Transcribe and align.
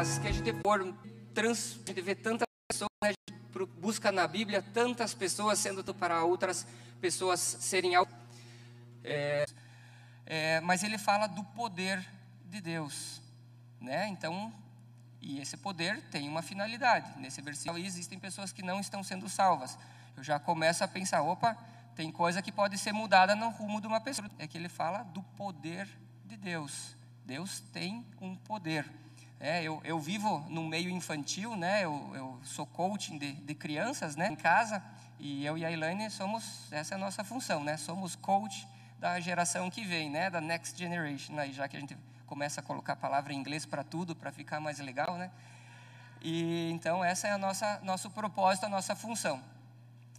que 0.00 0.28
a 0.28 0.32
gente 0.32 0.52
for 0.62 0.94
trans, 1.34 1.78
a 1.84 1.88
gente 1.88 2.00
vê 2.00 2.14
tantas 2.14 2.46
pessoas, 2.68 2.90
né, 3.02 3.10
a 3.10 3.32
gente 3.32 3.66
busca 3.78 4.10
na 4.10 4.26
Bíblia 4.26 4.62
tantas 4.72 5.12
pessoas 5.12 5.58
sendo 5.58 5.94
para 5.94 6.24
outras 6.24 6.66
pessoas 7.00 7.40
serem 7.40 7.92
é, 9.04 9.44
é, 10.26 10.60
mas 10.60 10.82
ele 10.82 10.96
fala 10.96 11.26
do 11.26 11.42
poder 11.44 12.04
de 12.46 12.60
Deus, 12.60 13.20
né? 13.80 14.08
Então, 14.08 14.52
e 15.20 15.38
esse 15.38 15.56
poder 15.56 16.02
tem 16.10 16.28
uma 16.28 16.42
finalidade. 16.42 17.18
Nesse 17.18 17.42
versículo 17.42 17.78
existem 17.78 18.18
pessoas 18.18 18.52
que 18.52 18.62
não 18.62 18.80
estão 18.80 19.02
sendo 19.02 19.28
salvas. 19.28 19.78
Eu 20.16 20.22
já 20.22 20.38
começo 20.38 20.82
a 20.82 20.88
pensar, 20.88 21.22
opa, 21.22 21.56
tem 21.94 22.10
coisa 22.10 22.40
que 22.40 22.50
pode 22.50 22.78
ser 22.78 22.92
mudada 22.92 23.34
no 23.34 23.50
rumo 23.50 23.80
de 23.80 23.86
uma 23.86 24.00
pessoa. 24.00 24.30
É 24.38 24.46
que 24.46 24.56
ele 24.56 24.68
fala 24.68 25.02
do 25.02 25.22
poder 25.22 25.86
de 26.24 26.36
Deus. 26.36 26.96
Deus 27.26 27.60
tem 27.72 28.06
um 28.20 28.34
poder. 28.34 28.90
É, 29.42 29.62
eu, 29.62 29.80
eu, 29.84 29.98
vivo 29.98 30.44
no 30.50 30.62
meio 30.62 30.90
infantil, 30.90 31.56
né? 31.56 31.82
Eu, 31.82 32.12
eu 32.14 32.40
sou 32.44 32.66
coaching 32.66 33.16
de, 33.16 33.32
de, 33.32 33.54
crianças, 33.54 34.14
né? 34.14 34.28
Em 34.28 34.36
casa 34.36 34.82
e 35.18 35.46
eu 35.46 35.56
e 35.56 35.64
a 35.64 35.72
Elaine 35.72 36.10
somos 36.10 36.70
essa 36.70 36.94
é 36.94 36.96
a 36.96 36.98
nossa 36.98 37.24
função, 37.24 37.64
né? 37.64 37.78
Somos 37.78 38.14
coach 38.14 38.68
da 38.98 39.18
geração 39.18 39.70
que 39.70 39.82
vem, 39.82 40.10
né? 40.10 40.28
Da 40.28 40.42
next 40.42 40.78
generation, 40.78 41.38
aí 41.38 41.54
já 41.54 41.66
que 41.66 41.74
a 41.74 41.80
gente 41.80 41.96
começa 42.26 42.60
a 42.60 42.62
colocar 42.62 42.92
a 42.92 42.96
palavra 42.96 43.32
em 43.32 43.36
inglês 43.38 43.64
para 43.64 43.82
tudo, 43.82 44.14
para 44.14 44.30
ficar 44.30 44.60
mais 44.60 44.78
legal, 44.78 45.16
né? 45.16 45.30
E 46.20 46.70
então 46.70 47.02
essa 47.02 47.26
é 47.26 47.32
a 47.32 47.38
nossa 47.38 47.80
nosso 47.82 48.10
propósito, 48.10 48.66
a 48.66 48.68
nossa 48.68 48.94
função. 48.94 49.42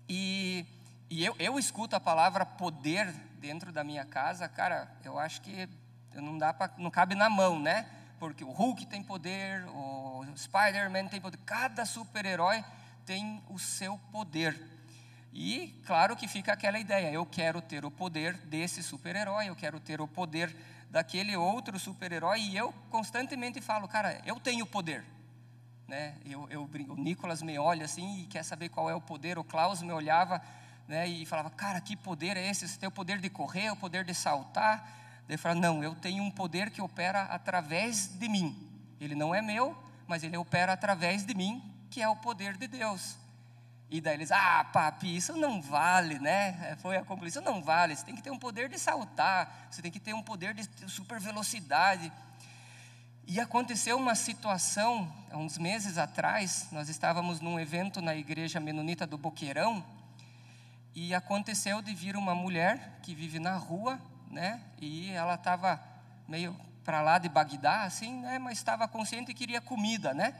E, 0.09 0.65
e 1.11 1.23
eu, 1.23 1.35
eu 1.37 1.59
escuto 1.59 1.95
a 1.95 1.99
palavra 1.99 2.43
poder 2.43 3.05
dentro 3.39 3.71
da 3.71 3.83
minha 3.83 4.03
casa, 4.03 4.49
cara, 4.49 4.91
eu 5.03 5.19
acho 5.19 5.41
que 5.41 5.69
não 6.15 6.39
dá 6.39 6.51
para 6.51 6.73
não 6.75 6.89
cabe 6.89 7.13
na 7.13 7.29
mão, 7.29 7.59
né? 7.59 7.85
Porque 8.21 8.43
o 8.43 8.51
Hulk 8.51 8.85
tem 8.85 9.01
poder, 9.01 9.65
o 9.69 10.23
Spider-Man 10.37 11.07
tem 11.07 11.19
poder, 11.19 11.39
cada 11.39 11.87
super-herói 11.87 12.63
tem 13.03 13.41
o 13.49 13.57
seu 13.57 13.97
poder. 14.11 14.55
E 15.33 15.81
claro 15.87 16.15
que 16.15 16.27
fica 16.27 16.53
aquela 16.53 16.77
ideia, 16.77 17.11
eu 17.11 17.25
quero 17.25 17.63
ter 17.63 17.83
o 17.83 17.89
poder 17.89 18.37
desse 18.45 18.83
super-herói, 18.83 19.49
eu 19.49 19.55
quero 19.55 19.79
ter 19.79 19.99
o 19.99 20.07
poder 20.07 20.55
daquele 20.91 21.35
outro 21.35 21.79
super-herói, 21.79 22.41
e 22.41 22.55
eu 22.55 22.71
constantemente 22.91 23.59
falo, 23.59 23.87
cara, 23.87 24.21
eu 24.23 24.39
tenho 24.39 24.67
poder. 24.67 25.03
Né? 25.87 26.15
Eu, 26.23 26.47
eu, 26.51 26.69
o 26.89 26.95
Nicolas 26.95 27.41
me 27.41 27.57
olha 27.57 27.85
assim 27.85 28.21
e 28.21 28.27
quer 28.27 28.43
saber 28.43 28.69
qual 28.69 28.87
é 28.87 28.93
o 28.93 29.01
poder, 29.01 29.39
o 29.39 29.43
Klaus 29.43 29.81
me 29.81 29.91
olhava 29.91 30.39
né, 30.87 31.07
e 31.07 31.25
falava, 31.25 31.49
cara, 31.49 31.81
que 31.81 31.97
poder 31.97 32.37
é 32.37 32.51
esse? 32.51 32.67
Você 32.67 32.77
tem 32.77 32.87
o 32.87 32.91
poder 32.91 33.17
de 33.17 33.31
correr, 33.31 33.71
o 33.71 33.75
poder 33.75 34.03
de 34.03 34.13
saltar, 34.13 35.00
ele 35.27 35.37
fala: 35.37 35.55
Não, 35.55 35.83
eu 35.83 35.95
tenho 35.95 36.23
um 36.23 36.31
poder 36.31 36.69
que 36.69 36.81
opera 36.81 37.23
através 37.23 38.07
de 38.07 38.27
mim. 38.27 38.69
Ele 38.99 39.15
não 39.15 39.33
é 39.33 39.41
meu, 39.41 39.77
mas 40.07 40.23
ele 40.23 40.37
opera 40.37 40.73
através 40.73 41.25
de 41.25 41.33
mim, 41.33 41.63
que 41.89 42.01
é 42.01 42.07
o 42.07 42.15
poder 42.15 42.57
de 42.57 42.67
Deus. 42.67 43.17
E 43.89 43.99
daí 43.99 44.15
eles: 44.15 44.31
Ah, 44.31 44.63
papi, 44.71 45.15
isso 45.15 45.35
não 45.35 45.61
vale, 45.61 46.19
né? 46.19 46.77
Foi 46.81 46.97
a 46.97 47.03
conclusão: 47.03 47.41
Isso 47.41 47.51
não 47.51 47.61
vale. 47.61 47.95
Você 47.95 48.05
tem 48.05 48.15
que 48.15 48.21
ter 48.21 48.31
um 48.31 48.39
poder 48.39 48.69
de 48.69 48.77
saltar, 48.77 49.67
você 49.69 49.81
tem 49.81 49.91
que 49.91 49.99
ter 49.99 50.13
um 50.13 50.21
poder 50.21 50.53
de 50.53 50.67
super 50.89 51.19
velocidade. 51.19 52.11
E 53.27 53.39
aconteceu 53.39 53.97
uma 53.97 54.15
situação, 54.15 55.09
há 55.31 55.37
uns 55.37 55.57
meses 55.57 55.97
atrás, 55.97 56.67
nós 56.71 56.89
estávamos 56.89 57.39
num 57.39 57.59
evento 57.59 58.01
na 58.01 58.15
igreja 58.15 58.59
menonita 58.59 59.07
do 59.07 59.17
Boqueirão, 59.17 59.83
e 60.93 61.13
aconteceu 61.13 61.81
de 61.81 61.93
vir 61.93 62.17
uma 62.17 62.35
mulher 62.35 62.99
que 63.01 63.15
vive 63.15 63.39
na 63.39 63.55
rua 63.55 63.99
né? 64.31 64.61
E 64.79 65.11
ela 65.11 65.35
estava 65.35 65.79
meio 66.27 66.55
para 66.83 67.01
lá 67.01 67.17
de 67.17 67.29
Bagdá, 67.29 67.83
assim, 67.83 68.21
né? 68.21 68.39
Mas 68.39 68.57
estava 68.57 68.87
consciente 68.87 69.31
e 69.31 69.33
queria 69.33 69.61
comida, 69.61 70.13
né? 70.13 70.33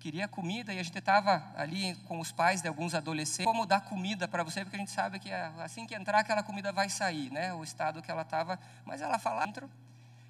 Queria 0.00 0.28
comida 0.28 0.72
e 0.72 0.78
a 0.78 0.82
gente 0.82 0.98
estava 0.98 1.42
ali 1.56 1.94
com 2.06 2.20
os 2.20 2.30
pais 2.30 2.62
de 2.62 2.68
alguns 2.68 2.94
adolescentes. 2.94 3.44
Como 3.44 3.66
dar 3.66 3.80
comida 3.80 4.28
para 4.28 4.42
você? 4.44 4.64
Porque 4.64 4.76
a 4.76 4.78
gente 4.78 4.92
sabe 4.92 5.18
que 5.18 5.32
assim 5.32 5.86
que 5.86 5.94
entrar 5.94 6.20
aquela 6.20 6.42
comida 6.42 6.72
vai 6.72 6.88
sair, 6.88 7.30
né? 7.32 7.52
O 7.52 7.64
estado 7.64 8.00
que 8.00 8.10
ela 8.10 8.22
estava. 8.22 8.58
Mas 8.84 9.00
ela 9.00 9.18
falava 9.18 9.46
dentro 9.46 9.70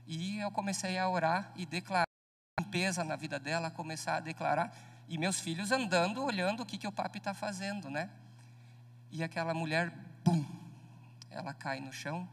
e 0.06 0.41
eu 0.41 0.50
comecei 0.50 0.98
a 0.98 1.08
orar 1.08 1.53
e 1.54 1.66
declarar 1.66 2.04
limpeza 2.58 3.04
na 3.04 3.14
vida 3.14 3.38
dela, 3.38 3.70
começar 3.70 4.16
a 4.16 4.20
declarar 4.20 4.75
e 5.06 5.16
meus 5.16 5.38
filhos 5.38 5.70
andando, 5.70 6.25
olhando 6.25 6.62
o 6.62 6.66
que 6.66 6.78
que 6.78 6.87
o 6.87 6.92
papi 6.92 7.19
está 7.19 7.34
fazendo, 7.34 7.91
né? 7.91 8.10
E 9.10 9.22
aquela 9.22 9.54
mulher, 9.54 9.92
bum, 10.25 10.44
ela 11.31 11.54
cai 11.54 11.81
no 11.81 11.92
chão 11.92 12.28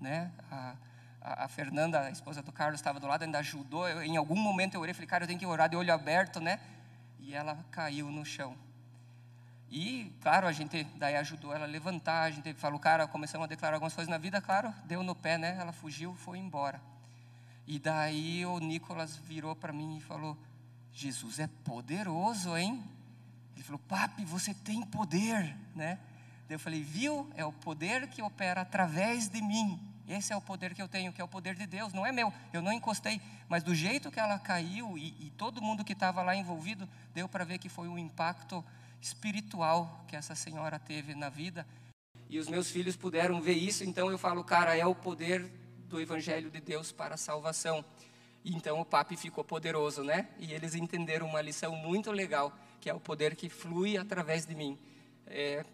né? 0.00 0.30
A, 0.50 0.74
a, 1.20 1.44
a, 1.44 1.48
Fernanda, 1.48 2.00
a 2.00 2.10
esposa 2.10 2.42
do 2.42 2.52
Carlos, 2.52 2.80
estava 2.80 3.00
do 3.00 3.06
lado, 3.06 3.22
ainda 3.22 3.38
ajudou. 3.38 3.88
Eu, 3.88 4.02
em 4.02 4.16
algum 4.16 4.36
momento 4.36 4.74
eu 4.74 4.80
orei, 4.80 4.94
falei, 4.94 5.08
cara, 5.08 5.24
eu 5.24 5.28
tenho 5.28 5.38
que 5.38 5.46
orar 5.46 5.68
de 5.68 5.76
olho 5.76 5.92
aberto, 5.92 6.40
né? 6.40 6.60
E 7.18 7.34
ela 7.34 7.58
caiu 7.70 8.10
no 8.10 8.24
chão. 8.24 8.56
E, 9.70 10.12
claro, 10.22 10.46
a 10.46 10.52
gente 10.52 10.84
daí 10.96 11.16
ajudou 11.16 11.54
ela 11.54 11.64
a 11.64 11.68
levantar, 11.68 12.22
a 12.22 12.30
gente 12.30 12.54
falou, 12.54 12.78
cara, 12.80 13.06
começamos 13.06 13.44
a 13.44 13.48
declarar 13.48 13.76
algumas 13.76 13.94
coisas 13.94 14.10
na 14.10 14.16
vida, 14.16 14.40
claro, 14.40 14.72
deu 14.84 15.02
no 15.02 15.14
pé, 15.14 15.36
né? 15.36 15.56
Ela 15.60 15.72
fugiu, 15.72 16.14
foi 16.14 16.38
embora. 16.38 16.80
E 17.66 17.78
daí 17.78 18.46
o 18.46 18.58
Nicolas 18.58 19.16
virou 19.16 19.54
para 19.54 19.74
mim 19.74 19.98
e 19.98 20.00
falou: 20.00 20.38
Jesus 20.90 21.38
é 21.38 21.46
poderoso, 21.46 22.56
hein? 22.56 22.82
Ele 23.54 23.62
falou: 23.62 23.78
Papi, 23.86 24.24
você 24.24 24.54
tem 24.54 24.80
poder, 24.80 25.54
né? 25.76 25.98
Eu 26.48 26.58
falei: 26.58 26.82
Viu? 26.82 27.30
É 27.36 27.44
o 27.44 27.52
poder 27.52 28.08
que 28.08 28.22
opera 28.22 28.62
através 28.62 29.28
de 29.28 29.42
mim. 29.42 29.78
Esse 30.08 30.32
é 30.32 30.36
o 30.36 30.40
poder 30.40 30.74
que 30.74 30.80
eu 30.80 30.88
tenho, 30.88 31.12
que 31.12 31.20
é 31.20 31.24
o 31.24 31.28
poder 31.28 31.54
de 31.54 31.66
Deus, 31.66 31.92
não 31.92 32.06
é 32.06 32.10
meu. 32.10 32.32
Eu 32.50 32.62
não 32.62 32.72
encostei, 32.72 33.20
mas 33.46 33.62
do 33.62 33.74
jeito 33.74 34.10
que 34.10 34.18
ela 34.18 34.38
caiu 34.38 34.96
e, 34.96 35.14
e 35.20 35.30
todo 35.36 35.60
mundo 35.60 35.84
que 35.84 35.92
estava 35.92 36.22
lá 36.22 36.34
envolvido, 36.34 36.88
deu 37.12 37.28
para 37.28 37.44
ver 37.44 37.58
que 37.58 37.68
foi 37.68 37.88
um 37.88 37.98
impacto 37.98 38.64
espiritual 39.02 40.04
que 40.08 40.16
essa 40.16 40.34
senhora 40.34 40.78
teve 40.78 41.14
na 41.14 41.28
vida. 41.28 41.66
E 42.30 42.38
os 42.38 42.48
meus 42.48 42.70
filhos 42.70 42.96
puderam 42.96 43.40
ver 43.40 43.52
isso, 43.52 43.84
então 43.84 44.10
eu 44.10 44.18
falo, 44.18 44.42
cara, 44.42 44.74
é 44.76 44.86
o 44.86 44.94
poder 44.94 45.50
do 45.88 46.00
Evangelho 46.00 46.50
de 46.50 46.60
Deus 46.60 46.90
para 46.90 47.14
a 47.14 47.18
salvação. 47.18 47.84
Então 48.44 48.80
o 48.80 48.84
papi 48.84 49.16
ficou 49.16 49.44
poderoso, 49.44 50.02
né? 50.02 50.28
E 50.38 50.52
eles 50.52 50.74
entenderam 50.74 51.26
uma 51.26 51.42
lição 51.42 51.76
muito 51.76 52.10
legal, 52.10 52.56
que 52.80 52.88
é 52.88 52.94
o 52.94 53.00
poder 53.00 53.36
que 53.36 53.48
flui 53.50 53.98
através 53.98 54.46
de 54.46 54.54
mim. 54.54 54.78
É, 55.26 55.64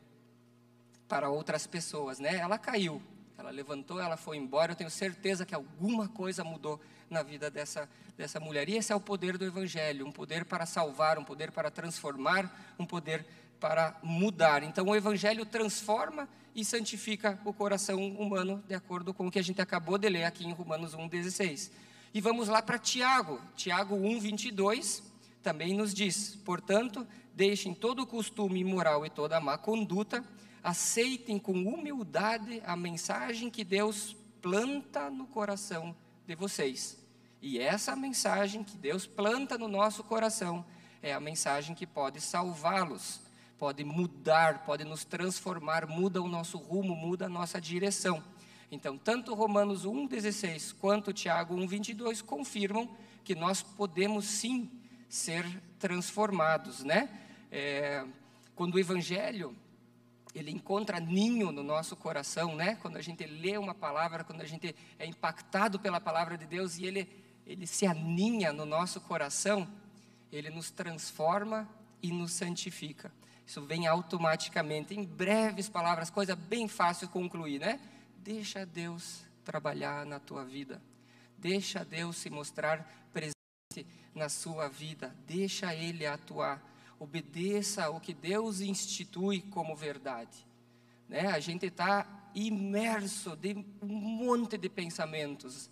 para 1.08 1.28
outras 1.28 1.66
pessoas, 1.66 2.18
né? 2.18 2.36
Ela 2.36 2.58
caiu, 2.58 3.00
ela 3.36 3.50
levantou, 3.50 4.00
ela 4.00 4.16
foi 4.16 4.36
embora. 4.36 4.72
Eu 4.72 4.76
tenho 4.76 4.90
certeza 4.90 5.44
que 5.44 5.54
alguma 5.54 6.08
coisa 6.08 6.44
mudou 6.44 6.80
na 7.10 7.22
vida 7.22 7.50
dessa, 7.50 7.88
dessa 8.16 8.38
mulher. 8.40 8.68
E 8.68 8.76
esse 8.76 8.92
é 8.92 8.96
o 8.96 9.00
poder 9.00 9.36
do 9.36 9.44
Evangelho: 9.44 10.06
um 10.06 10.12
poder 10.12 10.44
para 10.44 10.66
salvar, 10.66 11.18
um 11.18 11.24
poder 11.24 11.50
para 11.50 11.70
transformar, 11.70 12.74
um 12.78 12.86
poder 12.86 13.26
para 13.58 13.98
mudar. 14.02 14.62
Então, 14.62 14.86
o 14.86 14.96
Evangelho 14.96 15.44
transforma 15.44 16.28
e 16.54 16.64
santifica 16.64 17.38
o 17.44 17.52
coração 17.52 18.06
humano, 18.06 18.62
de 18.68 18.74
acordo 18.74 19.12
com 19.12 19.26
o 19.26 19.30
que 19.30 19.38
a 19.38 19.42
gente 19.42 19.60
acabou 19.60 19.98
de 19.98 20.08
ler 20.08 20.24
aqui 20.24 20.46
em 20.46 20.52
Romanos 20.52 20.94
1,16. 20.94 21.70
E 22.12 22.20
vamos 22.20 22.48
lá 22.48 22.62
para 22.62 22.78
Tiago. 22.78 23.40
Tiago 23.56 23.96
1, 23.96 24.20
22 24.20 25.02
também 25.42 25.74
nos 25.74 25.92
diz: 25.92 26.36
Portanto, 26.44 27.06
deixem 27.34 27.74
todo 27.74 28.02
o 28.02 28.06
costume 28.06 28.60
imoral 28.60 29.04
e 29.04 29.10
toda 29.10 29.36
a 29.36 29.40
má 29.40 29.58
conduta 29.58 30.24
aceitem 30.64 31.38
com 31.38 31.52
humildade 31.52 32.62
a 32.64 32.74
mensagem 32.74 33.50
que 33.50 33.62
Deus 33.62 34.16
planta 34.40 35.10
no 35.10 35.26
coração 35.26 35.94
de 36.26 36.34
vocês. 36.34 36.98
E 37.42 37.58
essa 37.58 37.94
mensagem 37.94 38.64
que 38.64 38.74
Deus 38.78 39.06
planta 39.06 39.58
no 39.58 39.68
nosso 39.68 40.02
coração 40.02 40.64
é 41.02 41.12
a 41.12 41.20
mensagem 41.20 41.74
que 41.74 41.86
pode 41.86 42.18
salvá-los, 42.18 43.20
pode 43.58 43.84
mudar, 43.84 44.64
pode 44.64 44.84
nos 44.84 45.04
transformar, 45.04 45.86
muda 45.86 46.22
o 46.22 46.28
nosso 46.28 46.56
rumo, 46.56 46.96
muda 46.96 47.26
a 47.26 47.28
nossa 47.28 47.60
direção. 47.60 48.24
Então, 48.70 48.96
tanto 48.96 49.34
Romanos 49.34 49.84
1,16 49.84 50.74
quanto 50.80 51.12
Tiago 51.12 51.54
1,22 51.54 52.22
confirmam 52.22 52.88
que 53.22 53.34
nós 53.34 53.62
podemos 53.62 54.24
sim 54.24 54.70
ser 55.10 55.46
transformados, 55.78 56.82
né? 56.82 57.10
É, 57.52 58.06
quando 58.54 58.76
o 58.76 58.78
Evangelho 58.78 59.54
ele 60.34 60.50
encontra 60.50 60.98
ninho 60.98 61.52
no 61.52 61.62
nosso 61.62 61.94
coração, 61.94 62.56
né? 62.56 62.76
Quando 62.82 62.96
a 62.96 63.02
gente 63.02 63.24
lê 63.24 63.56
uma 63.56 63.74
palavra, 63.74 64.24
quando 64.24 64.40
a 64.40 64.46
gente 64.46 64.74
é 64.98 65.06
impactado 65.06 65.78
pela 65.78 66.00
palavra 66.00 66.36
de 66.36 66.44
Deus 66.44 66.76
e 66.76 66.84
ele, 66.84 67.08
ele 67.46 67.66
se 67.66 67.86
aninha 67.86 68.52
no 68.52 68.66
nosso 68.66 69.00
coração, 69.00 69.68
ele 70.32 70.50
nos 70.50 70.70
transforma 70.70 71.68
e 72.02 72.10
nos 72.10 72.32
santifica. 72.32 73.12
Isso 73.46 73.62
vem 73.62 73.86
automaticamente, 73.86 74.94
em 74.94 75.04
breves 75.04 75.68
palavras, 75.68 76.10
coisa 76.10 76.34
bem 76.34 76.66
fácil 76.66 77.06
de 77.06 77.12
concluir, 77.12 77.60
né? 77.60 77.78
Deixa 78.18 78.66
Deus 78.66 79.22
trabalhar 79.44 80.04
na 80.04 80.18
tua 80.18 80.44
vida. 80.44 80.82
Deixa 81.38 81.84
Deus 81.84 82.16
se 82.16 82.30
mostrar 82.30 83.06
presente 83.12 83.86
na 84.14 84.28
sua 84.28 84.68
vida. 84.68 85.14
Deixa 85.26 85.74
Ele 85.74 86.06
atuar 86.06 86.60
obedeça 86.98 87.84
ao 87.84 88.00
que 88.00 88.14
Deus 88.14 88.60
institui 88.60 89.40
como 89.40 89.76
verdade. 89.76 90.46
Né? 91.08 91.26
A 91.26 91.40
gente 91.40 91.66
está 91.66 92.30
imerso 92.34 93.36
de 93.36 93.64
um 93.82 93.86
monte 93.86 94.56
de 94.56 94.68
pensamentos, 94.68 95.70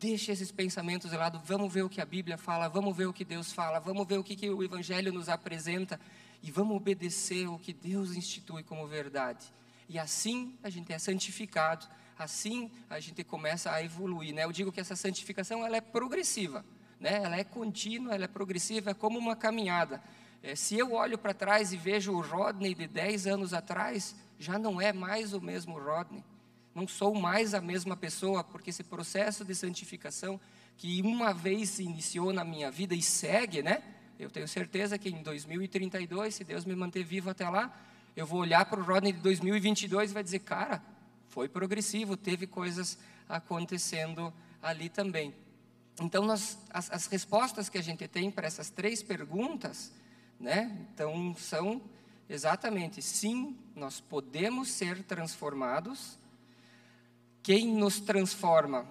Deixe 0.00 0.30
esses 0.30 0.52
pensamentos 0.52 1.10
de 1.10 1.16
lado, 1.16 1.42
vamos 1.44 1.72
ver 1.72 1.82
o 1.82 1.88
que 1.88 2.00
a 2.00 2.04
Bíblia 2.04 2.38
fala, 2.38 2.68
vamos 2.68 2.96
ver 2.96 3.06
o 3.06 3.12
que 3.12 3.24
Deus 3.24 3.52
fala, 3.52 3.80
vamos 3.80 4.06
ver 4.06 4.16
o 4.16 4.22
que, 4.22 4.36
que 4.36 4.48
o 4.48 4.62
Evangelho 4.62 5.12
nos 5.12 5.28
apresenta 5.28 5.98
e 6.40 6.52
vamos 6.52 6.76
obedecer 6.76 7.48
o 7.48 7.58
que 7.58 7.72
Deus 7.72 8.14
institui 8.14 8.62
como 8.62 8.86
verdade. 8.86 9.52
E 9.88 9.98
assim 9.98 10.56
a 10.62 10.70
gente 10.70 10.92
é 10.92 11.00
santificado, 11.00 11.84
assim 12.16 12.70
a 12.88 13.00
gente 13.00 13.24
começa 13.24 13.72
a 13.72 13.82
evoluir. 13.82 14.32
Né? 14.32 14.44
Eu 14.44 14.52
digo 14.52 14.70
que 14.70 14.78
essa 14.78 14.94
santificação 14.94 15.66
ela 15.66 15.76
é 15.76 15.80
progressiva, 15.80 16.64
né? 17.00 17.20
ela 17.20 17.36
é 17.36 17.42
contínua, 17.42 18.14
ela 18.14 18.26
é 18.26 18.28
progressiva, 18.28 18.92
é 18.92 18.94
como 18.94 19.18
uma 19.18 19.34
caminhada. 19.34 20.00
É, 20.42 20.54
se 20.54 20.76
eu 20.76 20.92
olho 20.92 21.18
para 21.18 21.34
trás 21.34 21.72
e 21.72 21.76
vejo 21.76 22.12
o 22.12 22.20
Rodney 22.20 22.74
de 22.74 22.86
10 22.86 23.26
anos 23.26 23.52
atrás, 23.52 24.14
já 24.38 24.58
não 24.58 24.80
é 24.80 24.92
mais 24.92 25.32
o 25.32 25.40
mesmo 25.40 25.78
Rodney 25.78 26.24
não 26.78 26.86
sou 26.86 27.12
mais 27.12 27.54
a 27.54 27.60
mesma 27.60 27.96
pessoa, 27.96 28.44
porque 28.44 28.70
esse 28.70 28.84
processo 28.84 29.44
de 29.44 29.52
santificação 29.52 30.40
que 30.76 31.02
uma 31.02 31.34
vez 31.34 31.70
se 31.70 31.82
iniciou 31.82 32.32
na 32.32 32.44
minha 32.44 32.70
vida 32.70 32.94
e 32.94 33.02
segue, 33.02 33.62
né? 33.62 33.82
Eu 34.16 34.30
tenho 34.30 34.46
certeza 34.46 34.96
que 34.96 35.08
em 35.08 35.20
2032, 35.22 36.36
se 36.36 36.44
Deus 36.44 36.64
me 36.64 36.76
manter 36.76 37.02
vivo 37.02 37.30
até 37.30 37.48
lá, 37.48 37.76
eu 38.14 38.24
vou 38.24 38.40
olhar 38.40 38.64
para 38.64 38.80
o 38.80 38.84
Rodney 38.84 39.12
de 39.12 39.18
2022 39.18 40.10
e 40.10 40.14
vai 40.14 40.22
dizer, 40.22 40.38
cara, 40.40 40.80
foi 41.28 41.48
progressivo, 41.48 42.16
teve 42.16 42.46
coisas 42.46 42.96
acontecendo 43.28 44.32
ali 44.62 44.88
também. 44.88 45.34
Então, 46.00 46.24
nós, 46.24 46.58
as, 46.70 46.90
as 46.92 47.06
respostas 47.08 47.68
que 47.68 47.76
a 47.76 47.82
gente 47.82 48.06
tem 48.06 48.30
para 48.30 48.46
essas 48.46 48.70
três 48.70 49.02
perguntas, 49.02 49.90
né? 50.38 50.86
Então, 50.92 51.34
são 51.36 51.80
exatamente, 52.28 53.00
sim, 53.00 53.56
nós 53.74 54.00
podemos 54.00 54.70
ser 54.70 55.02
transformados, 55.02 56.18
quem 57.42 57.66
nos 57.66 58.00
transforma 58.00 58.86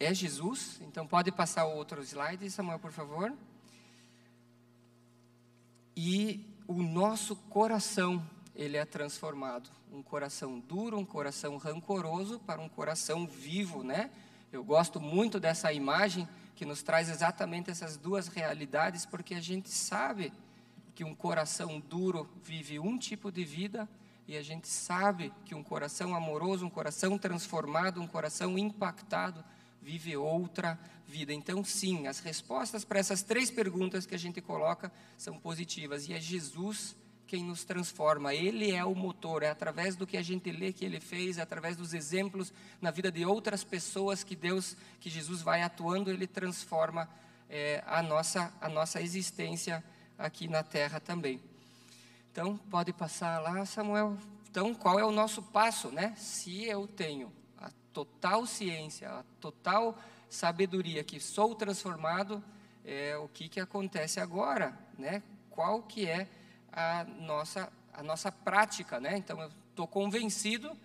é 0.00 0.14
Jesus. 0.14 0.80
Então 0.82 1.06
pode 1.06 1.30
passar 1.32 1.66
o 1.66 1.76
outro 1.76 2.02
slide, 2.02 2.50
Samuel, 2.50 2.78
por 2.78 2.92
favor. 2.92 3.32
E 5.96 6.46
o 6.66 6.82
nosso 6.82 7.34
coração, 7.34 8.24
ele 8.54 8.76
é 8.76 8.84
transformado. 8.84 9.68
Um 9.92 10.02
coração 10.02 10.60
duro, 10.60 10.98
um 10.98 11.04
coração 11.04 11.56
rancoroso 11.56 12.38
para 12.40 12.60
um 12.60 12.68
coração 12.68 13.26
vivo, 13.26 13.82
né? 13.82 14.10
Eu 14.52 14.62
gosto 14.62 15.00
muito 15.00 15.40
dessa 15.40 15.72
imagem 15.72 16.28
que 16.54 16.64
nos 16.64 16.82
traz 16.82 17.08
exatamente 17.08 17.70
essas 17.70 17.96
duas 17.96 18.28
realidades, 18.28 19.04
porque 19.04 19.34
a 19.34 19.40
gente 19.40 19.68
sabe 19.68 20.32
que 20.98 21.04
um 21.04 21.14
coração 21.14 21.78
duro 21.78 22.28
vive 22.42 22.80
um 22.80 22.98
tipo 22.98 23.30
de 23.30 23.44
vida 23.44 23.88
e 24.26 24.36
a 24.36 24.42
gente 24.42 24.66
sabe 24.66 25.32
que 25.44 25.54
um 25.54 25.62
coração 25.62 26.12
amoroso, 26.12 26.66
um 26.66 26.68
coração 26.68 27.16
transformado, 27.16 28.02
um 28.02 28.06
coração 28.08 28.58
impactado, 28.58 29.44
vive 29.80 30.16
outra 30.16 30.76
vida. 31.06 31.32
Então, 31.32 31.62
sim, 31.62 32.08
as 32.08 32.18
respostas 32.18 32.84
para 32.84 32.98
essas 32.98 33.22
três 33.22 33.48
perguntas 33.48 34.06
que 34.06 34.14
a 34.16 34.18
gente 34.18 34.40
coloca 34.40 34.90
são 35.16 35.38
positivas. 35.38 36.08
E 36.08 36.14
é 36.14 36.20
Jesus 36.20 36.96
quem 37.28 37.44
nos 37.44 37.62
transforma. 37.62 38.34
Ele 38.34 38.72
é 38.72 38.84
o 38.84 38.92
motor, 38.92 39.44
é 39.44 39.50
através 39.50 39.94
do 39.94 40.04
que 40.04 40.16
a 40.16 40.22
gente 40.22 40.50
lê 40.50 40.72
que 40.72 40.84
ele 40.84 40.98
fez, 40.98 41.38
é 41.38 41.42
através 41.42 41.76
dos 41.76 41.94
exemplos 41.94 42.52
na 42.80 42.90
vida 42.90 43.12
de 43.12 43.24
outras 43.24 43.62
pessoas 43.62 44.24
que 44.24 44.34
Deus, 44.34 44.76
que 44.98 45.08
Jesus 45.08 45.42
vai 45.42 45.62
atuando, 45.62 46.10
ele 46.10 46.26
transforma 46.26 47.08
é, 47.48 47.84
a, 47.86 48.02
nossa, 48.02 48.52
a 48.60 48.68
nossa 48.68 49.00
existência 49.00 49.84
aqui 50.18 50.48
na 50.48 50.64
terra 50.64 50.98
também. 50.98 51.40
Então, 52.32 52.56
pode 52.70 52.92
passar 52.92 53.40
lá, 53.40 53.64
Samuel. 53.64 54.18
Então, 54.50 54.74
qual 54.74 54.98
é 54.98 55.04
o 55.04 55.12
nosso 55.12 55.42
passo, 55.42 55.90
né? 55.90 56.14
Se 56.16 56.64
eu 56.64 56.86
tenho 56.88 57.32
a 57.56 57.70
total 57.92 58.44
ciência, 58.44 59.08
a 59.08 59.24
total 59.40 59.96
sabedoria 60.28 61.04
que 61.04 61.20
sou 61.20 61.54
transformado, 61.54 62.42
é, 62.84 63.16
o 63.16 63.28
que, 63.28 63.48
que 63.48 63.60
acontece 63.60 64.18
agora, 64.18 64.76
né? 64.98 65.22
Qual 65.50 65.82
que 65.82 66.06
é 66.06 66.28
a 66.72 67.04
nossa, 67.04 67.72
a 67.94 68.02
nossa 68.02 68.32
prática, 68.32 68.98
né? 68.98 69.16
Então, 69.16 69.40
eu 69.40 69.50
estou 69.70 69.86
convencido, 69.86 70.76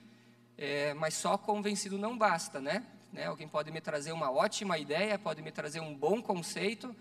é, 0.57 0.93
mas 0.93 1.15
só 1.15 1.37
convencido 1.37 1.97
não 1.97 2.17
basta, 2.17 2.61
né? 2.61 2.85
né? 3.11 3.25
Alguém 3.25 3.47
pode 3.47 3.71
me 3.71 3.81
trazer 3.81 4.11
uma 4.11 4.31
ótima 4.31 4.77
ideia, 4.77 5.17
pode 5.17 5.41
me 5.41 5.51
trazer 5.51 5.79
um 5.79 5.93
bom 5.93 6.21
conceito, 6.21 6.95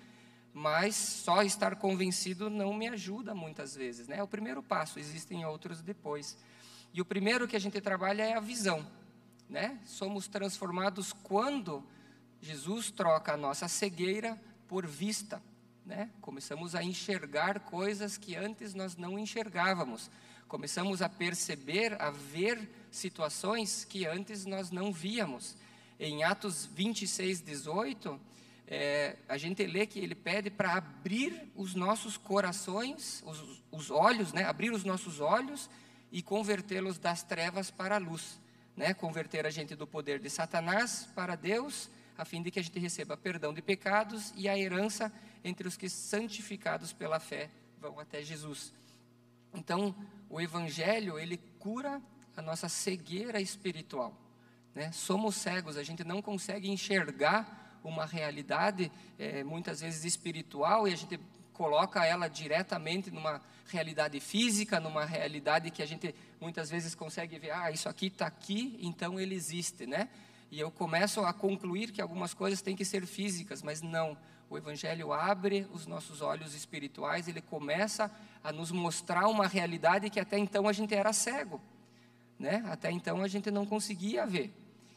mas 0.53 0.95
só 0.95 1.43
estar 1.43 1.77
convencido 1.77 2.51
não 2.51 2.75
me 2.75 2.89
ajuda 2.89 3.35
muitas 3.35 3.75
vezes. 3.75 4.07
Né? 4.07 4.19
É 4.19 4.23
o 4.23 4.29
primeiro 4.29 4.63
passo, 4.63 4.99
existem 4.99 5.45
outros 5.47 5.83
depois. 5.83 6.37
E 6.93 7.01
o 7.01 7.05
primeiro 7.05 7.49
que 7.49 7.57
a 7.57 7.61
gente 7.61 7.81
trabalha 7.81 8.23
é 8.23 8.35
a 8.35 8.41
visão. 8.41 8.87
Né? 9.49 9.79
Somos 9.87 10.29
transformados 10.29 11.13
quando 11.13 11.83
Jesus 12.41 12.91
troca 12.91 13.33
a 13.33 13.37
nossa 13.37 13.67
cegueira 13.67 14.39
por 14.69 14.87
vista. 14.87 15.43
Né? 15.87 16.11
Começamos 16.21 16.75
a 16.75 16.83
enxergar 16.83 17.61
coisas 17.61 18.19
que 18.19 18.37
antes 18.37 18.75
nós 18.75 18.97
não 18.97 19.19
enxergávamos. 19.19 20.11
Começamos 20.47 21.01
a 21.01 21.09
perceber, 21.09 22.01
a 22.01 22.11
ver 22.11 22.69
situações 22.91 23.87
que 23.87 24.07
antes 24.07 24.45
nós 24.45 24.71
não 24.71 24.93
víamos. 24.93 25.57
Em 25.99 26.25
Atos 26.25 26.67
26, 26.67 27.41
18, 27.41 28.21
é, 28.67 29.17
a 29.29 29.37
gente 29.37 29.65
lê 29.67 29.87
que 29.87 29.99
ele 29.99 30.15
pede 30.15 30.51
para 30.51 30.75
abrir 30.75 31.51
os 31.55 31.75
nossos 31.75 32.17
corações, 32.17 33.23
os, 33.27 33.63
os 33.71 33.91
olhos, 33.91 34.33
né? 34.33 34.45
abrir 34.45 34.71
os 34.73 34.85
nossos 34.85 35.21
olhos 35.21 35.69
e 36.11 36.23
convertê-los 36.23 36.99
das 36.99 37.23
trevas 37.23 37.71
para 37.71 37.97
a 37.97 37.99
luz. 37.99 38.41
Né? 38.77 38.95
Converter 38.95 39.47
a 39.47 39.51
gente 39.51 39.75
do 39.75 39.87
poder 39.87 40.19
de 40.19 40.31
Satanás 40.31 41.09
para 41.15 41.37
Deus, 41.37 41.91
a 42.17 42.25
fim 42.25 42.43
de 42.43 42.51
que 42.51 42.61
a 42.61 42.63
gente 42.63 42.79
receba 42.79 43.17
perdão 43.17 43.53
de 43.53 43.61
pecados 43.61 44.33
e 44.37 44.49
a 44.49 44.59
herança 44.59 45.13
entre 45.45 45.67
os 45.67 45.77
que 45.77 45.89
santificados 45.89 46.93
pela 46.93 47.19
fé 47.19 47.51
vão 47.81 47.99
até 47.99 48.23
Jesus. 48.23 48.73
Então, 49.53 49.95
o 50.31 50.41
Evangelho, 50.41 51.19
ele 51.19 51.37
cura 51.59 52.01
a 52.37 52.41
nossa 52.41 52.69
cegueira 52.69 53.41
espiritual. 53.41 54.17
Né? 54.75 54.91
Somos 54.93 55.37
cegos, 55.37 55.77
a 55.77 55.83
gente 55.83 56.05
não 56.05 56.23
consegue 56.23 56.71
enxergar 56.71 57.62
uma 57.83 58.07
realidade 58.07 58.91
é, 59.19 59.43
muitas 59.43 59.81
vezes 59.81 60.05
espiritual 60.05 60.87
e 60.87 60.93
a 60.93 60.97
gente 60.97 61.19
coloca 61.53 62.05
ela 62.05 62.29
diretamente 62.29 63.11
numa 63.11 63.41
realidade 63.67 64.19
física, 64.21 64.81
numa 64.81 65.05
realidade 65.05 65.71
que 65.71 65.83
a 65.83 65.87
gente 65.87 66.15
muitas 66.41 66.71
vezes 66.71 66.95
consegue 66.95 67.39
ver, 67.39 67.53
ah, 67.53 67.71
isso 67.71 67.89
aqui 67.89 68.07
está 68.07 68.27
aqui, 68.27 68.79
então 68.81 69.19
ele 69.19 69.35
existe, 69.35 69.87
né? 69.87 70.09
E 70.51 70.61
eu 70.61 70.71
começo 70.71 71.21
a 71.21 71.33
concluir 71.33 71.93
que 71.93 72.03
algumas 72.03 72.35
coisas 72.35 72.61
têm 72.61 72.77
que 72.77 72.85
ser 72.85 73.07
físicas, 73.07 73.63
mas 73.63 73.81
não. 73.81 74.17
O 74.51 74.59
Evangelho 74.59 75.11
abre 75.13 75.67
os 75.73 75.87
nossos 75.87 76.21
olhos 76.21 76.55
espirituais, 76.55 77.27
ele 77.27 77.41
começa 77.41 78.11
a 78.45 78.53
nos 78.53 78.71
mostrar 78.71 79.29
uma 79.29 79.47
realidade 79.47 80.11
que 80.11 80.21
até 80.21 80.37
então 80.37 80.69
a 80.69 80.73
gente 80.73 80.95
era 80.95 81.11
cego, 81.13 81.59
né? 82.39 82.63
Até 82.67 82.91
então 82.91 83.23
a 83.23 83.29
gente 83.29 83.51
não 83.51 83.65
conseguia 83.65 84.27
ver. 84.27 84.53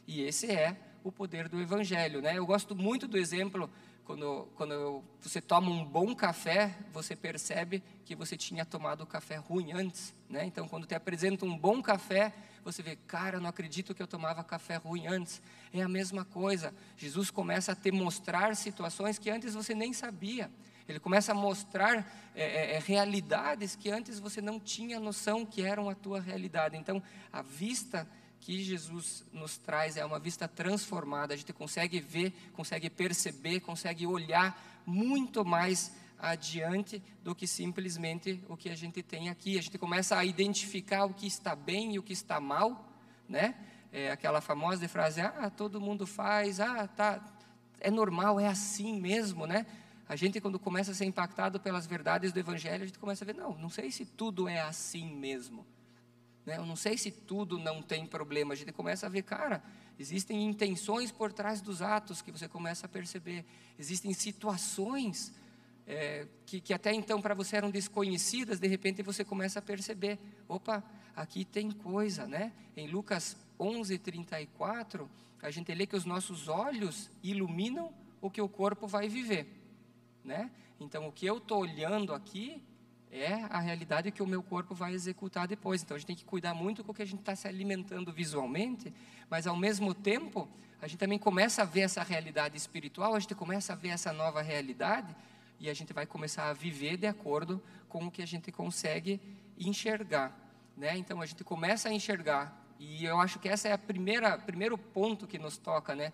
E 0.06 0.20
esse 0.20 0.50
é 0.50 0.76
o 1.06 1.12
poder 1.12 1.48
do 1.48 1.60
Evangelho. 1.60 2.20
Né? 2.20 2.36
Eu 2.36 2.44
gosto 2.44 2.74
muito 2.74 3.06
do 3.06 3.16
exemplo, 3.16 3.70
quando, 4.04 4.48
quando 4.56 5.04
você 5.20 5.40
toma 5.40 5.70
um 5.70 5.84
bom 5.84 6.14
café, 6.16 6.76
você 6.92 7.14
percebe 7.14 7.80
que 8.04 8.16
você 8.16 8.36
tinha 8.36 8.64
tomado 8.64 9.06
café 9.06 9.36
ruim 9.36 9.72
antes. 9.72 10.12
Né? 10.28 10.44
Então, 10.44 10.66
quando 10.66 10.84
te 10.84 10.96
apresenta 10.96 11.44
um 11.44 11.56
bom 11.56 11.80
café, 11.80 12.34
você 12.64 12.82
vê, 12.82 12.96
cara, 12.96 13.38
não 13.38 13.48
acredito 13.48 13.94
que 13.94 14.02
eu 14.02 14.06
tomava 14.08 14.42
café 14.42 14.76
ruim 14.76 15.06
antes. 15.06 15.40
É 15.72 15.80
a 15.80 15.88
mesma 15.88 16.24
coisa. 16.24 16.74
Jesus 16.96 17.30
começa 17.30 17.70
a 17.70 17.76
te 17.76 17.92
mostrar 17.92 18.56
situações 18.56 19.16
que 19.16 19.30
antes 19.30 19.54
você 19.54 19.74
nem 19.74 19.92
sabia. 19.92 20.50
Ele 20.88 20.98
começa 20.98 21.30
a 21.30 21.34
mostrar 21.34 22.04
é, 22.34 22.42
é, 22.42 22.74
é 22.74 22.78
realidades 22.80 23.76
que 23.76 23.90
antes 23.90 24.18
você 24.18 24.40
não 24.40 24.58
tinha 24.58 24.98
noção 24.98 25.46
que 25.46 25.62
eram 25.62 25.88
a 25.88 25.94
tua 25.94 26.20
realidade. 26.20 26.76
Então, 26.76 27.00
a 27.32 27.42
vista 27.42 28.08
que 28.40 28.62
Jesus 28.62 29.24
nos 29.32 29.58
traz 29.58 29.96
é 29.96 30.04
uma 30.04 30.18
vista 30.18 30.46
transformada, 30.46 31.34
a 31.34 31.36
gente 31.36 31.52
consegue 31.52 32.00
ver, 32.00 32.32
consegue 32.52 32.88
perceber, 32.88 33.60
consegue 33.60 34.06
olhar 34.06 34.82
muito 34.86 35.44
mais 35.44 35.92
adiante 36.18 37.02
do 37.22 37.34
que 37.34 37.46
simplesmente 37.46 38.42
o 38.48 38.56
que 38.56 38.68
a 38.68 38.74
gente 38.74 39.02
tem 39.02 39.28
aqui. 39.28 39.58
A 39.58 39.62
gente 39.62 39.78
começa 39.78 40.16
a 40.16 40.24
identificar 40.24 41.04
o 41.04 41.14
que 41.14 41.26
está 41.26 41.54
bem 41.54 41.94
e 41.94 41.98
o 41.98 42.02
que 42.02 42.12
está 42.12 42.40
mal, 42.40 42.88
né? 43.28 43.54
É 43.92 44.10
aquela 44.10 44.40
famosa 44.40 44.88
frase: 44.88 45.20
"Ah, 45.20 45.50
todo 45.50 45.80
mundo 45.80 46.06
faz, 46.06 46.60
ah, 46.60 46.86
tá, 46.86 47.22
é 47.80 47.90
normal, 47.90 48.40
é 48.40 48.46
assim 48.46 49.00
mesmo", 49.00 49.46
né? 49.46 49.66
A 50.08 50.14
gente 50.14 50.40
quando 50.40 50.58
começa 50.58 50.92
a 50.92 50.94
ser 50.94 51.04
impactado 51.04 51.58
pelas 51.58 51.86
verdades 51.86 52.32
do 52.32 52.38
evangelho, 52.38 52.84
a 52.84 52.86
gente 52.86 52.98
começa 52.98 53.24
a 53.24 53.26
ver, 53.26 53.34
não, 53.34 53.56
não 53.58 53.68
sei 53.68 53.90
se 53.90 54.04
tudo 54.04 54.48
é 54.48 54.60
assim 54.60 55.14
mesmo. 55.16 55.66
Né? 56.46 56.56
Eu 56.56 56.64
não 56.64 56.76
sei 56.76 56.96
se 56.96 57.10
tudo 57.10 57.58
não 57.58 57.82
tem 57.82 58.06
problema. 58.06 58.54
A 58.54 58.56
gente 58.56 58.72
começa 58.72 59.06
a 59.06 59.08
ver, 59.08 59.22
cara, 59.22 59.62
existem 59.98 60.46
intenções 60.46 61.10
por 61.10 61.32
trás 61.32 61.60
dos 61.60 61.82
atos 61.82 62.22
que 62.22 62.30
você 62.30 62.46
começa 62.48 62.86
a 62.86 62.88
perceber. 62.88 63.44
Existem 63.76 64.14
situações 64.14 65.34
é, 65.86 66.26
que, 66.46 66.60
que 66.60 66.72
até 66.72 66.92
então 66.94 67.20
para 67.20 67.34
você 67.34 67.56
eram 67.56 67.70
desconhecidas, 67.70 68.58
de 68.58 68.66
repente 68.66 69.02
você 69.02 69.24
começa 69.24 69.58
a 69.58 69.62
perceber. 69.62 70.18
Opa, 70.48 70.82
aqui 71.14 71.44
tem 71.44 71.70
coisa, 71.70 72.26
né? 72.26 72.52
Em 72.76 72.86
Lucas 72.88 73.36
11, 73.58 73.98
34, 73.98 75.10
a 75.42 75.50
gente 75.50 75.72
lê 75.74 75.86
que 75.86 75.96
os 75.96 76.04
nossos 76.04 76.48
olhos 76.48 77.10
iluminam 77.22 77.92
o 78.20 78.30
que 78.30 78.40
o 78.40 78.48
corpo 78.48 78.86
vai 78.86 79.08
viver, 79.08 79.46
né? 80.24 80.50
Então, 80.78 81.06
o 81.06 81.12
que 81.12 81.24
eu 81.24 81.38
estou 81.38 81.60
olhando 81.60 82.12
aqui 82.12 82.62
é 83.10 83.34
a 83.50 83.58
realidade 83.58 84.10
que 84.10 84.22
o 84.22 84.26
meu 84.26 84.42
corpo 84.42 84.74
vai 84.74 84.92
executar 84.92 85.46
depois. 85.46 85.82
Então, 85.82 85.94
a 85.94 85.98
gente 85.98 86.06
tem 86.06 86.16
que 86.16 86.24
cuidar 86.24 86.54
muito 86.54 86.84
com 86.84 86.92
o 86.92 86.94
que 86.94 87.02
a 87.02 87.06
gente 87.06 87.20
está 87.20 87.34
se 87.34 87.48
alimentando 87.48 88.12
visualmente, 88.12 88.92
mas, 89.30 89.46
ao 89.46 89.56
mesmo 89.56 89.94
tempo, 89.94 90.48
a 90.80 90.86
gente 90.86 90.98
também 90.98 91.18
começa 91.18 91.62
a 91.62 91.64
ver 91.64 91.80
essa 91.80 92.02
realidade 92.02 92.56
espiritual, 92.56 93.14
a 93.14 93.20
gente 93.20 93.34
começa 93.34 93.72
a 93.72 93.76
ver 93.76 93.88
essa 93.88 94.12
nova 94.12 94.42
realidade, 94.42 95.14
e 95.58 95.70
a 95.70 95.74
gente 95.74 95.92
vai 95.92 96.04
começar 96.04 96.50
a 96.50 96.52
viver 96.52 96.96
de 96.98 97.06
acordo 97.06 97.62
com 97.88 98.06
o 98.06 98.10
que 98.10 98.20
a 98.20 98.26
gente 98.26 98.52
consegue 98.52 99.20
enxergar. 99.58 100.36
Né? 100.76 100.98
Então, 100.98 101.22
a 101.22 101.26
gente 101.26 101.42
começa 101.42 101.88
a 101.88 101.92
enxergar, 101.92 102.66
e 102.78 103.04
eu 103.04 103.18
acho 103.18 103.38
que 103.38 103.48
essa 103.48 103.68
é 103.68 103.72
a 103.72 103.78
primeira 103.78 104.36
primeiro 104.36 104.76
ponto 104.76 105.26
que 105.26 105.38
nos 105.38 105.56
toca, 105.56 105.94
né? 105.94 106.12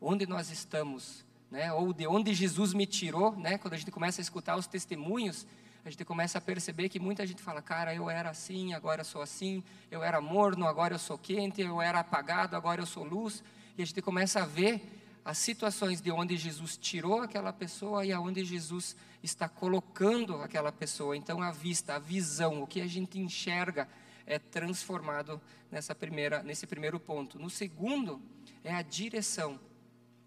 Onde 0.00 0.26
nós 0.26 0.50
estamos, 0.50 1.24
né? 1.50 1.72
Ou 1.72 1.92
de 1.92 2.06
onde 2.06 2.32
Jesus 2.32 2.72
me 2.72 2.86
tirou, 2.86 3.34
né? 3.36 3.58
Quando 3.58 3.74
a 3.74 3.76
gente 3.76 3.90
começa 3.90 4.20
a 4.20 4.22
escutar 4.22 4.56
os 4.56 4.68
testemunhos, 4.68 5.44
a 5.84 5.90
gente 5.90 6.04
começa 6.04 6.38
a 6.38 6.40
perceber 6.40 6.88
que 6.88 6.98
muita 6.98 7.26
gente 7.26 7.42
fala, 7.42 7.60
cara, 7.60 7.94
eu 7.94 8.08
era 8.08 8.30
assim, 8.30 8.72
agora 8.72 9.02
eu 9.02 9.04
sou 9.04 9.20
assim, 9.20 9.62
eu 9.90 10.02
era 10.02 10.18
morno, 10.18 10.66
agora 10.66 10.94
eu 10.94 10.98
sou 10.98 11.18
quente, 11.18 11.60
eu 11.60 11.80
era 11.82 12.00
apagado, 12.00 12.56
agora 12.56 12.80
eu 12.80 12.86
sou 12.86 13.04
luz. 13.04 13.44
E 13.76 13.82
a 13.82 13.84
gente 13.84 14.00
começa 14.00 14.42
a 14.42 14.46
ver 14.46 14.82
as 15.22 15.36
situações 15.36 16.00
de 16.00 16.10
onde 16.10 16.38
Jesus 16.38 16.78
tirou 16.78 17.20
aquela 17.20 17.52
pessoa 17.52 18.04
e 18.04 18.12
aonde 18.12 18.44
Jesus 18.44 18.96
está 19.22 19.46
colocando 19.46 20.36
aquela 20.36 20.72
pessoa. 20.72 21.16
Então 21.16 21.42
a 21.42 21.50
vista, 21.50 21.96
a 21.96 21.98
visão, 21.98 22.62
o 22.62 22.66
que 22.66 22.80
a 22.80 22.86
gente 22.86 23.18
enxerga 23.18 23.86
é 24.26 24.38
transformado 24.38 25.38
nessa 25.70 25.94
primeira, 25.94 26.42
nesse 26.42 26.66
primeiro 26.66 26.98
ponto. 26.98 27.38
No 27.38 27.50
segundo 27.50 28.22
é 28.62 28.74
a 28.74 28.80
direção. 28.80 29.60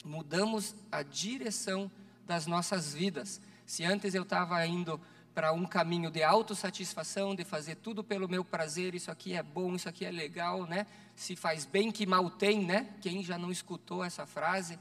Mudamos 0.05 0.75
a 0.91 1.01
direção 1.01 1.91
das 2.27 2.45
nossas 2.45 2.93
vidas. 2.93 3.41
Se 3.65 3.83
antes 3.83 4.13
eu 4.13 4.23
estava 4.23 4.65
indo 4.65 5.01
para 5.38 5.53
um 5.53 5.67
caminho 5.67 6.10
de 6.10 6.24
autossatisfação, 6.24 7.36
de 7.36 7.44
fazer 7.44 7.75
tudo 7.75 8.03
pelo 8.03 8.27
meu 8.27 8.44
prazer, 8.44 8.96
isso 8.96 9.12
aqui 9.12 9.36
é 9.36 9.44
bom, 9.44 9.75
isso 9.75 9.88
aqui 9.88 10.03
é 10.03 10.10
legal, 10.10 10.65
né? 10.65 10.88
Se 11.15 11.36
faz 11.36 11.63
bem 11.63 11.91
que 11.91 12.08
mal 12.08 12.27
tem, 12.27 12.65
né? 12.65 12.89
Quem 13.01 13.24
já 13.24 13.38
não 13.38 13.51
escutou 13.51 14.03
essa 14.03 14.25
frase? 14.25 14.79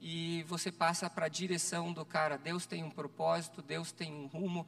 E 0.00 0.44
você 0.44 0.72
passa 0.72 1.10
para 1.10 1.26
a 1.26 1.28
direção 1.28 1.92
do 1.92 2.06
cara, 2.06 2.38
Deus 2.38 2.64
tem 2.64 2.82
um 2.82 2.88
propósito, 2.88 3.60
Deus 3.60 3.92
tem 3.92 4.10
um 4.10 4.28
rumo. 4.28 4.66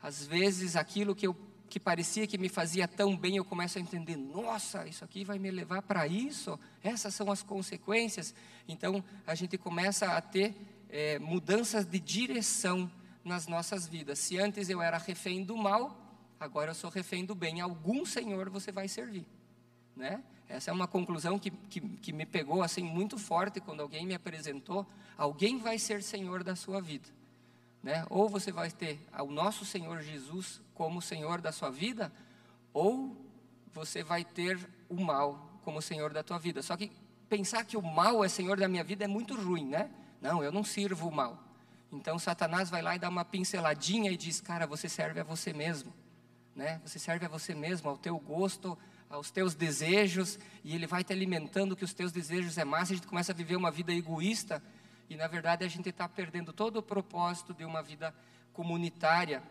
Às 0.00 0.26
vezes 0.26 0.74
aquilo 0.74 1.14
que 1.14 1.26
eu 1.26 1.36
que 1.68 1.78
parecia 1.78 2.26
que 2.26 2.38
me 2.38 2.48
fazia 2.48 2.88
tão 2.88 3.14
bem, 3.14 3.36
eu 3.36 3.44
começo 3.44 3.76
a 3.76 3.80
entender, 3.80 4.16
nossa, 4.16 4.86
isso 4.88 5.04
aqui 5.04 5.22
vai 5.22 5.38
me 5.38 5.50
levar 5.50 5.82
para 5.82 6.06
isso, 6.06 6.58
essas 6.82 7.14
são 7.14 7.30
as 7.30 7.42
consequências. 7.42 8.34
Então, 8.66 9.04
a 9.26 9.34
gente 9.34 9.58
começa 9.58 10.16
a 10.16 10.20
ter 10.22 10.54
é, 10.88 11.18
mudanças 11.18 11.84
de 11.84 12.00
direção 12.00 12.90
nas 13.24 13.46
nossas 13.46 13.86
vidas. 13.86 14.18
Se 14.18 14.38
antes 14.38 14.68
eu 14.68 14.82
era 14.82 14.98
refém 14.98 15.44
do 15.44 15.56
mal, 15.56 15.96
agora 16.38 16.70
eu 16.70 16.74
sou 16.74 16.90
refém 16.90 17.24
do 17.24 17.34
bem. 17.34 17.60
Algum 17.60 18.04
Senhor 18.04 18.50
você 18.50 18.72
vai 18.72 18.88
servir, 18.88 19.26
né? 19.96 20.22
Essa 20.48 20.70
é 20.70 20.74
uma 20.74 20.86
conclusão 20.86 21.38
que, 21.38 21.50
que, 21.50 21.80
que 21.80 22.12
me 22.12 22.26
pegou 22.26 22.62
assim 22.62 22.82
muito 22.82 23.16
forte 23.16 23.60
quando 23.60 23.80
alguém 23.80 24.04
me 24.04 24.14
apresentou. 24.14 24.86
Alguém 25.16 25.58
vai 25.58 25.78
ser 25.78 26.02
Senhor 26.02 26.44
da 26.44 26.54
sua 26.54 26.80
vida, 26.80 27.08
né? 27.82 28.04
Ou 28.10 28.28
você 28.28 28.52
vai 28.52 28.70
ter 28.70 29.00
o 29.18 29.30
nosso 29.30 29.64
Senhor 29.64 30.02
Jesus 30.02 30.60
como 30.74 31.00
Senhor 31.00 31.40
da 31.40 31.52
sua 31.52 31.70
vida, 31.70 32.12
ou 32.72 33.16
você 33.72 34.02
vai 34.02 34.24
ter 34.24 34.58
o 34.88 35.00
mal 35.02 35.58
como 35.64 35.80
Senhor 35.80 36.12
da 36.12 36.22
tua 36.22 36.38
vida. 36.38 36.62
Só 36.62 36.76
que 36.76 36.92
pensar 37.28 37.64
que 37.64 37.76
o 37.76 37.82
mal 37.82 38.22
é 38.22 38.28
Senhor 38.28 38.58
da 38.58 38.68
minha 38.68 38.84
vida 38.84 39.04
é 39.04 39.08
muito 39.08 39.34
ruim, 39.34 39.66
né? 39.66 39.90
Não, 40.20 40.44
eu 40.44 40.52
não 40.52 40.62
sirvo 40.62 41.08
o 41.08 41.12
mal. 41.12 41.51
Então 41.92 42.18
Satanás 42.18 42.70
vai 42.70 42.80
lá 42.80 42.96
e 42.96 42.98
dá 42.98 43.08
uma 43.08 43.24
pinceladinha 43.24 44.10
e 44.10 44.16
diz: 44.16 44.40
"Cara, 44.40 44.66
você 44.66 44.88
serve 44.88 45.20
a 45.20 45.24
você 45.24 45.52
mesmo", 45.52 45.92
né? 46.56 46.80
Você 46.84 46.98
serve 46.98 47.26
a 47.26 47.28
você 47.28 47.54
mesmo, 47.54 47.90
ao 47.90 47.98
teu 47.98 48.18
gosto, 48.18 48.78
aos 49.08 49.30
teus 49.30 49.54
desejos, 49.54 50.38
e 50.64 50.74
ele 50.74 50.86
vai 50.86 51.04
te 51.04 51.12
alimentando 51.12 51.76
que 51.76 51.84
os 51.84 51.92
teus 51.92 52.10
desejos 52.10 52.56
é 52.56 52.64
massa, 52.64 52.94
a 52.94 52.96
gente 52.96 53.06
começa 53.06 53.32
a 53.32 53.34
viver 53.34 53.56
uma 53.56 53.70
vida 53.70 53.92
egoísta, 53.92 54.62
e 55.08 55.16
na 55.16 55.26
verdade 55.26 55.64
a 55.64 55.68
gente 55.68 55.90
está 55.90 56.08
perdendo 56.08 56.52
todo 56.52 56.78
o 56.78 56.82
propósito 56.82 57.52
de 57.52 57.64
uma 57.64 57.82
vida 57.82 58.14
comunitária. 58.54 59.42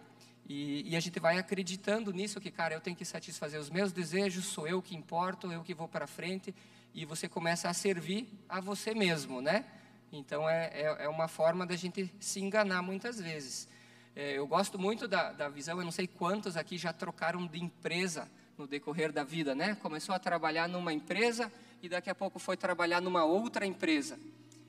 E, 0.49 0.89
e, 0.89 0.95
a 0.95 0.99
gente 0.99 1.19
vai 1.19 1.37
acreditando 1.37 2.11
nisso, 2.11 2.41
que, 2.41 2.49
cara, 2.49 2.73
eu 2.73 2.81
tenho 2.81 2.95
que 2.95 3.05
satisfazer 3.05 3.59
os 3.59 3.69
meus 3.69 3.91
desejos, 3.91 4.45
sou 4.45 4.67
eu 4.67 4.81
que 4.81 4.95
importo, 4.95 5.51
eu 5.51 5.63
que 5.63 5.73
vou 5.73 5.87
para 5.87 6.07
frente, 6.07 6.53
e 6.93 7.05
você 7.05 7.29
começa 7.29 7.69
a 7.69 7.73
servir 7.73 8.27
a 8.49 8.59
você 8.59 8.93
mesmo, 8.95 9.39
né? 9.41 9.63
Então 10.11 10.49
é, 10.49 10.67
é, 10.73 11.05
é 11.05 11.09
uma 11.09 11.27
forma 11.27 11.65
da 11.65 11.75
gente 11.75 12.13
se 12.19 12.39
enganar 12.39 12.81
muitas 12.81 13.19
vezes. 13.19 13.67
É, 14.15 14.37
eu 14.37 14.45
gosto 14.45 14.77
muito 14.77 15.07
da, 15.07 15.31
da 15.31 15.47
visão, 15.47 15.77
eu 15.77 15.85
não 15.85 15.91
sei 15.91 16.05
quantos 16.05 16.57
aqui 16.57 16.77
já 16.77 16.91
trocaram 16.91 17.47
de 17.47 17.63
empresa 17.63 18.29
no 18.57 18.67
decorrer 18.67 19.11
da 19.11 19.23
vida, 19.23 19.55
né? 19.55 19.75
Começou 19.75 20.13
a 20.13 20.19
trabalhar 20.19 20.67
numa 20.67 20.91
empresa 20.91 21.51
e 21.81 21.87
daqui 21.87 22.09
a 22.09 22.15
pouco 22.15 22.37
foi 22.37 22.57
trabalhar 22.57 23.01
numa 23.01 23.23
outra 23.23 23.65
empresa. 23.65 24.19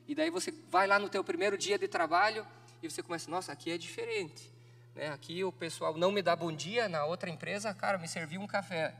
E 0.06 0.14
daí 0.14 0.30
você 0.30 0.52
vai 0.70 0.86
lá 0.86 0.98
no 0.98 1.08
teu 1.08 1.24
primeiro 1.24 1.58
dia 1.58 1.76
de 1.76 1.88
trabalho 1.88 2.46
e 2.82 2.88
você 2.88 3.02
começa, 3.02 3.30
nossa, 3.30 3.52
aqui 3.52 3.70
é 3.70 3.76
diferente. 3.76 4.50
Né? 4.94 5.08
Aqui 5.08 5.42
o 5.42 5.50
pessoal 5.50 5.96
não 5.98 6.12
me 6.12 6.22
dá 6.22 6.36
bom 6.36 6.52
dia, 6.52 6.88
na 6.88 7.04
outra 7.04 7.28
empresa, 7.28 7.74
cara, 7.74 7.98
me 7.98 8.06
serviu 8.06 8.40
um 8.40 8.46
café. 8.46 8.94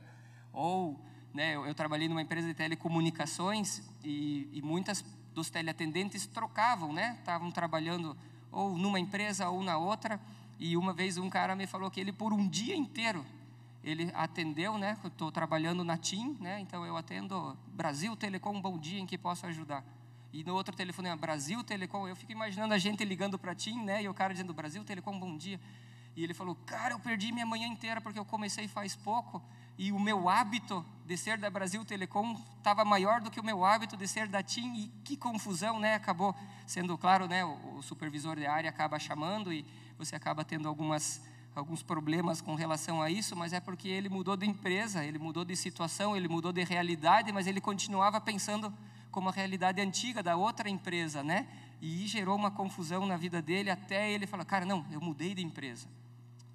Ou, 0.51 0.99
né, 1.33 1.55
eu, 1.55 1.65
eu 1.65 1.73
trabalhei 1.73 2.09
numa 2.09 2.21
empresa 2.21 2.47
de 2.47 2.53
telecomunicações 2.53 3.81
e, 4.03 4.49
e 4.51 4.61
muitas 4.61 5.03
dos 5.33 5.49
teleatendentes 5.49 6.25
trocavam, 6.27 6.93
né? 6.93 7.17
Estavam 7.19 7.51
trabalhando 7.51 8.15
ou 8.51 8.77
numa 8.77 8.99
empresa 8.99 9.49
ou 9.49 9.63
na 9.63 9.77
outra. 9.77 10.19
E 10.59 10.77
uma 10.77 10.93
vez 10.93 11.17
um 11.17 11.29
cara 11.29 11.55
me 11.55 11.67
falou 11.67 11.89
que 11.89 11.99
ele 11.99 12.11
por 12.11 12.31
um 12.31 12.47
dia 12.47 12.75
inteiro 12.75 13.25
ele 13.83 14.09
atendeu, 14.13 14.77
né? 14.77 14.97
Estou 15.03 15.31
trabalhando 15.31 15.83
na 15.83 15.97
TIM, 15.97 16.37
né? 16.39 16.59
Então 16.61 16.85
eu 16.85 16.95
atendo 16.95 17.57
Brasil 17.67 18.15
Telecom, 18.15 18.61
bom 18.61 18.77
dia, 18.77 18.99
em 18.99 19.05
que 19.05 19.17
posso 19.17 19.45
ajudar. 19.45 19.83
E 20.31 20.43
no 20.43 20.55
outro 20.55 20.75
telefone, 20.75 21.09
é 21.09 21.15
Brasil 21.15 21.63
Telecom, 21.63 22.07
eu 22.07 22.15
fico 22.15 22.31
imaginando 22.31 22.73
a 22.73 22.77
gente 22.77 23.03
ligando 23.03 23.37
para 23.37 23.51
a 23.51 23.55
TIM, 23.55 23.83
né? 23.83 24.01
E 24.01 24.07
o 24.07 24.13
cara 24.13 24.33
dizendo 24.33 24.53
Brasil 24.53 24.83
Telecom, 24.83 25.19
bom 25.19 25.37
dia. 25.37 25.59
E 26.15 26.23
ele 26.23 26.33
falou: 26.33 26.55
Cara, 26.65 26.93
eu 26.93 26.99
perdi 26.99 27.31
minha 27.31 27.45
manhã 27.45 27.67
inteira 27.67 27.99
porque 27.99 28.17
eu 28.17 28.25
comecei 28.25 28.67
faz 28.67 28.95
pouco 28.95 29.41
e 29.77 29.91
o 29.91 29.99
meu 29.99 30.29
hábito 30.29 30.85
de 31.05 31.17
ser 31.17 31.37
da 31.37 31.49
Brasil 31.49 31.83
Telecom 31.83 32.39
estava 32.57 32.85
maior 32.85 33.19
do 33.19 33.29
que 33.29 33.39
o 33.39 33.43
meu 33.43 33.65
hábito 33.65 33.97
de 33.97 34.07
ser 34.07 34.27
da 34.27 34.41
TIM. 34.41 34.73
E 34.75 34.87
que 35.03 35.17
confusão, 35.17 35.79
né? 35.79 35.95
Acabou 35.95 36.35
sendo 36.65 36.97
claro, 36.97 37.27
né? 37.27 37.43
O, 37.43 37.81
supervisor 37.81 38.37
de 38.37 38.45
área 38.45 38.69
acaba 38.69 38.97
chamando 38.97 39.51
e 39.51 39.65
você 39.97 40.15
acaba 40.15 40.45
tendo 40.45 40.67
algumas 40.67 41.21
alguns 41.55 41.83
problemas 41.83 42.41
com 42.41 42.55
relação 42.55 42.99
a 42.99 43.11
isso, 43.11 43.35
mas 43.35 43.53
é 43.53 43.59
porque 43.59 43.87
ele 43.87 44.09
mudou 44.09 44.35
de 44.35 44.43
empresa, 44.43 45.05
ele 45.05 45.19
mudou 45.19 45.45
de 45.45 45.55
situação, 45.55 46.17
ele 46.17 46.27
mudou 46.27 46.51
de 46.51 46.63
realidade, 46.63 47.31
mas 47.31 47.45
ele 47.45 47.61
continuava 47.61 48.19
pensando 48.19 48.73
como 49.11 49.29
a 49.29 49.31
realidade 49.31 49.79
antiga 49.79 50.23
da 50.23 50.35
outra 50.35 50.67
empresa, 50.67 51.21
né? 51.21 51.47
E 51.79 52.07
gerou 52.07 52.35
uma 52.35 52.49
confusão 52.49 53.05
na 53.05 53.17
vida 53.17 53.39
dele 53.39 53.69
até 53.69 54.11
ele 54.11 54.25
falar: 54.25 54.45
"Cara, 54.45 54.65
não, 54.65 54.83
eu 54.91 54.99
mudei 54.99 55.35
de 55.35 55.43
empresa". 55.43 55.87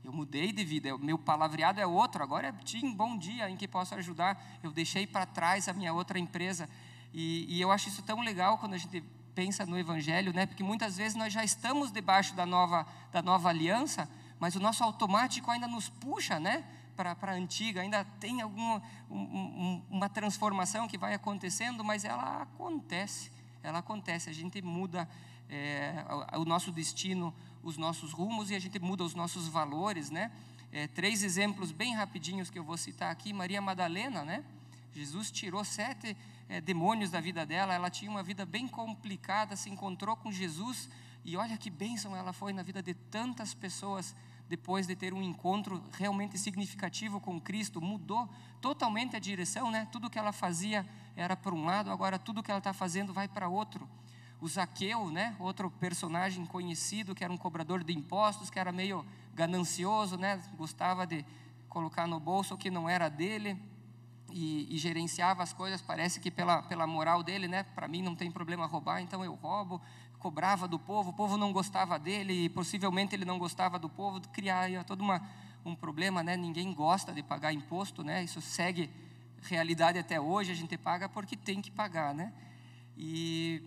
Eu 0.09 0.13
mudei 0.15 0.53
de 0.53 0.65
vida, 0.65 0.97
o 0.97 0.99
meu 0.99 1.19
palavreado 1.19 1.79
é 1.79 1.87
outro, 1.87 2.23
agora 2.23 2.49
é 2.49 2.53
Tim, 2.65 2.95
bom 2.95 3.15
dia, 3.15 3.51
em 3.51 3.59
que 3.59 3.69
posso 3.69 3.95
ajudar. 3.95 4.43
Eu 4.63 4.73
deixei 4.73 5.07
para 5.07 5.27
trás 5.27 5.69
a 5.69 5.75
minha 5.75 5.93
outra 5.93 6.19
empresa. 6.19 6.67
E, 7.13 7.45
e, 7.47 7.61
eu 7.61 7.71
acho 7.71 7.91
isso 7.91 8.01
tão 8.01 8.23
legal 8.23 8.57
quando 8.57 8.73
a 8.73 8.79
gente 8.79 9.05
pensa 9.35 9.67
no 9.67 9.79
Evangelho, 9.79 10.33
né? 10.33 10.47
porque 10.47 10.63
muitas 10.63 10.97
vezes 10.97 11.15
nós 11.15 11.31
já 11.31 11.45
estamos 11.45 11.93
debaixo 11.93 12.35
da 12.35 12.47
nova, 12.47 12.87
da 13.13 13.21
nova 13.21 13.51
aliança, 13.51 14.09
mas 14.41 14.57
o 14.57 14.61
nosso 14.61 14.83
automático 14.83 15.51
ainda 15.51 15.69
nos 15.69 15.91
puxa 15.91 16.41
né? 16.41 16.65
para 16.97 17.15
a 17.21 17.35
antiga, 17.35 17.83
ainda 17.83 18.03
tem 18.19 18.41
alguma 18.41 18.83
um, 19.11 19.19
um, 19.19 19.83
uma 19.91 20.09
transformação 20.09 20.89
que 20.89 20.97
vai 20.97 21.13
acontecendo, 21.13 21.85
mas 21.85 22.07
ela 22.07 22.41
acontece, 22.41 23.31
ela 23.63 23.81
acontece, 23.81 24.31
a 24.31 24.33
gente 24.33 24.63
muda 24.63 25.07
é, 25.51 26.05
o, 26.37 26.45
nosso 26.45 26.71
destino 26.71 27.35
os 27.63 27.77
nossos 27.77 28.13
rumos 28.13 28.51
e 28.51 28.55
a 28.55 28.59
gente 28.59 28.79
muda 28.79 29.05
os 29.05 29.15
nossos 29.15 29.49
valores, 29.49 30.11
né? 30.11 30.31
É, 30.71 30.87
três 30.87 31.23
exemplos 31.23 31.73
bem 31.73 31.95
rapidinhos 31.95 32.51
que 32.51 32.59
eu 32.59 32.65
vou 32.65 32.77
citar 32.77 33.11
aqui. 33.11 33.33
Maria 33.33 33.61
Madalena, 33.61 34.25
né? 34.25 34.45
Jesus 34.95 35.31
tirou 35.31 35.65
sete 35.65 36.17
é, 36.49 36.61
demônios 36.61 37.11
da 37.11 37.21
vida 37.21 37.45
dela. 37.47 37.75
Ela 37.75 37.91
tinha 37.91 38.11
uma 38.11 38.23
vida 38.23 38.45
bem 38.45 38.69
complicada, 38.69 39.57
se 39.57 39.71
encontrou 39.71 40.17
com 40.17 40.31
Jesus 40.31 40.89
e 41.25 41.37
olha 41.37 41.57
que 41.57 41.71
bênção 41.71 42.15
ela 42.17 42.33
foi 42.33 42.53
na 42.53 42.63
vida 42.63 42.83
de 42.83 42.95
tantas 42.95 43.55
pessoas 43.55 44.15
depois 44.49 44.87
de 44.87 44.97
ter 44.97 45.13
um 45.13 45.23
encontro 45.23 45.83
realmente 45.93 46.39
significativo 46.39 47.21
com 47.21 47.41
Cristo. 47.41 47.81
Mudou 47.81 48.29
totalmente 48.61 49.17
a 49.17 49.19
direção, 49.19 49.71
né? 49.71 49.87
Tudo 49.91 50.09
que 50.09 50.19
ela 50.19 50.33
fazia 50.33 50.87
era 51.17 51.37
para 51.37 51.55
um 51.55 51.65
lado, 51.65 51.91
agora 51.91 52.19
tudo 52.19 52.43
que 52.43 52.51
ela 52.51 52.59
está 52.59 52.73
fazendo 52.73 53.13
vai 53.13 53.27
para 53.27 53.49
outro 53.49 53.89
o 54.41 54.49
Zaqueu, 54.49 55.11
né, 55.11 55.35
outro 55.39 55.71
personagem 55.71 56.47
conhecido 56.47 57.15
que 57.15 57.25
era 57.25 57.33
um 57.33 57.37
cobrador 57.37 57.83
de 57.83 57.93
impostos, 57.93 58.51
que 58.51 58.59
era 58.59 58.71
meio 58.71 59.05
ganancioso, 59.35 60.17
né, 60.17 60.41
gostava 60.57 61.07
de 61.07 61.25
colocar 61.69 62.07
no 62.07 62.21
bolso 62.21 62.55
o 62.55 62.59
que 62.59 62.71
não 62.71 62.89
era 62.89 63.09
dele. 63.09 63.61
e, 64.31 64.75
e 64.75 64.79
gerenciava 64.79 65.43
as 65.43 65.53
coisas, 65.53 65.81
parece 65.81 66.21
que 66.21 66.31
pela, 66.31 66.63
pela 66.63 66.87
moral 66.87 67.23
dele, 67.23 67.49
né? 67.49 67.63
Para 67.75 67.89
mim 67.89 68.03
não 68.03 68.15
tem 68.15 68.31
problema 68.31 68.67
roubar, 68.67 69.01
então 69.01 69.25
eu 69.25 69.35
roubo. 69.35 69.81
Cobrava 70.19 70.67
do 70.67 70.79
povo, 70.79 71.11
o 71.11 71.13
povo 71.13 71.37
não 71.37 71.53
gostava 71.53 71.99
dele, 71.99 72.45
e 72.45 72.49
possivelmente 72.49 73.15
ele 73.15 73.25
não 73.25 73.39
gostava 73.39 73.79
do 73.79 73.89
povo, 73.89 74.21
criava 74.33 74.85
todo 74.85 75.01
uma, 75.01 75.23
um 75.65 75.75
problema, 75.75 76.23
né? 76.23 76.37
Ninguém 76.37 76.75
gosta 76.75 77.13
de 77.13 77.23
pagar 77.23 77.53
imposto, 77.53 78.03
né? 78.03 78.25
Isso 78.25 78.41
segue 78.41 78.91
realidade 79.43 79.99
até 79.99 80.21
hoje, 80.21 80.51
a 80.51 80.55
gente 80.55 80.77
paga 80.77 81.09
porque 81.09 81.37
tem 81.37 81.63
que 81.63 81.71
pagar, 81.71 82.13
né? 82.13 82.33
E 82.97 83.63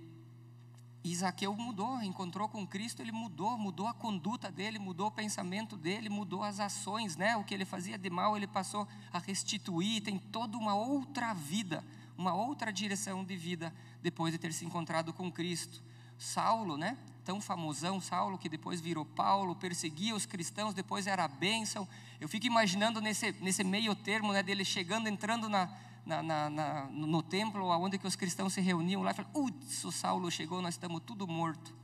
Isaqueu 1.04 1.56
mudou, 1.56 2.02
encontrou 2.04 2.48
com 2.48 2.66
Cristo, 2.66 3.02
ele 3.02 3.12
mudou, 3.12 3.58
mudou 3.58 3.88
a 3.88 3.94
conduta 3.94 4.52
dele, 4.52 4.78
mudou 4.78 5.08
o 5.08 5.12
pensamento 5.12 5.76
dele, 5.76 6.10
mudou 6.10 6.44
as 6.44 6.60
ações, 6.60 7.16
né? 7.16 7.36
O 7.36 7.44
que 7.44 7.56
ele 7.56 7.66
fazia 7.66 7.98
de 7.98 8.10
mal, 8.10 8.38
ele 8.38 8.46
passou 8.46 8.88
a 9.12 9.18
restituir, 9.18 10.04
tem 10.04 10.20
toda 10.20 10.58
uma 10.58 10.76
outra 10.76 11.34
vida, 11.34 11.84
uma 12.16 12.36
outra 12.36 12.72
direção 12.72 13.24
de 13.24 13.36
vida 13.36 13.74
depois 14.04 14.32
de 14.32 14.38
ter 14.38 14.54
se 14.54 14.64
encontrado 14.64 15.12
com 15.12 15.32
Cristo. 15.32 15.82
Saulo, 16.20 16.78
né? 16.78 16.96
Tão 17.26 17.42
famosão, 17.42 18.00
Saulo, 18.00 18.38
que 18.38 18.48
depois 18.48 18.80
virou 18.80 19.04
Paulo, 19.04 19.56
perseguia 19.56 20.16
os 20.16 20.28
cristãos, 20.28 20.76
depois 20.76 21.08
era 21.08 21.24
a 21.24 21.28
bênção. 21.28 21.88
Eu 22.20 22.30
fico 22.30 22.46
imaginando 22.46 23.02
nesse, 23.02 23.32
nesse 23.42 23.64
meio 23.64 23.96
termo, 23.96 24.32
né, 24.34 24.44
dele 24.44 24.64
chegando, 24.64 25.08
entrando 25.08 25.50
na, 25.50 25.68
na, 26.06 26.22
na, 26.24 26.50
na, 26.50 26.86
no 26.86 27.22
templo, 27.22 27.66
onde 27.68 27.98
que 27.98 28.08
os 28.08 28.16
cristãos 28.16 28.54
se 28.54 28.62
reuniam 28.62 29.02
lá, 29.02 29.12
e 29.12 29.14
falaram, 29.14 29.34
uts, 29.36 29.84
o 29.84 29.92
Saulo 29.92 30.30
chegou, 30.32 30.62
nós 30.62 30.74
estamos 30.74 31.02
tudo 31.06 31.28
morto. 31.28 31.76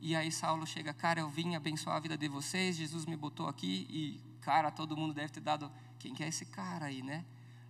E 0.00 0.14
aí 0.14 0.30
Saulo 0.30 0.66
chega, 0.66 0.94
cara, 0.94 1.20
eu 1.20 1.28
vim 1.28 1.56
abençoar 1.56 1.96
a 1.96 2.00
vida 2.00 2.16
de 2.16 2.28
vocês, 2.28 2.76
Jesus 2.76 3.04
me 3.04 3.16
botou 3.16 3.48
aqui, 3.48 3.86
e 3.90 4.20
cara, 4.40 4.70
todo 4.70 4.96
mundo 4.96 5.12
deve 5.12 5.32
ter 5.32 5.40
dado, 5.40 5.70
quem 5.98 6.14
que 6.14 6.22
é 6.22 6.28
esse 6.28 6.46
cara 6.46 6.86
aí, 6.86 7.02
né? 7.02 7.24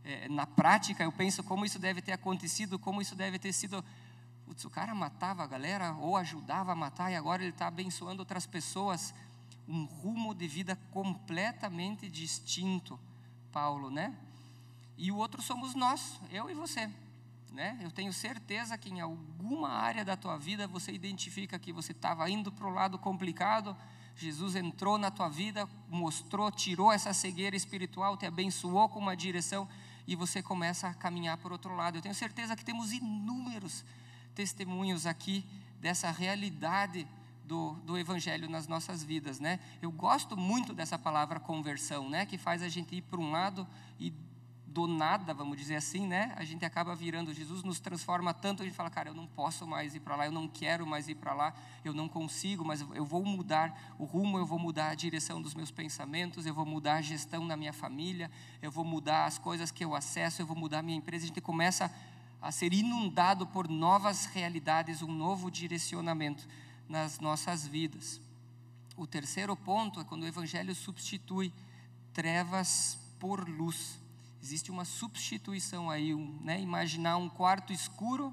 É, 0.05 0.29
na 0.29 0.47
prática, 0.47 1.03
eu 1.03 1.11
penso 1.11 1.43
como 1.43 1.65
isso 1.65 1.79
deve 1.79 2.01
ter 2.01 2.13
acontecido, 2.13 2.79
como 2.79 3.01
isso 3.03 3.15
deve 3.15 3.39
ter 3.39 3.53
sido, 3.53 3.85
Putz, 4.47 4.65
o 4.65 4.71
cara 4.71 4.95
matava 4.95 5.43
a 5.43 5.47
galera, 5.47 5.95
ou 5.95 6.17
ajudava 6.17 6.73
a 6.73 6.75
matar, 6.75 7.11
e 7.11 7.17
agora 7.17 7.43
ele 7.43 7.51
está 7.51 7.67
abençoando 7.67 8.23
outras 8.23 8.47
pessoas, 8.47 9.15
um 9.67 9.85
rumo 9.85 10.35
de 10.35 10.49
vida 10.49 10.77
completamente 10.91 12.09
distinto, 12.09 12.99
Paulo, 13.53 13.91
né? 13.91 14.17
E 14.99 15.13
o 15.13 15.17
outro 15.17 15.41
somos 15.41 15.77
nós, 15.77 16.21
eu 16.29 16.51
e 16.51 16.55
você. 16.55 16.91
Né? 17.53 17.79
Eu 17.81 17.91
tenho 17.91 18.13
certeza 18.13 18.77
que 18.77 18.91
em 18.91 19.01
alguma 19.01 19.69
área 19.71 20.05
da 20.05 20.17
tua 20.17 20.37
vida 20.37 20.67
você 20.67 20.93
identifica 20.93 21.59
que 21.59 21.73
você 21.73 21.93
estava 21.93 22.29
indo 22.29 22.51
para 22.51 22.67
o 22.67 22.71
lado 22.71 22.99
complicado, 22.99 23.77
Jesus 24.17 24.57
entrou 24.57 24.99
na 24.99 25.13
tua 25.13 25.29
vida, 25.29 25.69
mostrou, 25.89 26.51
tirou 26.51 26.93
essa 26.93 27.15
cegueira 27.15 27.55
espiritual, 27.55 28.17
te 28.17 28.27
abençoou 28.27 28.89
com 28.89 28.99
uma 28.99 29.17
direção 29.17 29.69
e 30.09 30.17
você 30.17 30.43
começa 30.43 30.89
a 30.89 30.95
caminhar 30.95 31.39
por 31.39 31.53
outro 31.53 31.77
lado. 31.77 31.97
Eu 31.97 32.03
tenho 32.03 32.15
certeza 32.15 32.57
que 32.57 32.65
temos 32.65 32.93
inúmeros 32.93 33.85
testemunhos 34.35 35.07
aqui 35.07 35.45
dessa 35.81 36.11
realidade 36.11 37.07
do, 37.45 37.75
do 37.85 37.97
Evangelho 37.97 38.51
nas 38.51 38.67
nossas 38.67 39.05
vidas, 39.05 39.39
né? 39.39 39.61
Eu 39.81 39.93
gosto 39.93 40.37
muito 40.37 40.75
dessa 40.75 40.99
palavra 40.99 41.39
conversão, 41.39 42.11
né? 42.11 42.27
Que 42.27 42.37
faz 42.37 42.63
a 42.63 42.69
gente 42.69 42.97
ir 42.97 43.03
para 43.03 43.21
um 43.21 43.31
lado 43.31 43.67
e 43.99 44.13
do 44.79 44.87
nada, 44.87 45.35
vamos 45.35 45.59
dizer 45.59 45.75
assim, 45.75 46.07
né? 46.07 46.33
A 46.37 46.45
gente 46.45 46.65
acaba 46.65 46.95
virando. 46.95 47.35
Jesus 47.35 47.65
nos 47.65 47.81
transforma 47.81 48.33
tanto, 48.33 48.63
a 48.63 48.65
gente 48.65 48.77
fala, 48.77 48.89
cara, 48.89 49.09
eu 49.09 49.15
não 49.15 49.27
posso 49.27 49.67
mais 49.67 49.97
ir 49.97 50.01
para 50.01 50.15
lá, 50.15 50.27
eu 50.27 50.31
não 50.31 50.47
quero 50.47 50.87
mais 50.87 51.09
ir 51.09 51.17
para 51.17 51.35
lá, 51.35 51.53
eu 51.85 51.93
não 51.93 52.09
consigo, 52.09 52.65
mas 52.65 52.81
eu 52.95 53.05
vou 53.05 53.25
mudar 53.25 53.97
o 53.99 54.05
rumo, 54.05 54.39
eu 54.39 54.47
vou 54.47 54.57
mudar 54.57 54.91
a 54.91 54.95
direção 54.95 55.43
dos 55.43 55.53
meus 55.53 55.73
pensamentos, 55.73 56.47
eu 56.47 56.55
vou 56.55 56.65
mudar 56.65 56.95
a 56.95 57.03
gestão 57.03 57.45
na 57.45 57.57
minha 57.57 57.73
família, 57.73 58.31
eu 58.63 58.71
vou 58.71 58.85
mudar 58.85 59.25
as 59.25 59.37
coisas 59.37 59.73
que 59.73 59.85
eu 59.85 59.97
acesso, 59.97 60.41
eu 60.41 60.47
vou 60.47 60.57
mudar 60.57 60.79
a 60.79 60.83
minha 60.83 60.97
empresa. 60.97 61.25
A 61.25 61.27
gente 61.29 61.41
começa 61.41 61.93
a 62.41 62.53
ser 62.53 62.73
inundado 62.73 63.49
por 63.49 63.69
novas 63.69 64.27
realidades, 64.27 65.03
um 65.03 65.11
novo 65.11 65.51
direcionamento 65.51 66.47
nas 66.89 67.19
nossas 67.19 67.67
vidas. 67.67 68.21
O 68.97 69.09
terceiro 69.09 69.57
ponto 69.57 69.99
é 69.99 70.05
quando 70.05 70.23
o 70.23 70.29
Evangelho 70.29 70.73
substitui 70.73 71.53
trevas 72.13 72.97
por 73.19 73.49
luz. 73.49 73.99
Existe 74.49 74.71
uma 74.71 74.87
substituição 74.87 75.91
aí, 75.91 76.15
um, 76.15 76.41
né? 76.41 76.59
imaginar 76.59 77.19
um 77.19 77.29
quarto 77.29 77.71
escuro, 77.71 78.33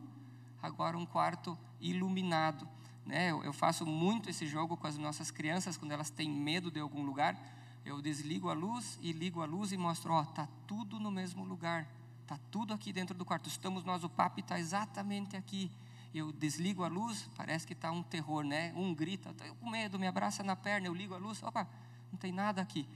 agora 0.63 0.97
um 0.97 1.06
quarto 1.06 1.58
iluminado. 1.82 2.65
Né? 3.06 3.32
Eu, 3.32 3.43
eu 3.43 3.51
faço 3.51 3.86
muito 3.86 4.30
esse 4.30 4.47
jogo 4.47 4.78
com 4.78 4.88
as 4.88 4.97
nossas 4.97 5.30
crianças 5.30 5.75
quando 5.75 5.91
elas 5.91 6.10
têm 6.10 6.30
medo 6.30 6.71
de 6.71 6.80
algum 6.80 7.04
lugar. 7.04 7.38
Eu 7.84 8.01
desligo 8.01 8.49
a 8.49 8.54
luz 8.54 8.97
e 9.01 9.12
ligo 9.12 9.41
a 9.41 9.45
luz 9.45 9.73
e 9.73 9.78
mostro, 9.78 10.13
ó, 10.13 10.23
tá 10.23 10.47
tudo 10.65 11.01
no 11.01 11.12
mesmo 11.12 11.43
lugar, 11.43 11.86
tá 12.25 12.39
tudo 12.49 12.73
aqui 12.73 12.93
dentro 12.93 13.13
do 13.13 13.25
quarto. 13.25 13.49
Estamos 13.49 13.84
nós, 13.84 14.01
o 14.06 14.10
papo 14.10 14.39
está 14.39 14.58
exatamente 14.58 15.36
aqui. 15.36 15.69
Eu 16.13 16.32
desligo 16.32 16.86
a 16.86 16.88
luz, 16.88 17.30
parece 17.36 17.67
que 17.67 17.73
está 17.73 17.91
um 17.91 18.01
terror, 18.01 18.45
né? 18.45 18.71
Um 18.73 18.95
grita, 18.95 19.32
estou 19.32 19.54
com 19.56 19.69
medo, 19.69 19.99
me 19.99 20.08
abraça 20.08 20.41
na 20.43 20.56
perna, 20.56 20.88
eu 20.88 20.93
ligo 20.93 21.13
a 21.13 21.17
luz, 21.17 21.43
opa, 21.43 21.67
não 22.10 22.17
tem 22.17 22.32
nada 22.32 22.62
aqui. 22.62 22.88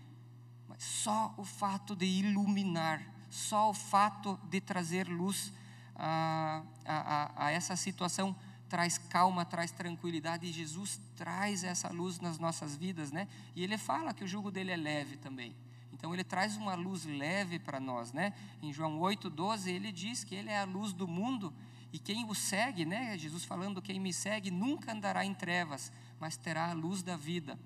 Só 0.80 1.34
o 1.36 1.44
fato 1.44 1.94
de 1.94 2.06
iluminar, 2.06 3.06
só 3.30 3.70
o 3.70 3.74
fato 3.74 4.40
de 4.50 4.62
trazer 4.62 5.10
luz 5.10 5.52
a, 5.94 6.64
a, 6.86 7.48
a 7.48 7.52
essa 7.52 7.76
situação 7.76 8.34
traz 8.70 8.98
calma, 8.98 9.44
traz 9.44 9.72
tranquilidade 9.72 10.46
e 10.46 10.54
Jesus 10.54 11.02
traz 11.18 11.66
essa 11.66 11.90
luz 11.90 12.22
nas 12.22 12.40
nossas 12.40 12.78
vidas, 12.78 13.12
né? 13.12 13.28
E 13.58 13.62
ele 13.62 13.78
fala 13.78 14.14
que 14.14 14.24
o 14.24 14.28
jugo 14.28 14.50
dele 14.50 14.72
é 14.72 14.78
leve 14.78 15.18
também. 15.18 15.54
Então 15.92 16.14
ele 16.14 16.24
traz 16.24 16.56
uma 16.56 16.76
luz 16.76 17.04
leve 17.04 17.60
para 17.60 17.78
nós, 17.78 18.14
né? 18.14 18.34
Em 18.62 18.72
João 18.72 19.00
8:12 19.00 19.70
ele 19.70 19.92
diz 19.92 20.24
que 20.24 20.34
ele 20.34 20.50
é 20.50 20.62
a 20.62 20.64
luz 20.64 20.94
do 20.94 21.06
mundo 21.06 21.54
e 21.92 22.00
quem 22.00 22.24
o 22.24 22.34
segue, 22.34 22.86
né? 22.86 23.18
Jesus 23.18 23.44
falando 23.44 23.82
quem 23.82 24.00
me 24.00 24.14
segue 24.14 24.50
nunca 24.50 24.94
andará 24.94 25.26
em 25.26 25.34
trevas, 25.34 25.92
mas 26.22 26.38
terá 26.38 26.70
a 26.70 26.74
luz 26.74 27.04
da 27.04 27.18
vida 27.18 27.60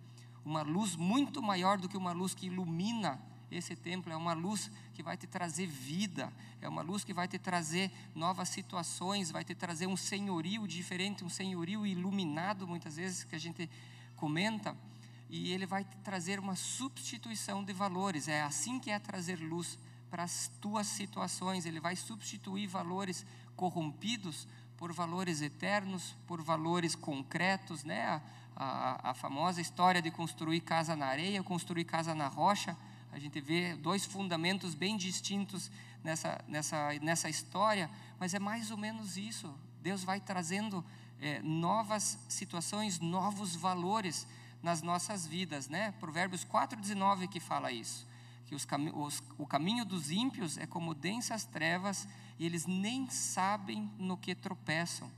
uma 0.46 0.62
luz 0.62 0.96
muito 0.96 1.42
maior 1.42 1.78
do 1.78 1.88
que 1.88 1.98
uma 1.98 2.12
luz 2.12 2.34
que 2.34 2.48
ilumina 2.48 3.20
esse 3.52 3.76
templo, 3.76 4.12
é 4.12 4.16
uma 4.16 4.34
luz 4.34 4.72
que 4.94 5.04
vai 5.04 5.16
te 5.16 5.28
trazer 5.28 5.68
vida, 5.68 6.34
é 6.62 6.68
uma 6.68 6.82
luz 6.82 7.04
que 7.04 7.14
vai 7.14 7.28
te 7.28 7.38
trazer 7.38 7.92
novas 8.16 8.50
situações, 8.50 9.32
vai 9.32 9.44
te 9.44 9.54
trazer 9.54 9.88
um 9.88 9.98
senhorio 9.98 10.68
diferente, 10.68 11.24
um 11.24 11.30
senhorio 11.30 11.86
iluminado, 11.86 12.68
muitas 12.68 12.96
vezes, 12.96 13.24
que 13.24 13.36
a 13.36 13.40
gente 13.40 13.70
comenta, 14.16 14.76
e 15.30 15.52
ele 15.52 15.66
vai 15.66 15.84
te 15.84 15.96
trazer 15.98 16.40
uma 16.40 16.56
substituição 16.56 17.64
de 17.64 17.74
valores, 17.74 18.28
é 18.28 18.42
assim 18.42 18.80
que 18.80 18.92
é 18.92 19.00
trazer 19.00 19.40
luz 19.40 19.78
para 20.10 20.24
as 20.24 20.52
tuas 20.62 20.88
situações, 20.88 21.66
ele 21.66 21.80
vai 21.80 21.96
substituir 21.96 22.68
valores 22.68 23.26
corrompidos 23.56 24.48
por 24.78 24.92
valores 24.94 25.42
eternos, 25.42 26.16
por 26.28 26.42
valores 26.42 26.94
concretos, 26.94 27.84
né? 27.84 28.22
A, 28.56 29.12
a 29.12 29.14
famosa 29.14 29.62
história 29.62 30.02
de 30.02 30.12
construir 30.12 30.62
casa 30.62 30.96
na 30.96 31.08
areia, 31.08 31.42
construir 31.44 31.86
casa 31.86 32.14
na 32.14 32.28
rocha. 32.28 32.78
A 33.12 33.20
gente 33.20 33.40
vê 33.40 33.76
dois 33.76 34.06
fundamentos 34.06 34.74
bem 34.76 34.98
distintos 34.98 35.72
nessa, 36.04 36.44
nessa, 36.48 36.94
nessa 37.02 37.30
história, 37.30 37.90
mas 38.20 38.34
é 38.34 38.40
mais 38.40 38.72
ou 38.72 38.78
menos 38.78 39.18
isso. 39.18 39.54
Deus 39.82 40.04
vai 40.04 40.20
trazendo 40.20 40.84
é, 41.22 41.42
novas 41.42 42.18
situações, 42.28 43.00
novos 43.00 43.56
valores 43.56 44.28
nas 44.62 44.82
nossas 44.82 45.28
vidas, 45.28 45.68
né? 45.68 45.94
Provérbios 46.00 46.46
4,19 46.46 47.28
que 47.28 47.40
fala 47.40 47.72
isso. 47.72 48.08
Que 48.46 48.56
os, 48.56 48.66
os, 48.94 49.24
o 49.38 49.46
caminho 49.46 49.86
dos 49.86 50.10
ímpios 50.10 50.58
é 50.58 50.66
como 50.66 50.94
densas 50.94 51.46
trevas 51.46 52.08
e 52.40 52.46
eles 52.46 52.66
nem 52.66 53.10
sabem 53.10 53.92
no 53.98 54.18
que 54.18 54.34
tropeçam 54.34 55.12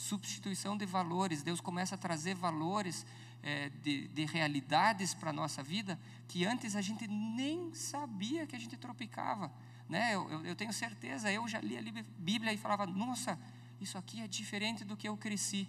substituição 0.00 0.76
de 0.76 0.86
valores. 0.86 1.42
Deus 1.42 1.60
começa 1.60 1.94
a 1.94 1.98
trazer 1.98 2.34
valores 2.34 3.04
é, 3.42 3.68
de, 3.68 4.08
de, 4.08 4.24
realidades 4.24 5.12
para 5.12 5.30
a 5.30 5.32
nossa 5.32 5.62
vida 5.62 5.98
que 6.26 6.44
antes 6.44 6.74
a 6.74 6.80
gente 6.80 7.06
nem 7.06 7.72
sabia 7.74 8.46
que 8.46 8.56
a 8.56 8.58
gente 8.58 8.76
tropicava. 8.76 9.52
Né? 9.88 10.14
Eu, 10.14 10.30
eu, 10.30 10.46
eu 10.46 10.56
tenho 10.56 10.72
certeza, 10.72 11.30
eu 11.30 11.46
já 11.46 11.60
li 11.60 11.76
a 11.76 11.82
Bíblia 12.18 12.52
e 12.52 12.56
falava: 12.56 12.86
nossa, 12.86 13.38
isso 13.80 13.98
aqui 13.98 14.22
é 14.22 14.26
diferente 14.26 14.84
do 14.84 14.96
que 14.96 15.06
eu 15.08 15.16
cresci, 15.16 15.68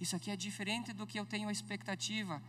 isso 0.00 0.14
aqui 0.14 0.30
é 0.30 0.36
diferente 0.36 0.92
do 0.92 1.06
que 1.06 1.18
eu 1.18 1.26
tenho 1.26 1.48
a 1.48 1.52
expectativa. 1.52 2.40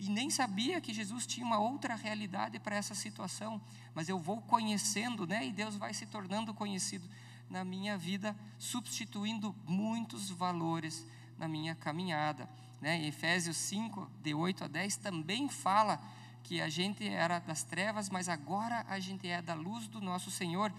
E 0.00 0.08
nem 0.08 0.30
sabia 0.30 0.80
que 0.80 0.94
Jesus 0.94 1.26
tinha 1.26 1.44
uma 1.44 1.58
outra 1.58 1.96
realidade 1.96 2.58
para 2.60 2.76
essa 2.76 2.94
situação, 2.94 3.60
mas 3.94 4.08
eu 4.08 4.18
vou 4.18 4.40
conhecendo, 4.40 5.26
né? 5.26 5.44
E 5.44 5.52
Deus 5.52 5.76
vai 5.76 5.92
se 5.92 6.06
tornando 6.06 6.54
conhecido 6.54 7.08
na 7.50 7.64
minha 7.64 7.96
vida, 7.96 8.36
substituindo 8.58 9.54
muitos 9.66 10.30
valores 10.30 11.06
na 11.38 11.48
minha 11.48 11.74
caminhada. 11.74 12.48
Né? 12.80 13.06
Efésios 13.06 13.56
5, 13.56 14.10
de 14.22 14.34
8 14.34 14.64
a 14.64 14.68
10, 14.68 14.96
também 14.96 15.48
fala 15.48 16.00
que 16.42 16.60
a 16.60 16.68
gente 16.68 17.06
era 17.06 17.38
das 17.38 17.62
trevas, 17.62 18.08
mas 18.08 18.28
agora 18.28 18.84
a 18.88 18.98
gente 18.98 19.28
é 19.28 19.42
da 19.42 19.54
luz 19.54 19.86
do 19.86 20.00
nosso 20.00 20.30
Senhor. 20.30 20.72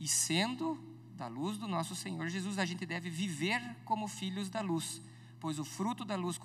E 0.00 0.08
sendo 0.08 0.78
da 1.16 1.28
luz 1.28 1.56
do 1.56 1.66
nosso 1.66 1.96
Senhor 1.96 2.28
Jesus, 2.28 2.58
a 2.58 2.64
gente 2.64 2.84
deve 2.84 3.08
viver 3.08 3.60
como 3.84 4.06
filhos 4.06 4.50
da 4.50 4.60
luz, 4.60 5.00
pois 5.40 5.58
o 5.58 5.64
fruto 5.64 6.04
da 6.04 6.16
luz 6.16 6.38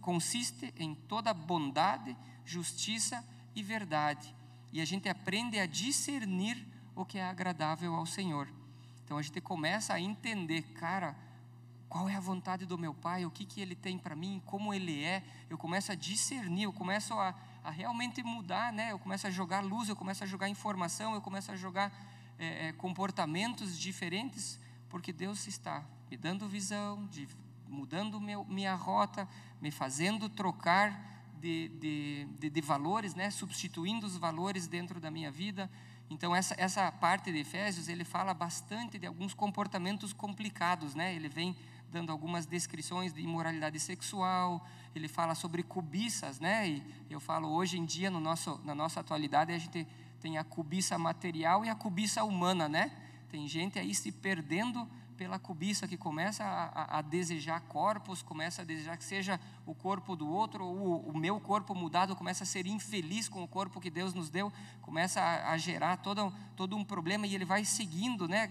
consiste 0.00 0.72
em 0.78 0.94
toda 0.94 1.34
bondade, 1.34 2.16
justiça 2.44 3.24
e 3.54 3.62
verdade. 3.62 4.34
E 4.72 4.80
a 4.80 4.84
gente 4.84 5.08
aprende 5.08 5.58
a 5.58 5.66
discernir 5.66 6.66
o 6.94 7.04
que 7.04 7.18
é 7.18 7.24
agradável 7.24 7.94
ao 7.94 8.06
Senhor. 8.06 8.48
Então 9.04 9.18
a 9.18 9.22
gente 9.22 9.40
começa 9.40 9.92
a 9.92 10.00
entender, 10.00 10.62
cara, 10.74 11.16
qual 11.88 12.08
é 12.08 12.16
a 12.16 12.20
vontade 12.20 12.66
do 12.66 12.76
meu 12.76 12.92
pai, 12.92 13.24
o 13.24 13.30
que, 13.30 13.44
que 13.44 13.60
ele 13.60 13.76
tem 13.76 13.96
para 13.96 14.16
mim, 14.16 14.42
como 14.46 14.74
ele 14.74 15.04
é. 15.04 15.22
Eu 15.48 15.56
começo 15.56 15.92
a 15.92 15.94
discernir, 15.94 16.64
eu 16.64 16.72
começo 16.72 17.14
a, 17.14 17.34
a, 17.62 17.70
realmente 17.70 18.20
mudar, 18.22 18.72
né? 18.72 18.90
Eu 18.90 18.98
começo 18.98 19.26
a 19.26 19.30
jogar 19.30 19.60
luz, 19.60 19.88
eu 19.88 19.94
começo 19.94 20.24
a 20.24 20.26
jogar 20.26 20.48
informação, 20.48 21.14
eu 21.14 21.20
começo 21.20 21.52
a 21.52 21.56
jogar 21.56 21.92
é, 22.36 22.72
comportamentos 22.72 23.78
diferentes, 23.78 24.58
porque 24.88 25.12
Deus 25.12 25.46
está 25.46 25.84
me 26.10 26.16
dando 26.16 26.48
visão, 26.48 27.06
de, 27.06 27.28
mudando 27.68 28.20
meu, 28.20 28.44
minha 28.44 28.74
rota, 28.74 29.28
me 29.60 29.70
fazendo 29.70 30.28
trocar 30.28 31.30
de, 31.40 31.68
de, 31.68 32.24
de, 32.40 32.50
de 32.50 32.60
valores, 32.60 33.14
né? 33.14 33.30
Substituindo 33.30 34.06
os 34.06 34.16
valores 34.16 34.66
dentro 34.66 34.98
da 34.98 35.10
minha 35.10 35.30
vida. 35.30 35.70
Então 36.10 36.34
essa, 36.34 36.54
essa 36.58 36.90
parte 36.92 37.32
de 37.32 37.38
Efésios 37.38 37.88
ele 37.88 38.04
fala 38.04 38.34
bastante 38.34 38.98
de 38.98 39.06
alguns 39.06 39.34
comportamentos 39.34 40.12
complicados, 40.12 40.94
né? 40.94 41.14
Ele 41.14 41.28
vem 41.28 41.56
dando 41.90 42.10
algumas 42.10 42.44
descrições 42.44 43.12
de 43.12 43.22
imoralidade 43.22 43.78
sexual, 43.78 44.66
ele 44.94 45.08
fala 45.08 45.34
sobre 45.34 45.62
cobiças, 45.62 46.40
né? 46.40 46.68
E 46.68 46.82
eu 47.08 47.20
falo 47.20 47.48
hoje 47.48 47.78
em 47.78 47.84
dia 47.84 48.10
no 48.10 48.20
nosso 48.20 48.60
na 48.64 48.74
nossa 48.74 49.00
atualidade 49.00 49.52
a 49.52 49.58
gente 49.58 49.86
tem 50.20 50.38
a 50.38 50.44
cobiça 50.44 50.98
material 50.98 51.64
e 51.64 51.68
a 51.68 51.74
cobiça 51.74 52.24
humana, 52.24 52.68
né? 52.68 52.90
Tem 53.30 53.48
gente 53.48 53.78
aí 53.78 53.94
se 53.94 54.12
perdendo 54.12 54.88
pela 55.16 55.38
cobiça 55.38 55.86
que 55.86 55.96
começa 55.96 56.44
a, 56.44 56.64
a, 56.64 56.98
a, 56.98 57.02
desejar 57.02 57.60
corpos, 57.62 58.22
começa 58.22 58.62
a 58.62 58.64
desejar 58.64 58.96
que 58.96 59.04
seja 59.04 59.40
o 59.64 59.74
corpo 59.74 60.16
do 60.16 60.28
outro, 60.28 60.64
ou 60.64 61.00
o, 61.08 61.16
meu 61.16 61.40
corpo 61.40 61.74
mudado 61.74 62.16
começa 62.16 62.44
a 62.44 62.46
ser 62.46 62.66
infeliz 62.66 63.28
com 63.28 63.42
o 63.42 63.48
corpo 63.48 63.80
que 63.80 63.90
Deus 63.90 64.12
nos 64.12 64.28
deu, 64.28 64.52
começa 64.82 65.20
a, 65.20 65.52
a 65.52 65.58
gerar 65.58 65.98
todo, 65.98 66.32
todo 66.56 66.76
um 66.76 66.84
problema 66.84 67.26
e 67.26 67.34
ele 67.34 67.44
vai 67.44 67.64
seguindo, 67.64 68.28
né? 68.28 68.50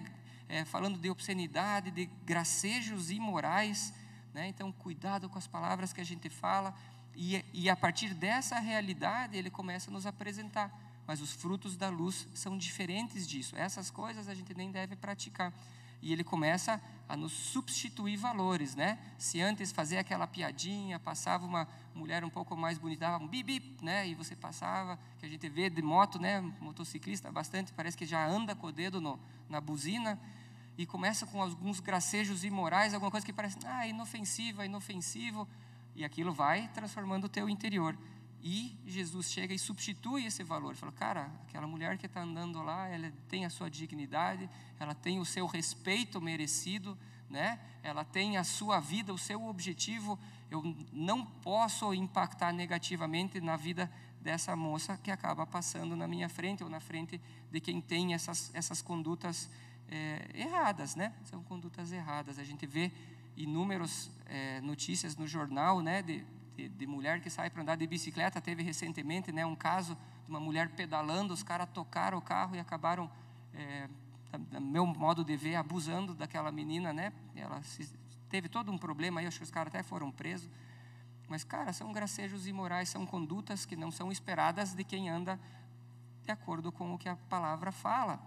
É, 0.49 0.65
falando 0.65 0.99
de 0.99 1.09
obscenidade, 1.09 1.89
de 1.89 2.05
gracejos 2.25 3.09
imorais, 3.09 3.93
né? 4.33 4.47
Então, 4.47 4.71
cuidado 4.71 5.29
com 5.29 5.37
as 5.37 5.47
palavras 5.47 5.93
que 5.93 6.01
a 6.01 6.05
gente 6.05 6.29
fala, 6.29 6.73
e, 7.15 7.43
e 7.53 7.69
a 7.69 7.75
partir 7.75 8.13
dessa 8.13 8.59
realidade 8.59 9.37
ele 9.37 9.49
começa 9.49 9.89
a 9.89 9.93
nos 9.93 10.05
apresentar. 10.05 10.71
Mas 11.05 11.21
os 11.21 11.33
frutos 11.33 11.75
da 11.75 11.89
luz 11.89 12.27
são 12.33 12.57
diferentes 12.57 13.27
disso. 13.27 13.55
Essas 13.57 13.91
coisas 13.91 14.29
a 14.29 14.33
gente 14.33 14.53
nem 14.55 14.71
deve 14.71 14.95
praticar 14.95 15.51
e 16.03 16.11
ele 16.11 16.23
começa 16.23 16.81
a 17.07 17.15
nos 17.15 17.31
substituir 17.31 18.17
valores, 18.17 18.75
né? 18.75 18.99
Se 19.17 19.39
antes 19.39 19.71
fazia 19.71 20.01
aquela 20.01 20.27
piadinha, 20.27 20.99
passava 20.99 21.45
uma 21.45 21.65
mulher 21.95 22.25
um 22.25 22.29
pouco 22.29 22.57
mais 22.57 22.77
bonita, 22.77 23.05
dava 23.05 23.23
um 23.23 23.27
bip, 23.27 23.59
bip, 23.59 23.85
né? 23.85 24.05
E 24.05 24.13
você 24.13 24.35
passava, 24.35 24.99
que 25.17 25.25
a 25.25 25.29
gente 25.29 25.47
vê 25.47 25.69
de 25.69 25.81
moto, 25.81 26.19
né? 26.19 26.41
Motociclista 26.59 27.31
bastante, 27.31 27.71
parece 27.71 27.95
que 27.95 28.05
já 28.05 28.27
anda 28.27 28.53
com 28.53 28.67
o 28.67 28.71
dedo 28.71 28.99
no, 28.99 29.17
na 29.49 29.61
buzina 29.61 30.19
e 30.77 30.85
começa 30.85 31.25
com 31.25 31.41
alguns 31.41 31.79
gracejos 31.79 32.43
imorais, 32.43 32.93
alguma 32.93 33.09
coisa 33.09 33.25
que 33.25 33.31
parece, 33.31 33.57
ah, 33.65 33.87
inofensiva, 33.87 34.65
inofensivo, 34.65 35.47
e 35.95 36.03
aquilo 36.03 36.33
vai 36.33 36.67
transformando 36.73 37.25
o 37.25 37.29
teu 37.29 37.47
interior. 37.47 37.97
E 38.43 38.77
Jesus 38.85 39.31
chega 39.31 39.53
e 39.53 39.57
substitui 39.57 40.25
esse 40.25 40.43
valor. 40.43 40.75
Fala, 40.75 40.91
cara, 40.91 41.31
aquela 41.47 41.65
mulher 41.65 41.97
que 41.97 42.05
está 42.05 42.21
andando 42.21 42.61
lá, 42.61 42.89
ela 42.89 43.09
tem 43.29 43.45
a 43.45 43.49
sua 43.49 43.69
dignidade, 43.69 44.49
ela 44.77 44.93
tem 44.93 45.17
o 45.17 45.23
seu 45.23 45.45
respeito 45.47 46.19
merecido, 46.19 46.97
né? 47.29 47.57
ela 47.81 48.03
tem 48.03 48.35
a 48.35 48.43
sua 48.43 48.81
vida, 48.81 49.13
o 49.13 49.17
seu 49.17 49.45
objetivo. 49.45 50.19
Eu 50.51 50.61
não 50.91 51.25
posso 51.25 51.93
impactar 51.93 52.51
negativamente 52.51 53.39
na 53.39 53.55
vida 53.55 53.89
dessa 54.21 54.55
moça 54.57 54.97
que 54.97 55.09
acaba 55.09 55.45
passando 55.45 55.95
na 55.95 56.07
minha 56.07 56.27
frente 56.27 56.65
ou 56.65 56.69
na 56.69 56.81
frente 56.81 57.19
de 57.49 57.61
quem 57.61 57.79
tem 57.79 58.13
essas, 58.13 58.51
essas 58.53 58.81
condutas 58.81 59.49
é, 59.89 60.29
erradas, 60.33 60.95
né? 60.95 61.13
São 61.23 61.41
condutas 61.43 61.93
erradas. 61.93 62.37
A 62.37 62.43
gente 62.43 62.65
vê 62.65 62.91
inúmeras 63.37 64.11
é, 64.25 64.59
notícias 64.59 65.15
no 65.15 65.27
jornal, 65.27 65.81
né? 65.81 66.01
De, 66.01 66.25
de, 66.55 66.69
de 66.69 66.87
mulher 66.87 67.21
que 67.21 67.29
sai 67.29 67.49
para 67.49 67.61
andar 67.61 67.75
de 67.75 67.87
bicicleta. 67.87 68.41
Teve 68.41 68.63
recentemente 68.63 69.31
né, 69.31 69.45
um 69.45 69.55
caso 69.55 69.95
de 70.25 70.29
uma 70.29 70.39
mulher 70.39 70.69
pedalando, 70.69 71.33
os 71.33 71.43
caras 71.43 71.67
tocaram 71.73 72.17
o 72.17 72.21
carro 72.21 72.55
e 72.55 72.59
acabaram, 72.59 73.09
é, 73.53 73.89
do 74.37 74.61
meu 74.61 74.85
modo 74.85 75.23
de 75.23 75.35
ver, 75.35 75.55
abusando 75.55 76.13
daquela 76.13 76.51
menina. 76.51 76.93
Né? 76.93 77.11
Ela 77.35 77.61
se, 77.63 77.89
teve 78.29 78.49
todo 78.49 78.71
um 78.71 78.77
problema 78.77 79.19
aí, 79.19 79.27
acho 79.27 79.37
que 79.37 79.43
os 79.43 79.51
caras 79.51 79.73
até 79.73 79.83
foram 79.83 80.11
presos. 80.11 80.49
Mas, 81.27 81.43
cara, 81.43 81.73
são 81.73 81.91
gracejos 81.91 82.47
imorais, 82.47 82.89
são 82.89 83.05
condutas 83.05 83.65
que 83.65 83.75
não 83.75 83.91
são 83.91 84.11
esperadas 84.11 84.73
de 84.73 84.83
quem 84.83 85.09
anda 85.09 85.39
de 86.23 86.31
acordo 86.31 86.71
com 86.71 86.93
o 86.93 86.97
que 86.97 87.09
a 87.09 87.15
palavra 87.15 87.71
fala. 87.71 88.19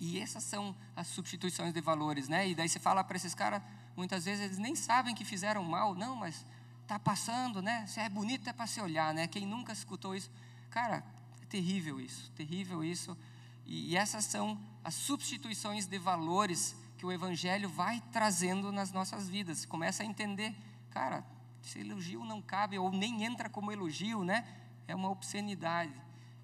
E 0.00 0.20
essas 0.20 0.44
são 0.44 0.74
as 0.94 1.06
substituições 1.08 1.72
de 1.72 1.80
valores, 1.80 2.28
né? 2.28 2.48
E 2.48 2.54
daí 2.54 2.68
você 2.68 2.78
fala 2.78 3.02
para 3.02 3.16
esses 3.16 3.34
caras, 3.34 3.62
muitas 3.96 4.24
vezes 4.24 4.44
eles 4.44 4.58
nem 4.58 4.74
sabem 4.76 5.14
que 5.14 5.24
fizeram 5.24 5.64
mal, 5.64 5.94
não, 5.94 6.14
mas 6.14 6.46
está 6.88 6.98
passando, 6.98 7.60
né? 7.60 7.86
Se 7.86 8.00
é 8.00 8.08
bonito 8.08 8.48
é 8.48 8.52
para 8.52 8.66
se 8.66 8.80
olhar, 8.80 9.12
né? 9.12 9.26
Quem 9.26 9.44
nunca 9.44 9.74
escutou 9.74 10.14
isso, 10.14 10.30
cara, 10.70 11.04
é 11.42 11.44
terrível 11.44 12.00
isso, 12.00 12.30
terrível 12.30 12.82
isso. 12.82 13.14
E, 13.66 13.92
e 13.92 13.96
essas 13.96 14.24
são 14.24 14.58
as 14.82 14.94
substituições 14.94 15.86
de 15.86 15.98
valores 15.98 16.74
que 16.96 17.04
o 17.04 17.12
Evangelho 17.12 17.68
vai 17.68 18.02
trazendo 18.10 18.72
nas 18.72 18.90
nossas 18.90 19.28
vidas. 19.28 19.66
Começa 19.66 20.02
a 20.02 20.06
entender, 20.06 20.56
cara, 20.90 21.22
esse 21.62 21.78
elogio 21.78 22.24
não 22.24 22.40
cabe 22.40 22.78
ou 22.78 22.90
nem 22.90 23.22
entra 23.22 23.50
como 23.50 23.70
elogio, 23.70 24.24
né? 24.24 24.46
É 24.86 24.94
uma 24.94 25.10
obscenidade. 25.10 25.92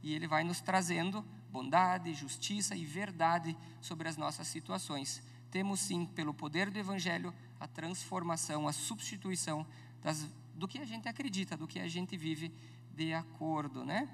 E 0.03 0.13
ele 0.13 0.29
vai 0.29 0.45
nos 0.45 0.61
trazendo 0.61 1.25
bondade, 1.51 2.13
justiça 2.13 2.77
e 2.77 2.85
verdade 2.85 3.57
sobre 3.81 4.11
as 4.11 4.19
nossas 4.19 4.47
situações. 4.47 5.23
Temos 5.51 5.81
sim, 5.81 6.05
pelo 6.05 6.35
poder 6.35 6.69
do 6.69 6.79
Evangelho, 6.79 7.33
a 7.59 7.67
transformação, 7.67 8.69
a 8.69 8.75
substituição 8.75 9.67
das, 10.05 10.29
do 10.55 10.69
que 10.69 10.79
a 10.79 10.85
gente 10.85 11.09
acredita, 11.09 11.57
do 11.57 11.67
que 11.67 11.81
a 11.81 11.89
gente 11.89 12.15
vive 12.15 12.53
de 12.95 13.15
acordo, 13.15 13.85
né? 13.85 14.09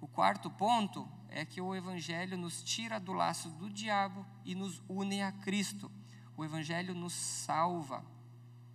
O 0.00 0.08
quarto 0.08 0.50
ponto 0.50 1.06
é 1.28 1.44
que 1.44 1.60
o 1.60 1.74
Evangelho 1.74 2.38
nos 2.38 2.62
tira 2.62 2.98
do 2.98 3.12
laço 3.12 3.50
do 3.50 3.68
diabo 3.68 4.26
e 4.44 4.54
nos 4.54 4.82
une 4.88 5.22
a 5.22 5.30
Cristo. 5.30 5.92
O 6.36 6.44
Evangelho 6.44 6.94
nos 6.94 7.12
salva. 7.12 8.04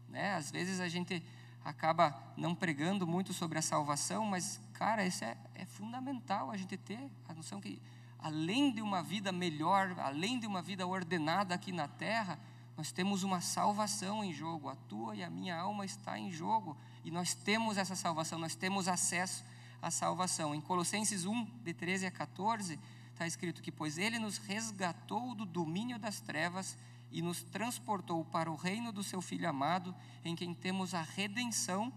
Né? 0.08 0.36
Às 0.36 0.52
vezes 0.52 0.80
a 0.80 0.88
gente 0.88 1.24
acaba 1.63 2.15
não 2.38 2.54
pregando 2.54 3.08
muito 3.08 3.34
sobre 3.34 3.58
a 3.58 3.62
salvação, 3.62 4.26
mas, 4.26 4.60
cara, 4.74 5.06
isso 5.06 5.24
é, 5.24 5.38
é 5.56 5.65
fundamental 5.65 6.52
a 6.52 6.58
gente 6.58 6.78
ter 6.78 7.00
a 7.28 7.34
noção 7.34 7.60
que, 7.60 7.82
além 8.19 8.71
de 8.71 8.82
uma 8.82 9.02
vida 9.02 9.32
melhor, 9.32 9.95
além 10.00 10.39
de 10.39 10.47
uma 10.47 10.62
vida 10.62 10.86
ordenada 10.86 11.54
aqui 11.56 11.71
na 11.71 11.88
terra, 11.88 12.39
nós 12.82 12.91
temos 12.91 13.22
uma 13.22 13.41
salvação 13.41 14.24
em 14.24 14.34
jogo, 14.34 14.67
a 14.67 14.76
tua 14.76 15.15
e 15.15 15.24
a 15.24 15.30
minha 15.30 15.56
alma 15.56 15.86
está 15.86 16.17
em 16.17 16.32
jogo, 16.32 16.76
e 17.04 17.12
nós 17.12 17.36
temos 17.36 17.78
essa 17.78 17.96
salvação, 17.96 18.39
nós 18.39 18.56
temos 18.56 18.88
acesso 18.88 19.46
à 19.80 19.91
salvação. 19.91 20.56
Em 20.56 20.60
Colossenses 20.60 21.24
1, 21.24 21.46
de 21.63 21.76
13 21.76 22.08
a 22.08 22.12
14, 22.12 22.80
está 23.13 23.28
escrito 23.28 23.62
que, 23.62 23.72
pois 23.72 24.00
ele 24.00 24.17
nos 24.17 24.39
resgatou 24.39 25.36
do 25.36 25.46
domínio 25.46 26.00
das 26.00 26.22
trevas 26.22 26.76
e 27.12 27.22
nos 27.22 27.44
transportou 27.44 28.26
para 28.26 28.50
o 28.50 28.56
reino 28.56 28.91
do 28.91 29.04
seu 29.04 29.22
Filho 29.22 29.48
amado, 29.48 29.94
em 30.26 30.36
quem 30.36 30.52
temos 30.52 30.96
a 30.96 31.04
redenção 31.04 31.94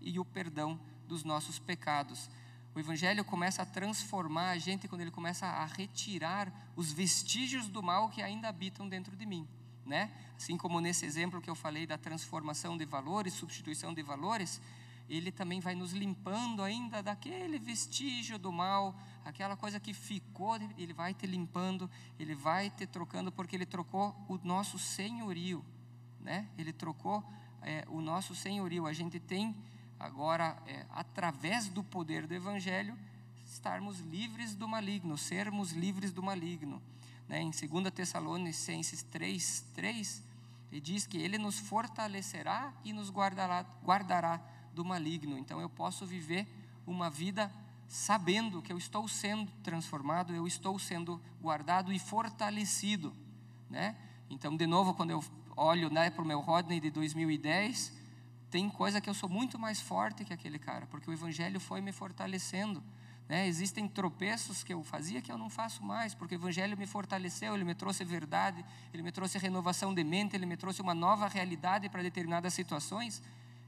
e 0.00 0.18
o 0.18 0.24
perdão 0.24 0.80
dos 1.06 1.24
nossos 1.24 1.58
pecados. 1.58 2.30
O 2.74 2.80
Evangelho 2.80 3.22
começa 3.22 3.60
a 3.60 3.66
transformar 3.66 4.48
a 4.48 4.58
gente 4.58 4.88
quando 4.88 5.02
ele 5.02 5.10
começa 5.10 5.44
a 5.44 5.66
retirar 5.66 6.50
os 6.74 6.90
vestígios 6.90 7.68
do 7.68 7.82
mal 7.82 8.08
que 8.08 8.22
ainda 8.22 8.48
habitam 8.48 8.88
dentro 8.88 9.14
de 9.14 9.26
mim 9.26 9.46
né? 9.86 10.10
Assim 10.36 10.56
como 10.56 10.80
nesse 10.80 11.04
exemplo 11.04 11.40
que 11.40 11.50
eu 11.50 11.54
falei 11.54 11.86
da 11.86 11.98
transformação 11.98 12.76
de 12.76 12.84
valores, 12.84 13.34
substituição 13.34 13.92
de 13.94 14.02
valores, 14.02 14.60
ele 15.08 15.30
também 15.30 15.60
vai 15.60 15.74
nos 15.74 15.92
limpando 15.92 16.62
ainda 16.62 17.02
daquele 17.02 17.58
vestígio 17.58 18.38
do 18.38 18.52
mal, 18.52 18.94
aquela 19.24 19.56
coisa 19.56 19.78
que 19.78 19.92
ficou, 19.92 20.56
ele 20.78 20.92
vai 20.92 21.12
te 21.12 21.26
limpando, 21.26 21.90
ele 22.18 22.34
vai 22.34 22.70
te 22.70 22.86
trocando, 22.86 23.30
porque 23.30 23.56
ele 23.56 23.66
trocou 23.66 24.14
o 24.28 24.38
nosso 24.42 24.78
senhorio, 24.78 25.64
né? 26.20 26.48
Ele 26.56 26.72
trocou 26.72 27.22
é, 27.60 27.84
o 27.88 28.00
nosso 28.00 28.34
senhorio. 28.34 28.86
A 28.86 28.92
gente 28.92 29.20
tem 29.20 29.54
agora, 29.98 30.56
é, 30.66 30.86
através 30.90 31.68
do 31.68 31.84
poder 31.84 32.26
do 32.26 32.34
Evangelho, 32.34 32.96
estarmos 33.44 34.00
livres 34.00 34.54
do 34.54 34.66
maligno, 34.66 35.18
sermos 35.18 35.72
livres 35.72 36.12
do 36.12 36.22
maligno 36.22 36.80
em 37.40 37.50
2 37.50 37.90
Tessalonicenses 37.94 39.02
3, 39.02 39.64
3, 39.74 40.22
ele 40.70 40.80
diz 40.80 41.06
que 41.06 41.18
ele 41.18 41.38
nos 41.38 41.58
fortalecerá 41.58 42.72
e 42.84 42.92
nos 42.92 43.10
guardará, 43.10 43.64
guardará 43.84 44.40
do 44.74 44.84
maligno. 44.84 45.38
Então 45.38 45.60
eu 45.60 45.68
posso 45.68 46.06
viver 46.06 46.46
uma 46.86 47.10
vida 47.10 47.52
sabendo 47.86 48.62
que 48.62 48.72
eu 48.72 48.78
estou 48.78 49.06
sendo 49.06 49.50
transformado, 49.62 50.34
eu 50.34 50.46
estou 50.46 50.78
sendo 50.78 51.20
guardado 51.40 51.92
e 51.92 51.98
fortalecido. 51.98 53.12
Né? 53.68 53.94
Então, 54.30 54.56
de 54.56 54.66
novo, 54.66 54.94
quando 54.94 55.10
eu 55.10 55.22
olho 55.54 55.90
né, 55.90 56.08
para 56.08 56.22
o 56.22 56.26
meu 56.26 56.40
Rodney 56.40 56.80
de 56.80 56.90
2010, 56.90 57.92
tem 58.50 58.68
coisa 58.70 59.00
que 59.00 59.10
eu 59.10 59.14
sou 59.14 59.28
muito 59.28 59.58
mais 59.58 59.80
forte 59.80 60.24
que 60.24 60.32
aquele 60.32 60.58
cara, 60.58 60.86
porque 60.86 61.08
o 61.08 61.12
Evangelho 61.12 61.60
foi 61.60 61.80
me 61.82 61.92
fortalecendo. 61.92 62.82
Né? 63.28 63.46
Existem 63.46 63.88
tropeços 63.88 64.62
que 64.62 64.72
eu 64.72 64.82
fazia 64.82 65.22
que 65.22 65.30
eu 65.30 65.38
não 65.38 65.48
faço 65.48 65.82
mais, 65.82 66.14
porque 66.14 66.34
o 66.34 66.38
Evangelho 66.38 66.76
me 66.76 66.86
fortaleceu, 66.86 67.54
ele 67.54 67.64
me 67.64 67.74
trouxe 67.74 68.04
verdade, 68.04 68.64
ele 68.92 69.02
me 69.02 69.12
trouxe 69.12 69.38
renovação 69.38 69.94
de 69.94 70.04
mente, 70.04 70.36
ele 70.36 70.46
me 70.46 70.56
trouxe 70.56 70.82
uma 70.82 70.94
nova 70.94 71.28
realidade 71.28 71.88
para 71.88 72.02
determinadas 72.02 72.52
situações 72.54 73.22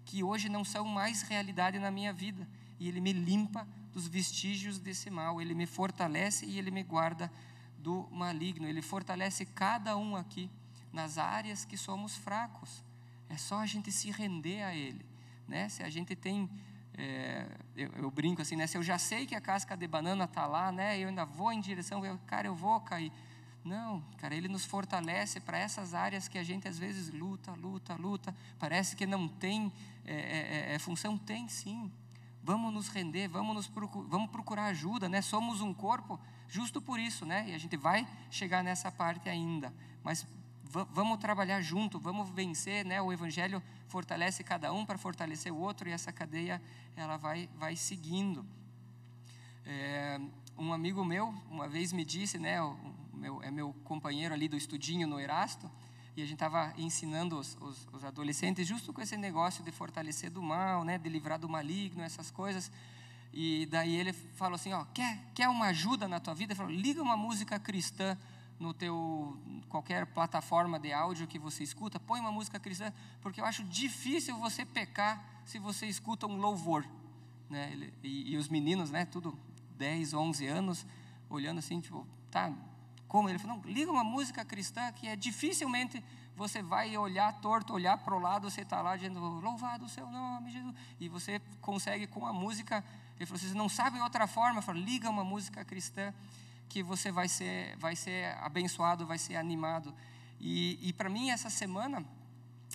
que 0.05 0.23
hoje 0.23 0.49
não 0.49 0.65
são 0.65 0.85
mais 0.85 1.23
realidade 1.23 1.79
na 1.79 1.91
minha 1.91 2.13
vida. 2.13 2.47
E 2.79 2.89
ele 2.89 3.01
me 3.01 3.13
limpa 3.13 3.67
dos 3.93 4.07
vestígios 4.07 4.79
desse 4.79 5.09
mal, 5.09 5.41
ele 5.41 5.55
me 5.55 5.67
fortalece 5.67 6.45
e 6.45 6.59
ele 6.59 6.71
me 6.71 6.83
guarda 6.83 7.31
do 7.85 8.09
maligno. 8.11 8.67
Ele 8.67 8.81
fortalece 8.81 9.45
cada 9.45 9.97
um 9.97 10.17
aqui 10.17 10.51
nas 10.91 11.19
áreas 11.19 11.65
que 11.65 11.77
somos 11.77 12.17
fracos. 12.17 12.83
É 13.29 13.37
só 13.37 13.59
a 13.59 13.67
gente 13.67 13.93
se 13.93 14.11
render 14.11 14.63
a 14.63 14.75
Ele. 14.75 15.05
Né? 15.47 15.69
Se 15.69 15.83
a 15.83 15.91
gente 15.91 16.17
tem. 16.17 16.49
É, 16.97 17.47
eu, 17.77 17.91
eu, 17.97 18.11
brinco 18.11 18.41
assim, 18.41 18.57
né? 18.57 18.67
Se 18.67 18.77
eu 18.77 18.83
já 18.83 18.99
sei 18.99 19.27
que 19.27 19.35
a 19.35 19.41
casca 19.41 19.77
de 19.77 19.87
banana 19.87 20.25
está 20.25 20.47
lá, 20.47 20.71
né? 20.71 20.99
Eu 20.99 21.09
ainda 21.09 21.25
vou 21.25 21.53
em 21.53 21.61
direção, 21.61 22.05
eu, 22.05 22.19
cara, 22.27 22.47
eu 22.47 22.55
vou 22.55 22.81
cair. 22.81 23.13
Não, 23.65 24.03
cara, 24.19 24.35
Ele 24.35 24.47
nos 24.47 24.65
fortalece 24.65 25.41
para 25.41 25.59
essas 25.59 25.95
áreas 25.95 26.29
que 26.29 26.39
a 26.39 26.45
gente 26.45 26.69
às 26.69 26.79
vezes 26.79 27.11
luta, 27.13 27.53
luta, 27.53 27.95
luta. 27.95 28.35
Parece 28.59 28.95
que 28.95 29.07
não 29.07 29.27
tem 29.27 29.73
é, 30.05 30.15
é, 30.15 30.71
é, 30.73 30.75
é 30.75 30.79
função, 30.79 31.17
tem 31.17 31.49
sim. 31.49 31.91
Vamos 32.43 32.73
nos 32.75 32.89
render, 32.89 33.27
vamos, 33.27 33.55
nos 33.55 33.67
procurar, 33.67 34.07
vamos 34.07 34.31
procurar 34.31 34.67
ajuda, 34.67 35.09
né? 35.09 35.23
Somos 35.23 35.63
um 35.63 35.73
corpo 35.73 36.21
justo 36.47 36.81
por 36.81 37.01
isso, 37.01 37.25
né? 37.25 37.49
E 37.49 37.55
a 37.55 37.59
gente 37.59 37.77
vai 37.77 38.07
chegar 38.31 38.63
nessa 38.63 38.93
parte 38.93 39.29
ainda. 39.31 39.73
Mas 40.03 40.27
vamos 40.91 41.19
trabalhar 41.19 41.61
junto, 41.61 42.01
vamos 42.01 42.29
vencer, 42.31 42.85
né? 42.85 43.01
O 43.01 43.13
evangelho 43.13 43.63
fortalece 43.87 44.43
cada 44.43 44.73
um 44.73 44.85
para 44.85 44.99
fortalecer 44.99 45.53
o 45.53 45.57
outro 45.57 45.89
e 45.89 45.93
essa 45.93 46.13
cadeia 46.13 46.61
ela 46.97 47.17
vai 47.17 47.49
vai 47.57 47.77
seguindo. 47.77 48.45
É, 49.65 50.21
um 50.59 50.73
amigo 50.73 51.05
meu 51.05 51.35
uma 51.51 51.69
vez 51.69 51.93
me 51.93 52.05
disse, 52.05 52.39
né? 52.39 52.61
O 52.61 52.77
meu, 53.13 53.43
é 53.43 53.51
meu 53.51 53.73
companheiro 53.85 54.35
ali 54.35 54.49
do 54.49 54.57
estudinho 54.57 55.07
no 55.07 55.21
Erasto 55.21 55.71
e 56.17 56.23
a 56.23 56.25
gente 56.25 56.35
estava 56.35 56.73
ensinando 56.77 57.39
os, 57.39 57.57
os, 57.61 57.89
os, 57.93 58.05
adolescentes 58.05 58.67
justo 58.67 58.93
com 58.93 59.01
esse 59.01 59.17
negócio 59.17 59.65
de 59.65 59.73
fortalecer 59.73 60.31
do 60.31 60.43
mal, 60.43 60.85
né? 60.85 60.99
De 60.99 61.09
livrar 61.09 61.39
do 61.39 61.49
maligno, 61.49 62.03
essas 62.03 62.31
coisas. 62.31 62.71
E 63.33 63.67
daí 63.67 63.97
ele 63.97 64.13
falou 64.13 64.55
assim, 64.55 64.73
ó, 64.73 64.85
quer 64.87 65.19
quer 65.35 65.49
uma 65.49 65.67
ajuda 65.67 66.07
na 66.09 66.21
tua 66.21 66.35
vida? 66.35 66.53
Ele 66.53 66.59
falou, 66.59 66.73
liga 66.73 67.03
uma 67.03 67.17
música 67.17 67.59
cristã 67.59 68.17
no 68.59 68.73
teu 68.73 69.37
qualquer 69.69 70.07
plataforma 70.07 70.79
de 70.79 70.93
áudio 70.93 71.27
que 71.27 71.39
você 71.39 71.65
escuta, 71.65 71.99
põe 71.99 72.21
uma 72.21 72.31
música 72.31 72.59
cristã, 72.61 72.93
porque 73.21 73.41
eu 73.41 73.45
acho 73.45 73.65
difícil 73.65 74.37
você 74.37 74.65
pecar 74.65 75.25
se 75.45 75.59
você 75.59 75.87
escuta 75.87 76.27
um 76.27 76.37
louvor, 76.37 76.87
né? 77.51 77.91
E, 78.03 78.33
e, 78.33 78.37
os 78.37 78.49
meninos, 78.49 78.91
né, 78.91 79.05
tudo 79.05 79.37
10, 79.77 80.15
11 80.15 80.47
anos, 80.47 80.87
olhando 81.29 81.59
assim, 81.59 81.81
tipo, 81.81 82.07
tá, 82.31 82.53
como? 83.09 83.29
Ele 83.29 83.39
falou, 83.39 83.57
não, 83.57 83.71
liga 83.71 83.91
uma 83.91 84.05
música 84.05 84.45
cristã 84.45 84.93
que 84.93 85.09
é 85.09 85.17
dificilmente 85.17 86.03
você 86.37 86.63
vai 86.63 86.97
olhar 86.97 87.33
torto, 87.41 87.73
olhar 87.73 87.97
para 87.99 88.15
o 88.15 88.19
lado, 88.19 88.51
você 88.51 88.63
está 88.63 88.83
lá 88.83 88.97
dizendo, 88.97 89.21
louvado 89.21 89.85
o 89.85 89.89
seu 89.89 90.07
nome, 90.11 90.51
Jesus, 90.51 90.75
e 90.99 91.09
você 91.09 91.41
consegue 91.61 92.07
com 92.07 92.27
a 92.27 92.33
música, 92.33 92.85
ele 93.17 93.27
falou, 93.27 93.39
você 93.39 93.55
não 93.55 93.69
sabe 93.69 94.01
outra 94.01 94.27
forma, 94.27 94.61
falou, 94.61 94.83
liga 94.83 95.09
uma 95.09 95.23
música 95.23 95.65
cristã, 95.65 96.13
que 96.69 96.83
você 96.83 97.11
vai 97.11 97.29
ser, 97.29 97.77
vai 97.79 97.95
ser 97.95 98.37
abençoado, 98.39 99.07
vai 99.07 99.19
ser 99.19 99.37
animado. 99.37 99.95
E, 100.41 100.79
e 100.83 100.93
para 100.93 101.09
mim, 101.09 101.31
essa 101.31 101.49
semana, 101.49 102.05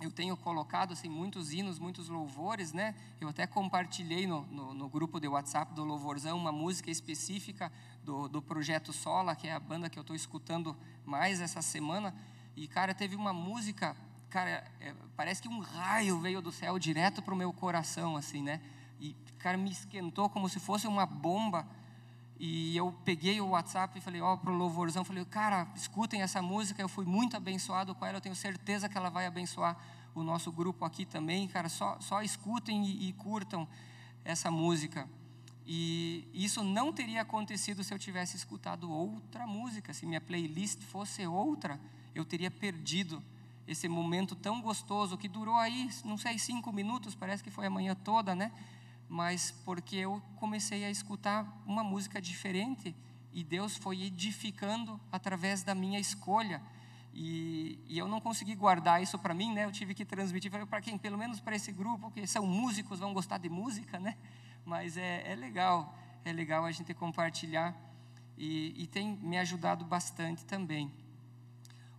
eu 0.01 0.11
tenho 0.11 0.35
colocado 0.37 0.93
assim, 0.93 1.09
muitos 1.09 1.51
hinos, 1.51 1.77
muitos 1.77 2.07
louvores, 2.07 2.71
né? 2.71 2.95
Eu 3.19 3.27
até 3.27 3.45
compartilhei 3.45 4.25
no, 4.25 4.41
no, 4.47 4.73
no, 4.73 4.89
grupo 4.89 5.19
de 5.19 5.27
WhatsApp 5.27 5.73
do 5.73 5.83
Louvorzão 5.83 6.37
uma 6.37 6.51
música 6.51 6.89
específica 6.89 7.71
do, 8.03 8.27
do 8.29 8.41
Projeto 8.41 8.93
Sola, 8.93 9.35
que 9.35 9.47
é 9.47 9.53
a 9.53 9.59
banda 9.59 9.89
que 9.89 9.99
eu 9.99 10.01
estou 10.01 10.15
escutando 10.15 10.75
mais 11.05 11.41
essa 11.41 11.61
semana. 11.61 12.15
E, 12.55 12.67
cara, 12.67 12.93
teve 12.93 13.15
uma 13.15 13.33
música, 13.33 13.95
cara, 14.29 14.63
é, 14.79 14.93
parece 15.15 15.41
que 15.41 15.49
um 15.49 15.59
raio 15.59 16.19
veio 16.19 16.41
do 16.41 16.51
céu 16.51 16.79
direto 16.79 17.21
para 17.21 17.33
o 17.33 17.37
meu 17.37 17.51
coração, 17.51 18.15
assim, 18.15 18.41
né? 18.41 18.61
E, 18.99 19.13
cara, 19.37 19.57
me 19.57 19.69
esquentou 19.69 20.29
como 20.29 20.47
se 20.47 20.59
fosse 20.59 20.87
uma 20.87 21.05
bomba 21.05 21.67
e 22.39 22.77
eu 22.77 22.95
peguei 23.03 23.41
o 23.41 23.49
WhatsApp 23.49 23.97
e 23.97 24.01
falei, 24.01 24.21
ó, 24.21 24.33
oh, 24.33 24.37
pro 24.37 24.53
louvorzão, 24.53 25.03
falei, 25.03 25.25
cara, 25.25 25.67
escutem 25.75 26.21
essa 26.21 26.41
música, 26.41 26.81
eu 26.81 26.87
fui 26.87 27.03
muito 27.03 27.35
abençoado 27.35 27.93
com 27.93 28.05
ela, 28.05 28.17
eu 28.17 28.21
tenho 28.21 28.35
certeza 28.35 28.87
que 28.87 28.97
ela 28.97 29.09
vai 29.09 29.25
abençoar 29.25 29.77
o 30.15 30.23
nosso 30.23 30.49
grupo 30.49 30.85
aqui 30.85 31.05
também, 31.05 31.47
cara, 31.49 31.67
só, 31.67 31.99
só 31.99 32.21
escutem 32.21 32.85
e, 32.85 33.09
e 33.09 33.13
curtam 33.13 33.67
essa 34.23 34.49
música. 34.49 35.05
E 35.67 36.27
isso 36.33 36.63
não 36.63 36.93
teria 36.93 37.21
acontecido 37.21 37.83
se 37.83 37.93
eu 37.93 37.99
tivesse 37.99 38.37
escutado 38.37 38.89
outra 38.89 39.45
música, 39.45 39.93
se 39.93 40.05
minha 40.05 40.21
playlist 40.21 40.81
fosse 40.81 41.27
outra, 41.27 41.79
eu 42.15 42.23
teria 42.23 42.49
perdido 42.49 43.21
esse 43.67 43.87
momento 43.87 44.33
tão 44.33 44.61
gostoso 44.61 45.17
que 45.17 45.27
durou 45.27 45.57
aí, 45.57 45.89
não 46.03 46.17
sei, 46.17 46.39
cinco 46.39 46.71
minutos, 46.71 47.13
parece 47.15 47.43
que 47.43 47.51
foi 47.51 47.67
a 47.67 47.69
manhã 47.69 47.93
toda, 47.93 48.33
né? 48.33 48.51
Mas 49.09 49.51
porque 49.65 49.95
eu 49.95 50.21
comecei 50.35 50.85
a 50.85 50.91
escutar 50.91 51.63
uma 51.65 51.83
música 51.83 52.21
diferente 52.21 52.95
e 53.33 53.43
Deus 53.43 53.75
foi 53.75 54.03
edificando 54.03 54.99
através 55.11 55.63
da 55.63 55.73
minha 55.73 55.99
escolha. 55.99 56.61
E, 57.11 57.79
e 57.87 57.97
eu 57.97 58.07
não 58.07 58.21
consegui 58.21 58.53
guardar 58.53 59.01
isso 59.01 59.17
para 59.17 59.33
mim, 59.33 59.51
né? 59.51 59.65
Eu 59.65 59.71
tive 59.71 59.95
que 59.95 60.05
transmitir 60.05 60.51
para 60.51 60.79
quem, 60.79 60.95
pelo 60.97 61.17
menos 61.17 61.39
para 61.39 61.55
esse 61.55 61.71
grupo, 61.71 62.11
que 62.11 62.25
são 62.27 62.45
músicos, 62.45 62.99
vão 62.99 63.11
gostar 63.11 63.39
de 63.39 63.49
música, 63.49 63.99
né? 63.99 64.15
Mas 64.63 64.95
é, 64.95 65.31
é 65.31 65.35
legal, 65.35 65.97
é 66.23 66.31
legal 66.31 66.63
a 66.63 66.71
gente 66.71 66.93
compartilhar 66.93 67.75
e, 68.37 68.83
e 68.83 68.87
tem 68.87 69.17
me 69.17 69.39
ajudado 69.39 69.83
bastante 69.83 70.45
também. 70.45 70.91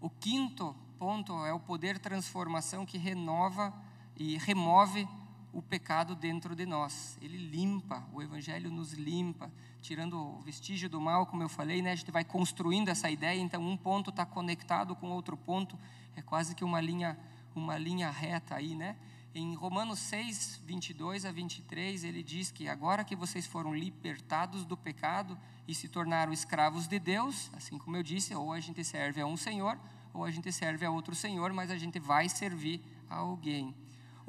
O 0.00 0.08
quinto 0.08 0.76
ponto 0.98 1.44
é 1.44 1.52
o 1.52 1.58
poder 1.58 1.98
transformação 1.98 2.86
que 2.86 2.96
renova 2.96 3.74
e 4.16 4.38
remove 4.38 5.08
o 5.52 5.60
pecado 5.60 6.14
dentro 6.14 6.54
de 6.54 6.64
nós. 6.66 7.18
Ele 7.20 7.36
limpa, 7.36 8.06
o 8.12 8.22
Evangelho 8.22 8.70
nos 8.70 8.92
limpa, 8.92 9.50
tirando 9.80 10.16
o 10.18 10.40
vestígio 10.40 10.88
do 10.88 11.00
mal, 11.00 11.26
como 11.26 11.42
eu 11.42 11.48
falei, 11.48 11.82
né? 11.82 11.92
a 11.92 11.96
gente 11.96 12.10
vai 12.10 12.24
construindo 12.24 12.88
essa 12.88 13.10
ideia, 13.10 13.40
então 13.40 13.62
um 13.62 13.76
ponto 13.76 14.10
está 14.10 14.24
conectado 14.24 14.94
com 14.94 15.10
outro 15.10 15.36
ponto, 15.36 15.78
é 16.16 16.22
quase 16.22 16.54
que 16.54 16.64
uma 16.64 16.80
linha, 16.80 17.18
uma 17.54 17.76
linha 17.78 18.10
reta 18.10 18.54
aí, 18.54 18.74
né? 18.74 18.96
Em 19.32 19.54
Romanos 19.54 20.00
6, 20.00 20.60
22 20.66 21.24
a 21.24 21.30
23, 21.30 22.02
ele 22.02 22.20
diz 22.20 22.50
que 22.50 22.68
agora 22.68 23.04
que 23.04 23.14
vocês 23.14 23.46
foram 23.46 23.72
libertados 23.72 24.64
do 24.64 24.76
pecado 24.76 25.38
e 25.68 25.74
se 25.74 25.86
tornaram 25.88 26.32
escravos 26.32 26.88
de 26.88 26.98
Deus, 26.98 27.48
assim 27.56 27.78
como 27.78 27.96
eu 27.96 28.02
disse, 28.02 28.34
ou 28.34 28.52
a 28.52 28.58
gente 28.58 28.82
serve 28.82 29.20
a 29.20 29.26
um 29.26 29.36
Senhor, 29.36 29.78
ou 30.12 30.24
a 30.24 30.30
gente 30.32 30.50
serve 30.50 30.84
a 30.84 30.90
outro 30.90 31.14
Senhor, 31.14 31.52
mas 31.52 31.70
a 31.70 31.78
gente 31.78 32.00
vai 32.00 32.28
servir 32.28 32.82
a 33.08 33.18
alguém. 33.18 33.72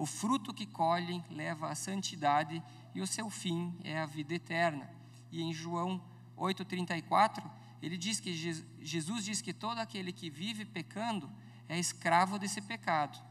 O 0.01 0.05
fruto 0.07 0.51
que 0.51 0.65
colhem 0.65 1.23
leva 1.29 1.69
à 1.69 1.75
santidade 1.75 2.63
e 2.95 3.01
o 3.01 3.05
seu 3.05 3.29
fim 3.29 3.79
é 3.83 3.99
a 3.99 4.05
vida 4.07 4.33
eterna. 4.33 4.89
E 5.31 5.43
em 5.43 5.53
João 5.53 6.01
8:34, 6.35 7.47
ele 7.83 7.99
diz 7.99 8.19
que 8.19 8.33
Jesus 8.81 9.23
diz 9.23 9.43
que 9.43 9.53
todo 9.53 9.77
aquele 9.77 10.11
que 10.11 10.27
vive 10.27 10.65
pecando 10.65 11.29
é 11.69 11.77
escravo 11.77 12.39
desse 12.39 12.61
pecado. 12.61 13.23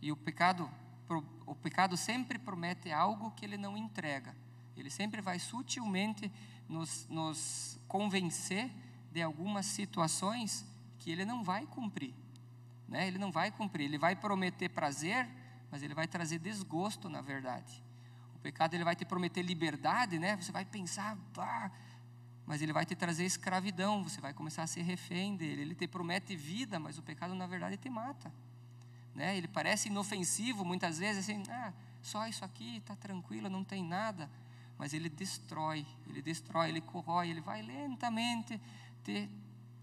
E 0.00 0.12
o 0.12 0.16
pecado 0.16 0.70
o 1.44 1.56
pecado 1.56 1.96
sempre 1.96 2.38
promete 2.38 2.92
algo 2.92 3.32
que 3.32 3.44
ele 3.44 3.56
não 3.56 3.76
entrega. 3.76 4.32
Ele 4.76 4.90
sempre 4.90 5.20
vai 5.20 5.40
sutilmente 5.40 6.30
nos, 6.68 7.04
nos 7.08 7.80
convencer 7.88 8.70
de 9.10 9.20
algumas 9.20 9.66
situações 9.66 10.64
que 11.00 11.10
ele 11.10 11.24
não 11.24 11.42
vai 11.42 11.66
cumprir. 11.66 12.14
Né? 12.86 13.08
Ele 13.08 13.18
não 13.18 13.32
vai 13.32 13.50
cumprir. 13.50 13.86
Ele 13.86 13.98
vai 13.98 14.14
prometer 14.14 14.68
prazer, 14.68 15.28
mas 15.72 15.82
ele 15.82 15.94
vai 15.94 16.06
trazer 16.06 16.38
desgosto, 16.38 17.08
na 17.08 17.22
verdade. 17.22 17.82
O 18.36 18.38
pecado 18.40 18.74
ele 18.74 18.84
vai 18.84 18.94
te 18.94 19.06
prometer 19.06 19.40
liberdade, 19.40 20.18
né? 20.18 20.36
Você 20.36 20.52
vai 20.52 20.66
pensar, 20.66 21.16
bah, 21.34 21.72
mas 22.44 22.60
ele 22.60 22.74
vai 22.74 22.84
te 22.84 22.94
trazer 22.94 23.24
escravidão, 23.24 24.04
você 24.04 24.20
vai 24.20 24.34
começar 24.34 24.64
a 24.64 24.66
ser 24.66 24.82
refém 24.82 25.34
dele. 25.34 25.62
Ele 25.62 25.74
te 25.74 25.88
promete 25.88 26.36
vida, 26.36 26.78
mas 26.78 26.98
o 26.98 27.02
pecado 27.02 27.34
na 27.34 27.46
verdade 27.46 27.78
te 27.78 27.88
mata. 27.88 28.30
Né? 29.14 29.34
Ele 29.34 29.48
parece 29.48 29.88
inofensivo 29.88 30.62
muitas 30.62 30.98
vezes, 30.98 31.24
assim, 31.24 31.42
ah, 31.48 31.72
só 32.02 32.26
isso 32.26 32.44
aqui, 32.44 32.76
está 32.76 32.94
tranquilo, 32.94 33.48
não 33.48 33.64
tem 33.64 33.82
nada. 33.82 34.28
Mas 34.76 34.92
ele 34.92 35.08
destrói, 35.08 35.86
ele 36.06 36.20
destrói, 36.20 36.68
ele 36.68 36.82
corrói, 36.82 37.30
ele 37.30 37.40
vai 37.40 37.62
lentamente 37.62 38.60
te, 39.02 39.26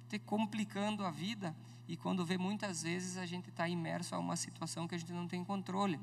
te 0.08 0.20
complicando 0.20 1.04
a 1.04 1.10
vida 1.10 1.56
e 1.90 1.98
quando 1.98 2.24
vê 2.24 2.38
muitas 2.38 2.84
vezes 2.84 3.18
a 3.18 3.26
gente 3.26 3.50
está 3.50 3.68
imerso 3.68 4.14
a 4.14 4.20
uma 4.20 4.36
situação 4.36 4.88
que 4.88 4.94
a 4.94 4.98
gente 4.98 5.12
não 5.12 5.28
tem 5.28 5.44
controle. 5.44 6.00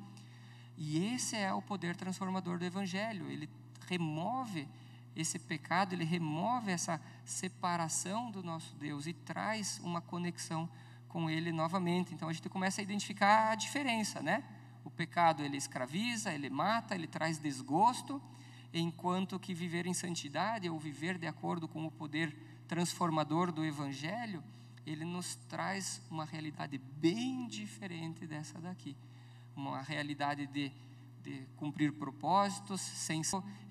E 0.77 1.15
esse 1.15 1.37
é 1.37 1.55
o 1.55 1.63
poder 1.63 1.95
transformador 1.95 2.59
do 2.59 2.65
Evangelho. 2.65 3.31
Ele 3.31 3.49
remove 3.87 4.67
esse 5.15 5.39
pecado, 5.39 5.93
ele 5.93 6.05
remove 6.05 6.73
essa 6.73 7.01
separação 7.25 8.33
do 8.33 8.43
nosso 8.43 8.75
Deus 8.75 9.07
e 9.07 9.13
traz 9.13 9.81
uma 9.85 10.01
conexão 10.01 10.69
com 11.09 11.31
Ele 11.31 11.53
novamente. 11.53 12.13
Então 12.13 12.29
a 12.29 12.33
gente 12.33 12.49
começa 12.49 12.81
a 12.81 12.85
identificar 12.85 13.53
a 13.53 13.55
diferença, 13.55 14.21
né? 14.21 14.43
O 14.85 14.91
pecado 14.91 15.45
ele 15.45 15.57
escraviza, 15.57 16.33
ele 16.33 16.51
mata, 16.51 16.97
ele 16.97 17.07
traz 17.07 17.39
desgosto, 17.39 18.21
enquanto 18.75 19.39
que 19.39 19.55
viver 19.55 19.87
em 19.87 19.95
santidade 19.95 20.69
ou 20.69 20.81
viver 20.81 21.17
de 21.17 21.29
acordo 21.29 21.69
com 21.69 21.87
o 21.87 21.93
poder 21.93 22.37
transformador 22.67 23.53
do 23.53 23.65
Evangelho, 23.65 24.43
ele 24.87 25.05
nos 25.05 25.35
traz 25.49 26.01
uma 26.09 26.25
realidade 26.25 26.79
bem 26.79 27.47
diferente 27.49 28.27
dessa 28.27 28.59
daqui. 28.61 28.97
Uma 29.57 29.83
realidade 29.83 30.47
de, 30.47 30.71
de 31.23 31.45
cumprir 31.57 31.93
propósitos, 31.93 32.81
sem 32.81 33.21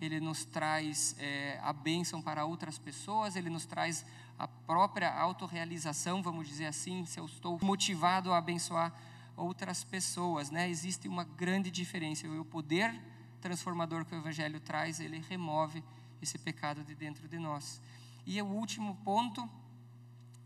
ele 0.01 0.19
nos 0.19 0.43
traz 0.43 1.15
é, 1.17 1.58
a 1.63 1.71
bênção 1.71 2.21
para 2.21 2.43
outras 2.43 2.78
pessoas, 2.78 3.36
ele 3.36 3.49
nos 3.49 3.65
traz 3.65 4.06
a 4.38 4.47
própria 4.47 5.13
autorrealização, 5.13 6.21
vamos 6.21 6.47
dizer 6.47 6.65
assim, 6.65 7.06
se 7.06 7.19
eu 7.19 7.25
estou 7.25 7.58
motivado 7.62 8.34
a 8.34 8.38
abençoar 8.38 8.93
outras 9.38 9.84
pessoas, 9.84 10.49
né? 10.49 10.69
Existe 10.69 11.08
uma 11.08 11.23
grande 11.23 11.71
diferença. 11.71 12.28
O 12.28 12.43
poder 12.43 12.93
transformador 13.39 14.06
que 14.06 14.15
o 14.15 14.17
Evangelho 14.17 14.60
traz, 14.60 14.99
ele 14.99 15.19
remove 15.19 15.84
esse 16.21 16.38
pecado 16.38 16.84
de 16.84 16.95
dentro 16.95 17.28
de 17.28 17.38
nós. 17.38 17.82
E 18.25 18.41
o 18.41 18.45
último 18.45 18.95
ponto 19.04 19.47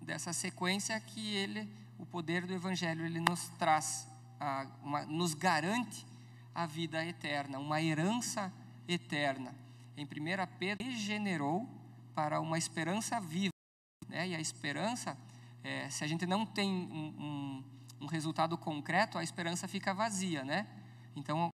dessa 0.09 0.33
sequência 0.33 0.99
que 0.99 1.35
ele, 1.35 1.69
o 1.99 2.05
poder 2.05 2.47
do 2.47 2.51
Evangelho, 2.51 3.05
ele 3.05 3.19
nos 3.19 3.47
traz, 3.59 4.07
a, 4.39 4.65
uma, 4.81 5.05
nos 5.05 5.35
garante 5.35 6.03
a 6.53 6.65
vida 6.65 7.05
eterna, 7.05 7.59
uma 7.59 7.79
herança 7.79 8.51
eterna. 8.87 9.53
Em 9.95 10.03
1 10.03 10.07
Pedro, 10.57 10.83
regenerou 10.83 11.69
para 12.15 12.41
uma 12.41 12.57
esperança 12.57 13.19
viva. 13.19 13.53
Né? 14.07 14.29
E 14.29 14.35
a 14.35 14.39
esperança, 14.39 15.15
é, 15.63 15.87
se 15.91 16.03
a 16.03 16.07
gente 16.07 16.25
não 16.25 16.43
tem 16.43 16.67
um, 16.67 17.13
um, 17.19 17.63
um 18.01 18.05
resultado 18.07 18.57
concreto, 18.57 19.19
a 19.19 19.23
esperança 19.23 19.67
fica 19.67 19.93
vazia, 19.93 20.43
né? 20.43 20.65
Então, 21.15 21.49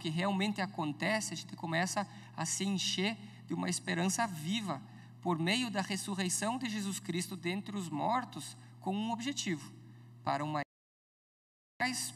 que 0.00 0.08
realmente 0.08 0.62
acontece, 0.62 1.34
a 1.34 1.36
gente 1.36 1.54
começa 1.54 2.08
a 2.34 2.46
se 2.46 2.64
encher 2.64 3.14
de 3.46 3.52
uma 3.52 3.68
esperança 3.68 4.26
viva 4.26 4.80
por 5.22 5.38
meio 5.38 5.70
da 5.70 5.80
ressurreição 5.80 6.58
de 6.58 6.68
Jesus 6.68 6.98
Cristo 6.98 7.36
dentre 7.36 7.76
os 7.76 7.88
mortos, 7.88 8.56
com 8.80 8.94
um 8.94 9.10
objetivo: 9.10 9.72
para 10.24 10.44
uma 10.44 10.60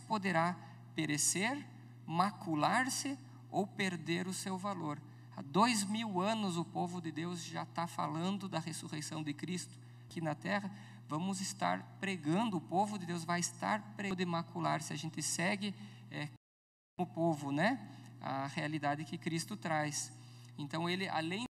poderá 0.06 0.56
perecer, 0.94 1.66
macular-se 2.06 3.18
ou 3.50 3.66
perder 3.66 4.26
o 4.28 4.32
seu 4.32 4.58
valor. 4.58 5.00
Há 5.36 5.42
dois 5.42 5.82
mil 5.84 6.20
anos 6.20 6.56
o 6.56 6.64
povo 6.64 7.00
de 7.00 7.10
Deus 7.10 7.42
já 7.42 7.62
está 7.62 7.86
falando 7.86 8.48
da 8.48 8.58
ressurreição 8.58 9.22
de 9.22 9.32
Cristo 9.32 9.74
aqui 10.04 10.20
na 10.20 10.34
terra. 10.34 10.70
Vamos 11.08 11.40
estar 11.40 11.82
pregando, 11.98 12.56
o 12.56 12.60
povo 12.60 12.98
de 12.98 13.06
Deus 13.06 13.24
vai 13.24 13.40
estar 13.40 13.80
pregando 13.96 14.16
de 14.16 14.24
macular-se. 14.24 14.92
A 14.92 14.96
gente 14.96 15.22
segue 15.22 15.74
é, 16.10 16.28
o 16.98 17.06
povo, 17.06 17.50
né? 17.50 17.80
A 18.20 18.46
realidade 18.46 19.04
que 19.04 19.18
Cristo 19.18 19.56
traz. 19.56 20.12
Então 20.56 20.88
ele 20.88 21.08
além 21.08 21.46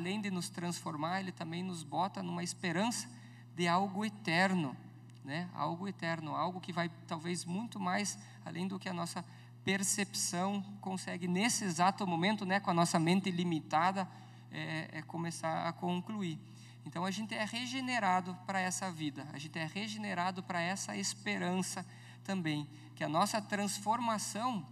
além 0.00 0.18
de 0.18 0.30
nos 0.30 0.48
transformar, 0.48 1.20
ele 1.20 1.30
também 1.30 1.62
nos 1.62 1.82
bota 1.82 2.22
numa 2.22 2.42
esperança 2.42 3.06
de 3.54 3.68
algo 3.68 4.02
eterno, 4.02 4.74
né? 5.22 5.48
Algo 5.54 5.86
eterno, 5.86 6.34
algo 6.34 6.58
que 6.58 6.72
vai 6.72 6.90
talvez 7.06 7.44
muito 7.44 7.78
mais 7.78 8.18
além 8.44 8.66
do 8.66 8.78
que 8.78 8.88
a 8.88 8.94
nossa 8.94 9.22
percepção 9.62 10.62
consegue 10.80 11.28
nesse 11.28 11.64
exato 11.64 12.06
momento, 12.06 12.46
né, 12.46 12.58
com 12.58 12.70
a 12.70 12.74
nossa 12.74 12.98
mente 12.98 13.30
limitada, 13.30 14.08
é, 14.50 14.88
é 14.90 15.02
começar 15.02 15.68
a 15.68 15.72
concluir. 15.72 16.38
Então 16.86 17.04
a 17.04 17.10
gente 17.10 17.34
é 17.34 17.44
regenerado 17.44 18.34
para 18.46 18.58
essa 18.58 18.90
vida, 18.90 19.26
a 19.34 19.38
gente 19.38 19.58
é 19.58 19.66
regenerado 19.66 20.42
para 20.42 20.62
essa 20.62 20.96
esperança 20.96 21.84
também, 22.24 22.66
que 22.96 23.04
a 23.04 23.08
nossa 23.08 23.40
transformação 23.42 24.66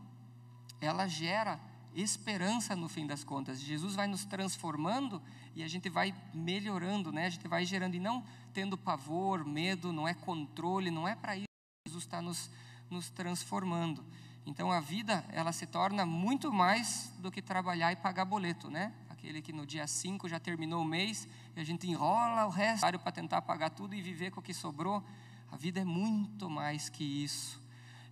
ela 0.81 1.07
gera 1.07 1.61
esperança 1.95 2.77
no 2.77 2.89
fim 2.89 3.07
das 3.07 3.25
contas. 3.25 3.61
Jesus 3.61 3.95
vai 3.95 4.07
nos 4.07 4.25
transformando 4.25 5.23
e 5.55 5.63
a 5.63 5.69
gente 5.69 5.89
vai 5.89 6.15
melhorando, 6.33 7.11
né? 7.13 7.27
A 7.27 7.31
gente 7.31 7.49
vai 7.49 7.65
gerando 7.65 7.95
e 7.95 8.01
não 8.01 8.25
tendo 8.53 8.77
pavor, 8.77 9.45
medo, 9.45 9.93
não 9.93 10.07
é 10.07 10.15
controle, 10.15 10.91
não 10.91 11.07
é 11.07 11.15
para 11.15 11.37
isso 11.37 11.47
que 11.47 11.91
Jesus 11.91 12.05
está 12.05 12.23
nos, 12.23 12.51
nos 12.91 13.11
transformando. 13.11 14.05
Então 14.47 14.73
a 14.73 14.81
vida 14.81 15.25
ela 15.31 15.53
se 15.53 15.67
torna 15.67 16.07
muito 16.07 16.53
mais 16.53 17.13
do 17.19 17.31
que 17.31 17.43
trabalhar 17.43 17.93
e 17.93 17.97
pagar 17.97 18.25
boleto, 18.25 18.71
né? 18.71 18.93
Aquele 19.11 19.43
que 19.43 19.53
no 19.53 19.67
dia 19.67 19.87
5 19.87 20.29
já 20.29 20.39
terminou 20.39 20.83
o 20.83 20.85
mês 20.85 21.29
e 21.57 21.61
a 21.61 21.65
gente 21.65 21.87
enrola 21.87 22.47
o 22.47 22.51
resto 22.51 22.99
para 22.99 23.13
tentar 23.13 23.43
pagar 23.43 23.71
tudo 23.71 23.95
e 23.95 24.01
viver 24.01 24.31
com 24.31 24.41
o 24.41 24.43
que 24.43 24.55
sobrou. 24.55 25.05
A 25.51 25.57
vida 25.57 25.81
é 25.81 25.85
muito 25.85 26.49
mais 26.49 26.89
que 26.89 27.05
isso. 27.05 27.61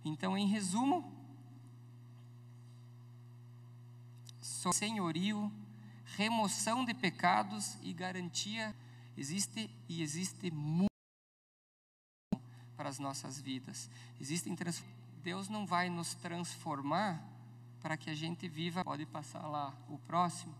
Então, 0.03 0.37
em 0.37 0.47
resumo, 0.47 1.16
senhorio, 4.73 5.51
remoção 6.15 6.85
de 6.85 6.93
pecados 6.93 7.77
e 7.81 7.93
garantia 7.93 8.75
existe 9.17 9.69
e 9.89 10.01
existe 10.01 10.51
muito 10.51 10.87
para 12.75 12.89
as 12.89 12.99
nossas 12.99 13.39
vidas. 13.41 13.89
Existem 14.19 14.55
Deus 15.23 15.49
não 15.49 15.65
vai 15.65 15.89
nos 15.89 16.13
transformar 16.13 17.21
para 17.81 17.97
que 17.97 18.09
a 18.09 18.15
gente 18.15 18.47
viva. 18.47 18.83
Pode 18.83 19.05
passar 19.05 19.47
lá 19.47 19.73
o 19.89 19.97
próximo. 19.97 20.55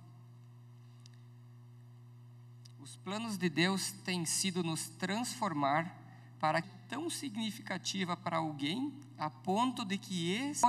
Os 2.79 2.95
planos 2.97 3.37
de 3.37 3.49
Deus 3.49 3.91
têm 3.91 4.25
sido 4.25 4.63
nos 4.63 4.89
transformar 4.89 5.93
para 6.39 6.61
tão 6.87 7.09
significativa 7.09 8.15
para 8.15 8.37
alguém 8.37 8.93
a 9.17 9.29
ponto 9.29 9.83
de 9.83 9.97
que 9.97 10.31
esse 10.31 10.63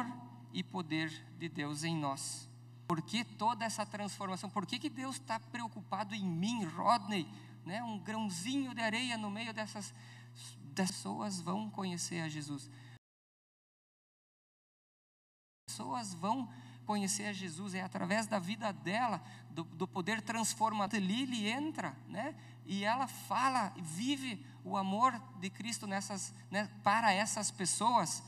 e 0.53 0.63
poder 0.63 1.11
de 1.39 1.49
Deus 1.49 1.85
em 1.85 1.97
nós. 1.97 2.48
Por 2.89 3.03
que 3.03 3.23
toda 3.23 3.67
essa 3.67 3.85
transformação? 3.85 4.49
Por 4.49 4.65
que, 4.65 4.79
que 4.79 4.89
Deus 4.89 5.17
está 5.17 5.39
preocupado 5.39 6.15
em 6.15 6.25
mim, 6.25 6.65
Rodney? 6.65 7.29
Né? 7.67 7.83
Um 7.83 7.99
grãozinho 7.99 8.75
de 8.75 8.81
areia 8.81 9.19
no 9.19 9.31
meio 9.31 9.53
dessas 9.53 9.93
pessoas 10.75 11.39
vão 11.39 11.69
conhecer 11.69 12.23
a 12.23 12.29
Jesus. 12.31 12.71
Pessoas 15.67 16.15
vão 16.15 16.51
conhecer 16.87 17.27
a 17.27 17.33
Jesus, 17.35 17.75
é 17.75 17.83
através 17.83 18.27
da 18.27 18.39
vida 18.39 18.73
dela, 18.73 19.23
do, 19.51 19.65
do 19.65 19.87
poder 19.87 20.23
transformador. 20.23 20.99
Lili 20.99 21.47
entra, 21.47 21.95
né? 22.09 22.35
E 22.65 22.85
ela 22.85 23.07
fala, 23.07 23.75
vive 23.77 24.43
o 24.65 24.79
amor 24.79 25.13
de 25.39 25.51
Cristo 25.51 25.87
nessas, 25.87 26.35
né, 26.51 26.71
para 26.83 27.13
essas 27.13 27.51
pessoas. 27.51 28.23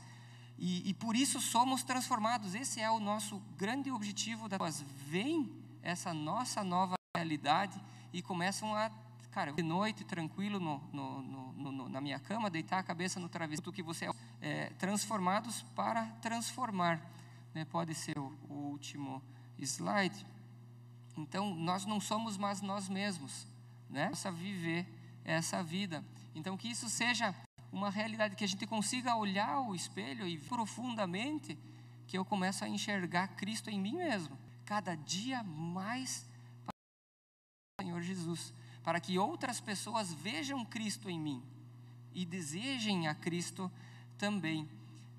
E, 0.63 0.87
e, 0.87 0.93
por 0.93 1.15
isso 1.15 1.41
somos 1.41 1.81
transformados. 1.81 2.53
Esse 2.53 2.79
é 2.79 2.91
o 2.91 2.99
nosso 2.99 3.41
grande 3.57 3.89
objetivo. 3.89 4.47
Das 4.47 4.79
vem 5.07 5.51
essa 5.81 6.13
nossa 6.13 6.63
nova 6.63 6.93
realidade 7.17 7.81
e 8.13 8.21
começam 8.21 8.75
a, 8.75 8.91
cara, 9.31 9.51
de 9.53 9.63
noite 9.63 10.03
tranquilo 10.03 10.59
no, 10.59 10.77
no, 10.93 11.21
no 11.23 11.89
na 11.89 11.99
minha 11.99 12.19
cama, 12.19 12.47
deitar 12.47 12.77
a 12.77 12.83
cabeça 12.83 13.19
no 13.19 13.27
travesseiro, 13.27 13.71
que 13.71 13.81
você 13.81 14.05
é, 14.05 14.11
é 14.41 14.69
transformados 14.77 15.63
para 15.75 16.05
transformar 16.21 17.01
né, 17.53 17.65
pode 17.65 17.93
ser 17.95 18.19
o, 18.19 18.31
o 18.47 18.53
último 18.53 19.21
slide. 19.57 20.25
Então, 21.17 21.55
nós 21.55 21.85
não 21.85 21.99
somos 21.99 22.37
mais 22.37 22.61
nós 22.61 22.87
mesmos, 22.87 23.47
né? 23.89 24.09
Nossa 24.09 24.31
viver 24.31 24.87
essa 25.25 25.61
vida. 25.61 26.03
Então, 26.33 26.55
que 26.55 26.69
isso 26.69 26.87
seja 26.87 27.35
uma 27.71 27.89
realidade 27.89 28.35
que 28.35 28.43
a 28.43 28.47
gente 28.47 28.67
consiga 28.67 29.15
olhar 29.15 29.61
o 29.61 29.73
espelho 29.73 30.27
e 30.27 30.37
profundamente 30.37 31.57
que 32.07 32.17
eu 32.17 32.25
começo 32.25 32.65
a 32.65 32.67
enxergar 32.67 33.29
Cristo 33.29 33.69
em 33.69 33.79
mim 33.79 33.95
mesmo, 33.95 34.37
cada 34.65 34.95
dia 34.95 35.41
mais 35.43 36.27
para 36.65 36.73
o 37.79 37.83
Senhor 37.83 38.01
Jesus, 38.01 38.53
para 38.83 38.99
que 38.99 39.17
outras 39.17 39.61
pessoas 39.61 40.13
vejam 40.13 40.65
Cristo 40.65 41.09
em 41.09 41.19
mim 41.19 41.41
e 42.13 42.25
desejem 42.25 43.07
a 43.07 43.15
Cristo 43.15 43.71
também. 44.17 44.67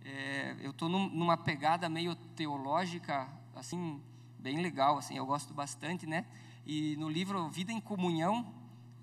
É, 0.05 0.57
eu 0.61 0.73
estou 0.73 0.89
num, 0.89 1.09
numa 1.09 1.37
pegada 1.37 1.89
meio 1.89 2.15
teológica, 2.15 3.29
assim, 3.55 4.01
bem 4.39 4.61
legal, 4.61 4.99
assim, 4.99 5.17
eu 5.17 5.25
gosto 5.25 5.55
bastante, 5.55 6.07
né? 6.07 6.27
E 6.67 6.97
no 6.97 7.09
livro 7.09 7.49
Vida 7.49 7.73
em 7.73 7.81
Comunhão, 7.81 8.53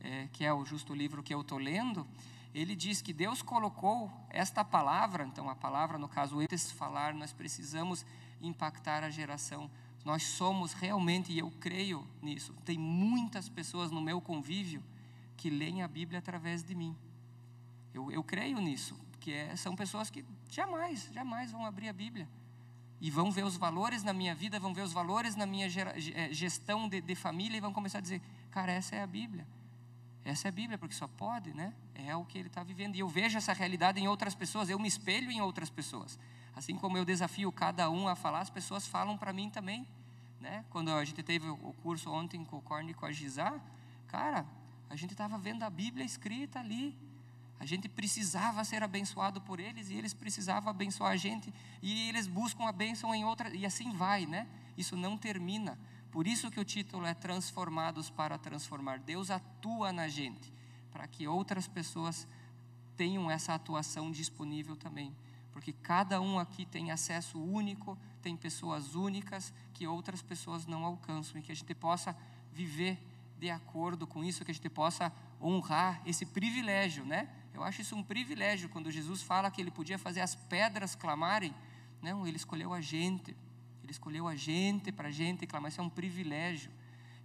é, 0.02 0.28
que 0.32 0.46
é 0.46 0.54
o 0.54 0.64
justo 0.64 0.94
livro 0.94 1.24
que 1.24 1.34
eu 1.34 1.42
estou 1.42 1.58
lendo, 1.58 2.06
ele 2.54 2.76
diz 2.76 3.02
que 3.02 3.14
Deus 3.14 3.42
colocou 3.42 4.12
esta 4.30 4.64
palavra, 4.64 5.24
então 5.24 5.50
a 5.50 5.56
palavra, 5.56 5.97
no 5.97 6.08
caso, 6.08 6.41
esse 6.52 6.74
falar, 6.74 7.14
nós 7.14 7.32
precisamos 7.32 8.06
impactar 8.41 9.04
a 9.04 9.10
geração. 9.10 9.70
Nós 10.04 10.24
somos 10.24 10.74
realmente, 10.74 11.32
e 11.32 11.39
eu 11.39 11.52
creio 11.60 12.08
nisso, 12.22 12.54
tem 12.66 12.78
muitas 12.78 13.50
pessoas 13.50 13.91
no 13.91 14.02
meu 14.02 14.20
convívio 14.20 14.84
que 15.38 15.50
leem 15.50 15.84
a 15.84 15.88
Bíblia 15.88 16.20
através 16.20 16.64
de 16.64 16.74
mim. 16.74 16.95
Eu, 17.93 18.12
eu 18.12 18.24
creio 18.24 18.60
nisso, 18.60 18.97
que 19.20 19.32
é, 19.32 19.56
são 19.56 19.76
pessoas 19.76 20.10
que 20.10 20.26
jamais, 20.50 21.10
jamais 21.14 21.52
vão 21.52 21.66
abrir 21.66 21.89
a 21.89 21.93
Bíblia. 21.93 22.28
E 23.02 23.10
vão 23.10 23.32
ver 23.32 23.45
os 23.45 23.56
valores 23.56 24.04
na 24.04 24.12
minha 24.12 24.36
vida, 24.36 24.60
vão 24.60 24.74
ver 24.74 24.82
os 24.82 24.91
valores 24.91 25.36
na 25.36 25.45
minha 25.45 25.68
eh, 25.68 26.34
gestão 26.34 26.89
de, 26.89 27.00
de 27.00 27.16
família 27.16 27.58
e 27.58 27.62
vão 27.62 27.72
começar 27.72 28.00
a 28.00 28.02
dizer: 28.02 28.22
cara, 28.52 28.74
essa 28.74 28.95
é 28.95 29.02
a 29.02 29.08
Bíblia. 29.08 29.47
Essa 30.26 30.47
é 30.47 30.50
a 30.50 30.52
Bíblia, 30.52 30.78
porque 30.78 30.93
só 30.93 31.08
pode, 31.08 31.54
né? 31.54 31.74
É 32.08 32.16
o 32.16 32.24
que 32.26 32.38
ele 32.38 32.47
está 32.47 32.64
vivendo. 32.64 32.95
E 32.95 33.00
eu 33.00 33.08
vejo 33.08 33.38
essa 33.38 33.54
realidade 33.54 34.00
em 34.00 34.08
outras 34.08 34.36
pessoas, 34.36 34.70
eu 34.70 34.80
me 34.80 34.88
espelho 34.88 35.32
em 35.32 35.41
outras 35.41 35.70
pessoas. 35.70 36.20
Assim 36.56 36.76
como 36.76 36.97
eu 36.97 37.06
desafio 37.06 37.52
cada 37.52 37.89
um 37.89 38.08
a 38.08 38.16
falar, 38.16 38.39
as 38.39 38.50
pessoas 38.50 38.88
falam 38.88 39.18
para 39.18 39.32
mim 39.34 39.50
também. 39.50 39.88
né? 40.39 40.64
Quando 40.70 40.91
a 40.91 41.04
gente 41.04 41.22
teve 41.22 41.47
o 41.50 41.74
curso 41.84 42.10
ontem 42.12 42.45
com 42.45 42.58
o 42.58 42.62
Corne 42.62 42.91
e 42.91 42.93
com 42.93 43.06
a 43.06 43.12
Gizá, 43.12 43.60
cara, 44.08 44.45
a 44.89 44.95
gente 44.95 45.12
estava 45.12 45.38
vendo 45.38 45.64
a 45.64 45.70
Bíblia 45.70 46.06
escrita 46.06 46.60
ali. 46.60 46.97
A 47.60 47.66
gente 47.66 47.89
precisava 47.89 48.64
ser 48.64 48.82
abençoado 48.84 49.41
por 49.41 49.60
eles 49.60 49.89
e 49.89 49.95
eles 49.95 50.14
precisavam 50.14 50.70
abençoar 50.70 51.12
a 51.12 51.18
gente 51.18 51.54
e 51.82 52.08
eles 52.08 52.26
buscam 52.26 52.66
a 52.66 52.72
bênção 52.72 53.14
em 53.14 53.26
outra 53.26 53.54
e 53.54 53.66
assim 53.66 53.91
vai, 53.91 54.26
né? 54.26 54.47
Isso 54.78 54.95
não 54.95 55.18
termina. 55.18 55.78
Por 56.10 56.26
isso 56.26 56.50
que 56.50 56.60
o 56.60 56.64
título 56.64 57.06
é 57.06 57.14
Transformados 57.14 58.10
para 58.10 58.38
transformar. 58.38 59.00
Deus 59.00 59.30
atua 59.30 59.91
na 59.91 60.08
gente 60.08 60.52
para 60.92 61.08
que 61.08 61.28
outras 61.28 61.68
pessoas 61.68 62.28
tenham 62.96 63.30
essa 63.32 63.54
atuação 63.54 64.12
disponível 64.12 64.76
também, 64.76 65.16
porque 65.52 65.72
cada 65.72 66.20
um 66.20 66.38
aqui 66.38 66.66
tem 66.66 66.92
acesso 66.92 67.40
único, 67.42 67.98
tem 68.22 68.36
pessoas 68.36 68.96
únicas 68.96 69.54
que 69.74 69.88
outras 69.88 70.22
pessoas 70.22 70.66
não 70.66 70.84
alcançam 70.84 71.40
e 71.40 71.44
que 71.44 71.52
a 71.52 71.56
gente 71.56 71.74
possa 71.74 72.16
viver 72.52 73.02
de 73.38 73.50
acordo 73.50 74.06
com 74.06 74.24
isso, 74.24 74.44
que 74.44 74.52
a 74.52 74.54
gente 74.54 74.70
possa 74.70 75.14
honrar 75.42 76.02
esse 76.06 76.26
privilégio, 76.26 77.06
né? 77.06 77.30
Eu 77.54 77.64
acho 77.64 77.82
isso 77.82 77.96
um 77.96 78.04
privilégio 78.04 78.70
quando 78.70 78.92
Jesus 78.92 79.22
fala 79.22 79.50
que 79.50 79.62
ele 79.62 79.72
podia 79.72 79.98
fazer 79.98 80.22
as 80.22 80.36
pedras 80.36 80.96
clamarem. 80.96 81.54
Não, 82.02 82.28
ele 82.28 82.38
escolheu 82.38 82.74
a 82.74 82.82
gente. 82.82 83.36
Ele 83.84 83.92
escolheu 83.92 84.28
a 84.28 84.36
gente 84.36 84.92
para 84.92 85.08
a 85.08 85.12
gente 85.12 85.48
clamar. 85.48 85.70
Isso 85.70 85.82
é 85.82 85.84
um 85.84 85.90
privilégio. 85.90 86.72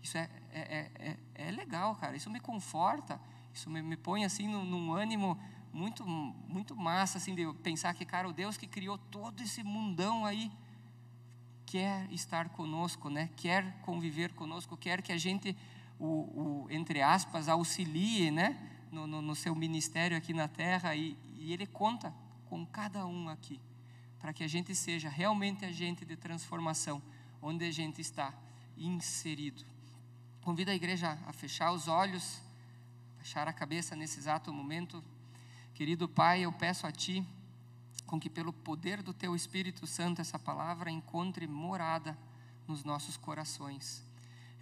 Isso 0.03 0.17
é, 0.19 0.29
é, 0.53 0.61
é, 0.61 1.17
é, 1.35 1.49
é 1.49 1.51
legal, 1.51 1.95
cara. 1.97 2.17
Isso 2.17 2.31
me 2.31 2.41
conforta. 2.41 3.21
Isso 3.55 3.71
me, 3.71 3.81
me 3.81 3.97
põe 3.97 4.25
assim 4.25 4.49
num, 4.49 4.65
num 4.65 4.93
ânimo 4.93 5.39
muito, 5.73 6.07
muito 6.07 6.77
massa, 6.77 7.19
assim, 7.19 7.35
de 7.35 7.53
pensar 7.55 7.95
que, 7.95 8.05
cara, 8.05 8.29
o 8.29 8.33
Deus 8.33 8.57
que 8.57 8.67
criou 8.67 8.99
todo 8.99 9.43
esse 9.43 9.63
mundão 9.63 10.27
aí 10.27 10.51
quer 11.65 12.11
estar 12.13 12.51
conosco, 12.51 13.09
né? 13.09 13.31
Quer 13.37 13.81
conviver 13.83 14.33
conosco, 14.35 14.77
quer 14.77 15.03
que 15.03 15.13
a 15.13 15.17
gente, 15.17 15.57
o, 15.99 16.07
o 16.07 16.67
entre 16.71 17.01
aspas, 17.01 17.49
auxilie, 17.49 18.31
né? 18.31 18.71
No, 18.93 19.07
no, 19.07 19.21
no, 19.21 19.35
seu 19.35 19.55
ministério 19.57 20.17
aqui 20.17 20.33
na 20.33 20.47
terra 20.47 20.95
e, 20.95 21.17
e 21.37 21.53
Ele 21.53 21.67
conta 21.67 22.15
com 22.49 22.65
cada 22.65 23.05
um 23.07 23.29
aqui 23.29 23.61
para 24.21 24.33
que 24.33 24.45
a 24.45 24.49
gente 24.49 24.73
seja 24.73 25.09
realmente 25.09 25.65
agente 25.65 26.05
de 26.05 26.17
transformação 26.17 27.03
onde 27.43 27.65
a 27.65 27.73
gente 27.73 28.01
está 28.01 28.33
inserido. 28.77 29.65
Convido 30.43 30.71
a 30.71 30.75
igreja 30.75 31.19
a 31.27 31.33
fechar 31.33 31.73
os 31.73 31.89
olhos, 31.89 32.41
fechar 33.25 33.49
a 33.49 33.55
cabeça 33.55 33.97
nesse 33.97 34.19
exato 34.19 34.53
momento. 34.53 35.03
Querido 35.73 36.07
Pai, 36.07 36.43
eu 36.43 36.53
peço 36.53 36.87
a 36.87 36.93
Ti, 36.93 37.27
com 38.05 38.21
que 38.21 38.29
pelo 38.29 38.53
poder 38.53 39.03
do 39.03 39.15
Teu 39.15 39.35
Espírito 39.35 39.87
Santo 39.87 40.21
essa 40.21 40.39
palavra 40.39 40.91
encontre 40.91 41.47
morada 41.47 42.19
nos 42.69 42.85
nossos 42.85 43.17
corações. 43.17 44.05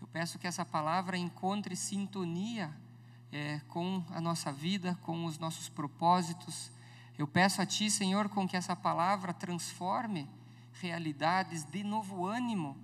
Eu 0.01 0.07
peço 0.07 0.39
que 0.39 0.47
essa 0.47 0.65
palavra 0.65 1.17
encontre 1.17 1.75
sintonia 1.75 2.73
é, 3.33 3.61
com 3.67 4.05
a 4.11 4.21
nossa 4.21 4.53
vida, 4.53 4.97
com 5.03 5.25
os 5.25 5.41
nossos 5.41 5.69
propósitos. 5.69 6.71
Eu 7.19 7.27
peço 7.27 7.61
a 7.61 7.67
Ti, 7.67 7.91
Senhor, 7.91 8.29
com 8.29 8.47
que 8.47 8.57
essa 8.57 8.77
palavra 8.77 9.35
transforme 9.35 10.31
realidades, 10.75 11.65
de 11.65 11.83
novo 11.83 12.25
ânimo 12.25 12.77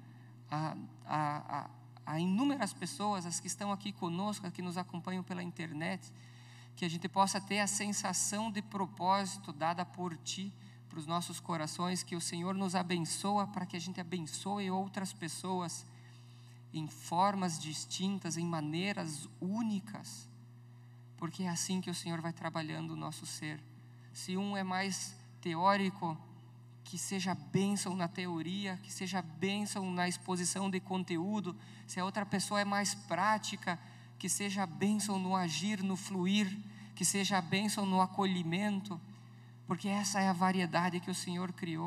a, 0.51 0.77
a, 1.07 1.71
a 2.09 2.19
inúmeras 2.19 2.73
pessoas, 2.73 3.27
as 3.27 3.39
que 3.39 3.47
estão 3.47 3.71
aqui 3.71 3.93
conosco, 3.93 4.47
as 4.47 4.53
que 4.53 4.63
nos 4.63 4.79
acompanham 4.79 5.23
pela 5.23 5.43
internet 5.43 6.11
que 6.79 6.85
a 6.85 6.89
gente 6.89 7.09
possa 7.09 7.41
ter 7.41 7.59
a 7.59 7.67
sensação 7.67 8.53
de 8.53 8.63
propósito 8.63 9.53
dada 9.53 9.85
por 9.85 10.17
Ti 10.17 10.53
para 10.89 11.01
os 11.01 11.07
nossos 11.07 11.41
corações, 11.41 12.05
que 12.05 12.15
o 12.15 12.21
Senhor 12.21 12.55
nos 12.55 12.77
abençoa 12.77 13.49
para 13.49 13.67
que 13.67 13.77
a 13.77 13.81
gente 13.81 14.01
abençoe 14.01 14.71
outras 14.71 15.13
pessoas 15.13 15.85
em 16.73 16.87
formas 16.87 17.59
distintas, 17.59 18.37
em 18.37 18.47
maneiras 18.47 19.29
únicas, 19.41 20.29
porque 21.17 21.43
é 21.43 21.49
assim 21.49 21.81
que 21.81 21.91
o 21.91 21.95
Senhor 21.95 22.21
vai 22.21 22.33
trabalhando 22.33 22.93
o 22.93 22.97
nosso 22.97 23.27
ser. 23.27 23.61
Se 24.13 24.37
um 24.37 24.57
é 24.57 24.63
mais 24.63 25.17
teórico, 25.41 26.17
que 26.89 26.97
seja 26.97 27.35
bênção 27.35 27.95
na 27.95 28.09
teoria, 28.09 28.81
que 28.83 28.91
seja 28.91 29.21
bênção 29.21 29.91
na 29.91 30.09
exposição 30.09 30.71
de 30.71 30.81
conteúdo, 30.81 31.55
se 31.87 32.01
a 32.01 32.05
outra 32.05 32.25
pessoa 32.25 32.63
é 32.63 32.65
mais 32.65 32.95
prática, 32.95 33.79
que 34.19 34.27
seja 34.27 34.65
bênção 34.65 35.19
no 35.19 35.37
agir, 35.37 35.83
no 35.83 35.97
fluir, 35.97 36.51
que 36.95 37.05
seja 37.05 37.43
bênção 37.43 37.85
no 37.85 38.01
acolhimento, 38.01 38.99
porque 39.67 39.87
essa 39.87 40.19
é 40.19 40.29
a 40.29 40.33
variedade 40.33 40.99
que 40.99 41.11
o 41.11 41.15
Senhor 41.15 41.53
criou. 41.53 41.87